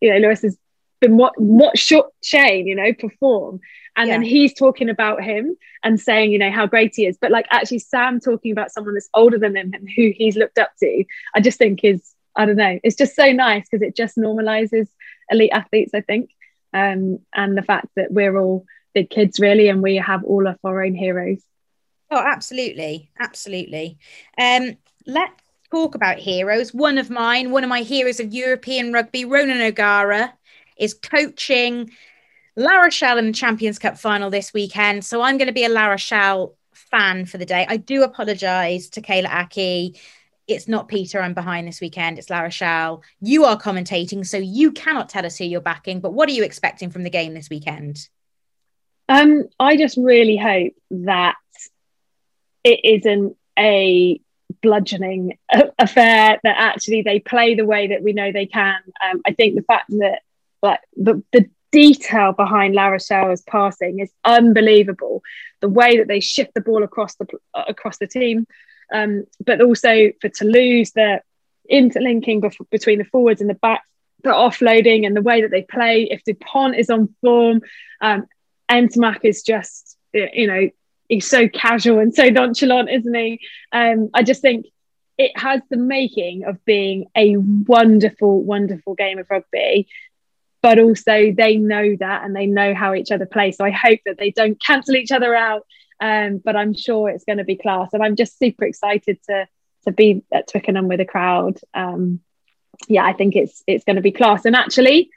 you 0.00 0.12
know 0.12 0.18
Louis 0.18 0.42
has 0.42 0.58
been 1.00 1.16
what 1.16 1.38
what 1.40 1.78
short 1.78 2.10
Shane, 2.22 2.66
you 2.66 2.74
know, 2.74 2.92
perform, 2.92 3.60
and 3.96 4.08
yeah. 4.08 4.14
then 4.14 4.22
he's 4.22 4.54
talking 4.54 4.88
about 4.88 5.22
him 5.22 5.56
and 5.82 5.98
saying, 6.00 6.30
you 6.30 6.38
know, 6.38 6.50
how 6.50 6.66
great 6.66 6.92
he 6.94 7.06
is, 7.06 7.16
but 7.20 7.30
like 7.30 7.46
actually 7.50 7.78
Sam 7.78 8.20
talking 8.20 8.52
about 8.52 8.70
someone 8.70 8.94
that's 8.94 9.08
older 9.14 9.38
than 9.38 9.56
him 9.56 9.72
and 9.74 9.88
who 9.96 10.12
he's 10.14 10.36
looked 10.36 10.58
up 10.58 10.70
to, 10.80 11.04
I 11.34 11.40
just 11.40 11.58
think 11.58 11.84
is 11.84 12.14
I 12.36 12.46
don't 12.46 12.56
know, 12.56 12.78
it's 12.84 12.96
just 12.96 13.16
so 13.16 13.32
nice 13.32 13.66
because 13.68 13.86
it 13.86 13.96
just 13.96 14.16
normalizes 14.16 14.88
elite 15.30 15.50
athletes, 15.52 15.92
I 15.94 16.00
think, 16.02 16.30
um, 16.72 17.18
and 17.34 17.56
the 17.56 17.62
fact 17.62 17.88
that 17.96 18.12
we're 18.12 18.38
all 18.38 18.64
big 18.94 19.10
kids 19.10 19.38
really 19.38 19.68
and 19.68 19.82
we 19.82 19.96
have 19.96 20.24
all 20.24 20.46
of 20.46 20.58
our 20.64 20.84
own 20.84 20.94
heroes 20.94 21.42
oh 22.10 22.18
absolutely 22.18 23.10
absolutely 23.18 23.98
um 24.38 24.76
let's 25.06 25.42
talk 25.70 25.94
about 25.94 26.18
heroes 26.18 26.74
one 26.74 26.98
of 26.98 27.10
mine 27.10 27.50
one 27.50 27.64
of 27.64 27.70
my 27.70 27.80
heroes 27.80 28.20
of 28.20 28.32
european 28.32 28.92
rugby 28.92 29.24
ronan 29.24 29.60
o'gara 29.60 30.32
is 30.76 30.94
coaching 30.94 31.90
la 32.56 32.80
rochelle 32.80 33.18
in 33.18 33.26
the 33.26 33.32
champions 33.32 33.78
cup 33.78 33.96
final 33.96 34.30
this 34.30 34.52
weekend 34.52 35.04
so 35.04 35.22
i'm 35.22 35.38
going 35.38 35.46
to 35.46 35.52
be 35.52 35.64
a 35.64 35.68
la 35.68 35.86
rochelle 35.86 36.56
fan 36.72 37.24
for 37.24 37.38
the 37.38 37.46
day 37.46 37.64
i 37.68 37.76
do 37.76 38.02
apologize 38.02 38.88
to 38.88 39.00
kayla 39.00 39.28
aki 39.28 39.94
it's 40.50 40.68
not 40.68 40.88
Peter 40.88 41.20
I'm 41.20 41.34
behind 41.34 41.66
this 41.66 41.80
weekend. 41.80 42.18
It's 42.18 42.28
La 42.28 42.40
Rochelle. 42.40 43.02
You 43.20 43.44
are 43.44 43.56
commentating, 43.58 44.26
so 44.26 44.36
you 44.36 44.72
cannot 44.72 45.08
tell 45.08 45.24
us 45.24 45.38
who 45.38 45.44
you're 45.44 45.60
backing. 45.60 46.00
But 46.00 46.12
what 46.12 46.28
are 46.28 46.32
you 46.32 46.42
expecting 46.42 46.90
from 46.90 47.04
the 47.04 47.10
game 47.10 47.34
this 47.34 47.48
weekend? 47.48 48.08
Um, 49.08 49.44
I 49.58 49.76
just 49.76 49.96
really 49.96 50.36
hope 50.36 50.72
that 50.90 51.36
it 52.64 52.80
isn't 52.84 53.36
a 53.58 54.20
bludgeoning 54.62 55.38
affair 55.78 56.38
that 56.42 56.56
actually 56.58 57.02
they 57.02 57.20
play 57.20 57.54
the 57.54 57.64
way 57.64 57.88
that 57.88 58.02
we 58.02 58.12
know 58.12 58.32
they 58.32 58.46
can. 58.46 58.80
Um, 59.04 59.20
I 59.24 59.32
think 59.32 59.54
the 59.54 59.62
fact 59.62 59.90
that 59.90 60.20
like 60.62 60.80
the, 60.96 61.22
the 61.32 61.48
detail 61.72 62.32
behind 62.32 62.74
La 62.74 62.88
Rochelle's 62.88 63.42
passing 63.42 64.00
is 64.00 64.10
unbelievable. 64.24 65.22
The 65.60 65.68
way 65.68 65.98
that 65.98 66.08
they 66.08 66.20
shift 66.20 66.54
the 66.54 66.60
ball 66.60 66.82
across 66.82 67.14
the 67.16 67.26
across 67.54 67.98
the 67.98 68.06
team, 68.06 68.46
um, 68.92 69.24
but 69.44 69.60
also 69.60 70.10
for 70.20 70.28
Toulouse, 70.28 70.92
the 70.92 71.22
interlinking 71.68 72.40
bef- 72.40 72.70
between 72.70 72.98
the 72.98 73.04
forwards 73.04 73.40
and 73.40 73.48
the 73.48 73.54
back, 73.54 73.82
the 74.24 74.30
offloading 74.30 75.06
and 75.06 75.16
the 75.16 75.22
way 75.22 75.42
that 75.42 75.50
they 75.50 75.62
play. 75.62 76.08
If 76.10 76.24
Dupont 76.24 76.76
is 76.76 76.90
on 76.90 77.14
form, 77.20 77.60
um, 78.00 78.26
Ntamack 78.70 79.20
is 79.24 79.42
just, 79.42 79.96
you 80.12 80.46
know, 80.46 80.70
he's 81.10 81.28
so 81.28 81.48
casual 81.48 81.98
and 81.98 82.14
so 82.14 82.28
nonchalant, 82.28 82.88
isn't 82.88 83.14
he? 83.14 83.40
Um, 83.72 84.10
I 84.14 84.22
just 84.22 84.40
think 84.40 84.66
it 85.18 85.36
has 85.36 85.60
the 85.68 85.76
making 85.76 86.44
of 86.44 86.64
being 86.64 87.06
a 87.16 87.36
wonderful, 87.36 88.42
wonderful 88.42 88.94
game 88.94 89.18
of 89.18 89.26
rugby. 89.28 89.88
But 90.62 90.78
also, 90.78 91.32
they 91.32 91.56
know 91.56 91.96
that 91.96 92.24
and 92.24 92.34
they 92.36 92.46
know 92.46 92.74
how 92.74 92.94
each 92.94 93.10
other 93.10 93.26
play. 93.26 93.50
So 93.52 93.64
I 93.64 93.70
hope 93.70 94.00
that 94.06 94.18
they 94.18 94.30
don't 94.30 94.62
cancel 94.62 94.94
each 94.94 95.10
other 95.10 95.34
out. 95.34 95.66
Um, 96.00 96.38
but 96.38 96.56
I'm 96.56 96.74
sure 96.74 97.10
it's 97.10 97.24
going 97.24 97.38
to 97.38 97.44
be 97.44 97.56
class. 97.56 97.90
And 97.92 98.02
I'm 98.02 98.16
just 98.16 98.38
super 98.38 98.64
excited 98.64 99.18
to 99.28 99.48
to 99.86 99.92
be 99.92 100.22
at 100.30 100.48
Twickenham 100.48 100.88
with 100.88 101.00
a 101.00 101.06
crowd. 101.06 101.58
Um, 101.72 102.20
yeah, 102.88 103.04
I 103.04 103.14
think 103.14 103.36
it's 103.36 103.62
it's 103.66 103.84
going 103.84 103.96
to 103.96 104.02
be 104.02 104.12
class. 104.12 104.44
And 104.44 104.54
actually, 104.54 105.10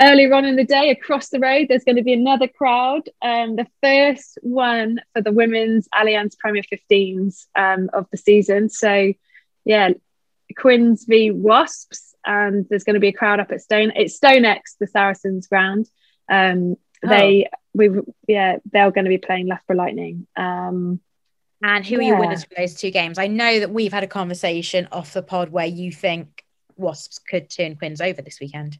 earlier 0.00 0.32
on 0.34 0.44
in 0.44 0.56
the 0.56 0.64
day 0.64 0.90
across 0.90 1.28
the 1.30 1.40
road 1.40 1.66
there's 1.68 1.84
going 1.84 1.96
to 1.96 2.02
be 2.02 2.12
another 2.12 2.48
crowd. 2.48 3.08
Um, 3.22 3.56
the 3.56 3.66
first 3.82 4.38
one 4.42 5.00
for 5.14 5.22
the 5.22 5.32
women's 5.32 5.88
allianz 5.94 6.38
premier 6.38 6.62
15s 6.62 7.46
um, 7.54 7.90
of 7.92 8.06
the 8.10 8.18
season. 8.18 8.68
So 8.68 9.12
yeah 9.64 9.90
quins 10.56 11.04
v 11.04 11.32
wasps 11.32 12.14
and 12.24 12.66
there's 12.68 12.84
going 12.84 12.94
to 12.94 13.00
be 13.00 13.08
a 13.08 13.12
crowd 13.12 13.40
up 13.40 13.50
at 13.50 13.60
stone 13.60 13.92
it's 13.96 14.18
stonex 14.18 14.76
the 14.78 14.86
saracens 14.86 15.46
ground. 15.46 15.88
Um, 16.28 16.76
oh. 17.04 17.08
they 17.08 17.48
we 17.74 17.90
yeah 18.26 18.56
they're 18.70 18.90
going 18.90 19.04
to 19.04 19.10
be 19.10 19.18
playing 19.18 19.48
loughborough 19.48 19.76
lightning. 19.76 20.26
Um, 20.36 21.00
and 21.62 21.86
who 21.86 21.96
yeah. 21.96 22.00
are 22.00 22.02
your 22.02 22.20
winners 22.20 22.44
for 22.44 22.54
those 22.56 22.74
two 22.74 22.90
games? 22.90 23.18
I 23.18 23.28
know 23.28 23.60
that 23.60 23.70
we've 23.70 23.92
had 23.92 24.04
a 24.04 24.08
conversation 24.08 24.88
off 24.92 25.14
the 25.14 25.22
pod 25.22 25.50
where 25.50 25.66
you 25.66 25.90
think 25.90 26.44
wasps 26.76 27.18
could 27.18 27.48
turn 27.48 27.76
quins 27.76 28.02
over 28.02 28.20
this 28.20 28.38
weekend 28.40 28.78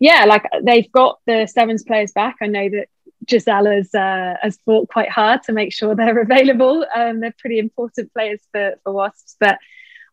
yeah, 0.00 0.24
like 0.26 0.44
they've 0.62 0.90
got 0.92 1.18
the 1.26 1.46
sevens 1.46 1.84
players 1.84 2.12
back. 2.12 2.36
I 2.40 2.46
know 2.46 2.68
that 2.68 2.88
Giselle 3.28 3.66
has, 3.66 3.94
uh, 3.94 4.34
has 4.42 4.58
fought 4.64 4.88
quite 4.88 5.10
hard 5.10 5.42
to 5.44 5.52
make 5.52 5.72
sure 5.72 5.94
they're 5.94 6.20
available. 6.22 6.84
Um, 6.94 7.20
they're 7.20 7.34
pretty 7.38 7.58
important 7.58 8.12
players 8.12 8.40
for, 8.52 8.74
for 8.82 8.92
Wasps, 8.92 9.36
but 9.38 9.58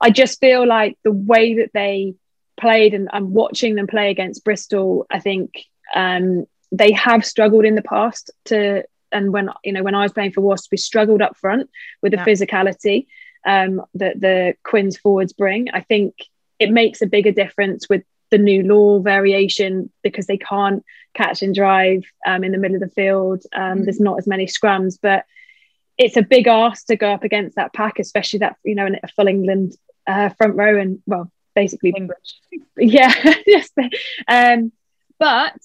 I 0.02 0.10
just 0.10 0.39
feel 0.39 0.68
like 0.68 0.97
the 1.04 1.12
way 1.12 1.56
that 1.56 1.72
they 1.74 2.16
played 2.60 2.93
and 2.93 3.10
I'm 3.12 3.34
watching 3.34 3.76
them 3.76 3.88
play 3.88 4.12
against 4.12 4.43
Bristol, 4.43 5.06
I 5.10 5.20
think 5.20 5.52
um, 5.95 6.45
they 6.72 6.91
have 6.91 7.26
struggled 7.26 7.66
in 7.66 7.76
the 7.76 7.82
past 7.82 8.32
to 8.45 8.84
and 9.12 9.34
when 9.34 9.50
you 9.64 9.74
know 9.74 9.82
when 9.82 9.95
I 9.95 10.04
was 10.04 10.12
playing 10.12 10.34
for 10.34 10.41
Wasps, 10.41 10.70
we 10.72 10.78
struggled 10.78 11.22
up 11.22 11.36
front 11.36 11.70
with 12.02 12.12
the 12.12 12.18
yeah. 12.18 12.26
physicality 12.26 13.08
um, 13.45 13.82
that 13.95 14.20
the 14.20 14.54
Quins 14.64 14.97
forwards 14.97 15.34
bring. 15.34 15.70
I 15.74 15.82
think 15.82 16.14
it 16.60 16.72
makes 16.72 17.02
a 17.02 17.08
bigger 17.08 17.32
difference 17.32 17.89
with 17.89 18.04
the 18.32 18.38
new 18.38 18.63
law 18.63 18.99
variation 18.99 19.91
because 20.03 20.27
they 20.27 20.38
can't 20.38 20.84
catch 21.13 21.41
and 21.41 21.55
drive 21.55 22.03
um, 22.25 22.43
in 22.43 22.51
the 22.51 22.57
middle 22.57 22.75
of 22.75 22.82
the 22.82 22.95
field. 22.95 23.43
Um, 23.53 23.61
mm-hmm. 23.61 23.84
There's 23.84 23.99
not 23.99 24.17
as 24.17 24.27
many 24.27 24.45
scrums, 24.45 24.97
but 25.01 25.25
it's 25.97 26.17
a 26.17 26.21
big 26.21 26.47
ask 26.47 26.88
to 26.88 26.95
go 26.95 27.11
up 27.11 27.23
against 27.23 27.55
that 27.55 27.73
pack, 27.73 27.99
especially 27.99 28.39
that 28.39 28.55
you 28.63 28.75
know 28.75 28.86
in 28.86 28.99
a 29.03 29.07
full 29.09 29.27
England 29.27 29.75
uh, 30.07 30.30
front 30.30 30.55
row 30.55 30.80
and 30.80 31.01
well, 31.05 31.32
basically 31.55 31.93
English. 31.95 32.17
Yeah, 32.77 33.13
yes. 33.45 33.69
Um, 34.25 34.71
but 35.17 35.59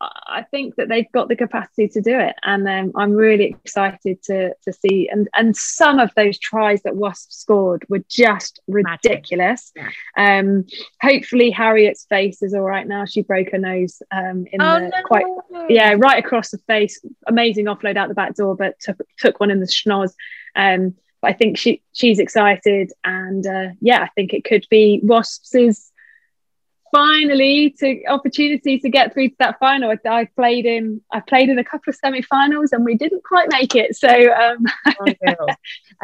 I 0.00 0.46
think 0.50 0.76
that 0.76 0.88
they've 0.88 1.10
got 1.12 1.28
the 1.28 1.36
capacity 1.36 1.86
to 1.88 2.00
do 2.00 2.18
it, 2.18 2.34
and 2.42 2.66
um, 2.66 2.92
I'm 2.96 3.12
really 3.12 3.44
excited 3.44 4.22
to 4.24 4.54
to 4.62 4.72
see. 4.72 5.08
And 5.08 5.28
and 5.34 5.54
some 5.54 5.98
of 5.98 6.10
those 6.16 6.38
tries 6.38 6.82
that 6.82 6.96
Wasp 6.96 7.30
scored 7.30 7.84
were 7.88 8.02
just 8.08 8.60
ridiculous. 8.66 9.72
Yeah. 9.76 9.90
Um, 10.16 10.64
hopefully 11.02 11.50
Harriet's 11.50 12.06
face 12.06 12.42
is 12.42 12.54
all 12.54 12.62
right 12.62 12.86
now. 12.86 13.04
She 13.04 13.22
broke 13.22 13.50
her 13.52 13.58
nose 13.58 14.00
um, 14.10 14.46
in 14.50 14.62
oh, 14.62 14.80
the 14.80 14.88
no. 14.88 15.02
quite 15.04 15.26
yeah 15.68 15.94
right 15.98 16.24
across 16.24 16.50
the 16.50 16.58
face. 16.58 16.98
Amazing 17.26 17.66
offload 17.66 17.96
out 17.96 18.08
the 18.08 18.14
back 18.14 18.34
door, 18.34 18.56
but 18.56 18.80
took 18.80 19.02
took 19.18 19.38
one 19.38 19.50
in 19.50 19.60
the 19.60 19.66
schnoz. 19.66 20.14
Um, 20.56 20.94
but 21.20 21.30
I 21.30 21.32
think 21.34 21.58
she 21.58 21.82
she's 21.92 22.18
excited, 22.18 22.90
and 23.04 23.46
uh, 23.46 23.68
yeah, 23.82 24.02
I 24.02 24.08
think 24.14 24.32
it 24.32 24.44
could 24.44 24.66
be 24.70 25.00
Wasps' 25.02 25.90
finally 26.92 27.70
to 27.78 28.04
opportunity 28.06 28.78
to 28.78 28.88
get 28.88 29.12
through 29.12 29.28
to 29.28 29.36
that 29.38 29.58
final. 29.58 29.94
I, 30.06 30.24
played 30.36 30.66
in 30.66 31.00
I 31.12 31.20
played 31.20 31.48
in 31.48 31.58
a 31.58 31.64
couple 31.64 31.90
of 31.90 31.96
semi-finals 31.96 32.72
and 32.72 32.84
we 32.84 32.94
didn't 32.94 33.24
quite 33.24 33.48
make 33.50 33.74
it. 33.74 33.96
So 33.96 34.08
um... 34.08 34.66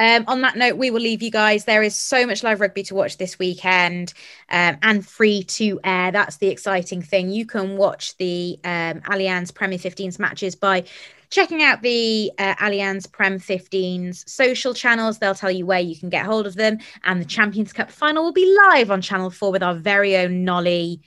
um, 0.00 0.24
on 0.26 0.40
that 0.42 0.56
note, 0.56 0.76
we 0.76 0.90
will 0.90 1.00
leave 1.00 1.22
you 1.22 1.30
guys. 1.30 1.64
There 1.64 1.82
is 1.82 1.94
so 1.94 2.26
much 2.26 2.42
live 2.42 2.60
rugby 2.60 2.82
to 2.84 2.94
watch 2.94 3.18
this 3.18 3.38
weekend 3.38 4.14
um, 4.50 4.78
and 4.82 5.06
free 5.06 5.42
to 5.44 5.80
air. 5.84 6.12
That's 6.12 6.36
the 6.36 6.48
exciting 6.48 7.02
thing. 7.02 7.30
You 7.30 7.46
can 7.46 7.76
watch 7.76 8.16
the 8.16 8.58
um, 8.64 9.00
Allianz 9.02 9.54
Premier 9.54 9.78
15s 9.78 10.18
matches 10.18 10.54
by 10.54 10.84
checking 11.30 11.62
out 11.62 11.82
the 11.82 12.32
uh, 12.38 12.54
Allianz 12.56 13.10
Prem 13.10 13.38
15's 13.38 14.30
social 14.30 14.74
channels. 14.74 15.18
They'll 15.18 15.34
tell 15.34 15.50
you 15.50 15.66
where 15.66 15.80
you 15.80 15.96
can 15.96 16.08
get 16.08 16.26
hold 16.26 16.46
of 16.46 16.54
them. 16.54 16.78
And 17.04 17.20
the 17.20 17.26
Champions 17.26 17.72
Cup 17.72 17.90
final 17.90 18.24
will 18.24 18.32
be 18.32 18.56
live 18.68 18.90
on 18.90 19.00
Channel 19.00 19.30
4 19.30 19.52
with 19.52 19.62
our 19.62 19.74
very 19.74 20.16
own 20.16 20.44
Nolly 20.44 21.00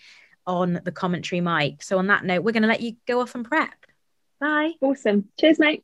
on 0.45 0.81
the 0.83 0.91
commentary 0.91 1.41
mic. 1.41 1.83
So, 1.83 1.97
on 1.97 2.07
that 2.07 2.23
note, 2.23 2.43
we're 2.43 2.51
going 2.51 2.63
to 2.63 2.69
let 2.69 2.81
you 2.81 2.95
go 3.07 3.21
off 3.21 3.35
and 3.35 3.45
prep. 3.45 3.73
Bye. 4.39 4.73
Awesome. 4.81 5.29
Cheers, 5.37 5.59
mate. 5.59 5.83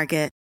Target. 0.01 0.40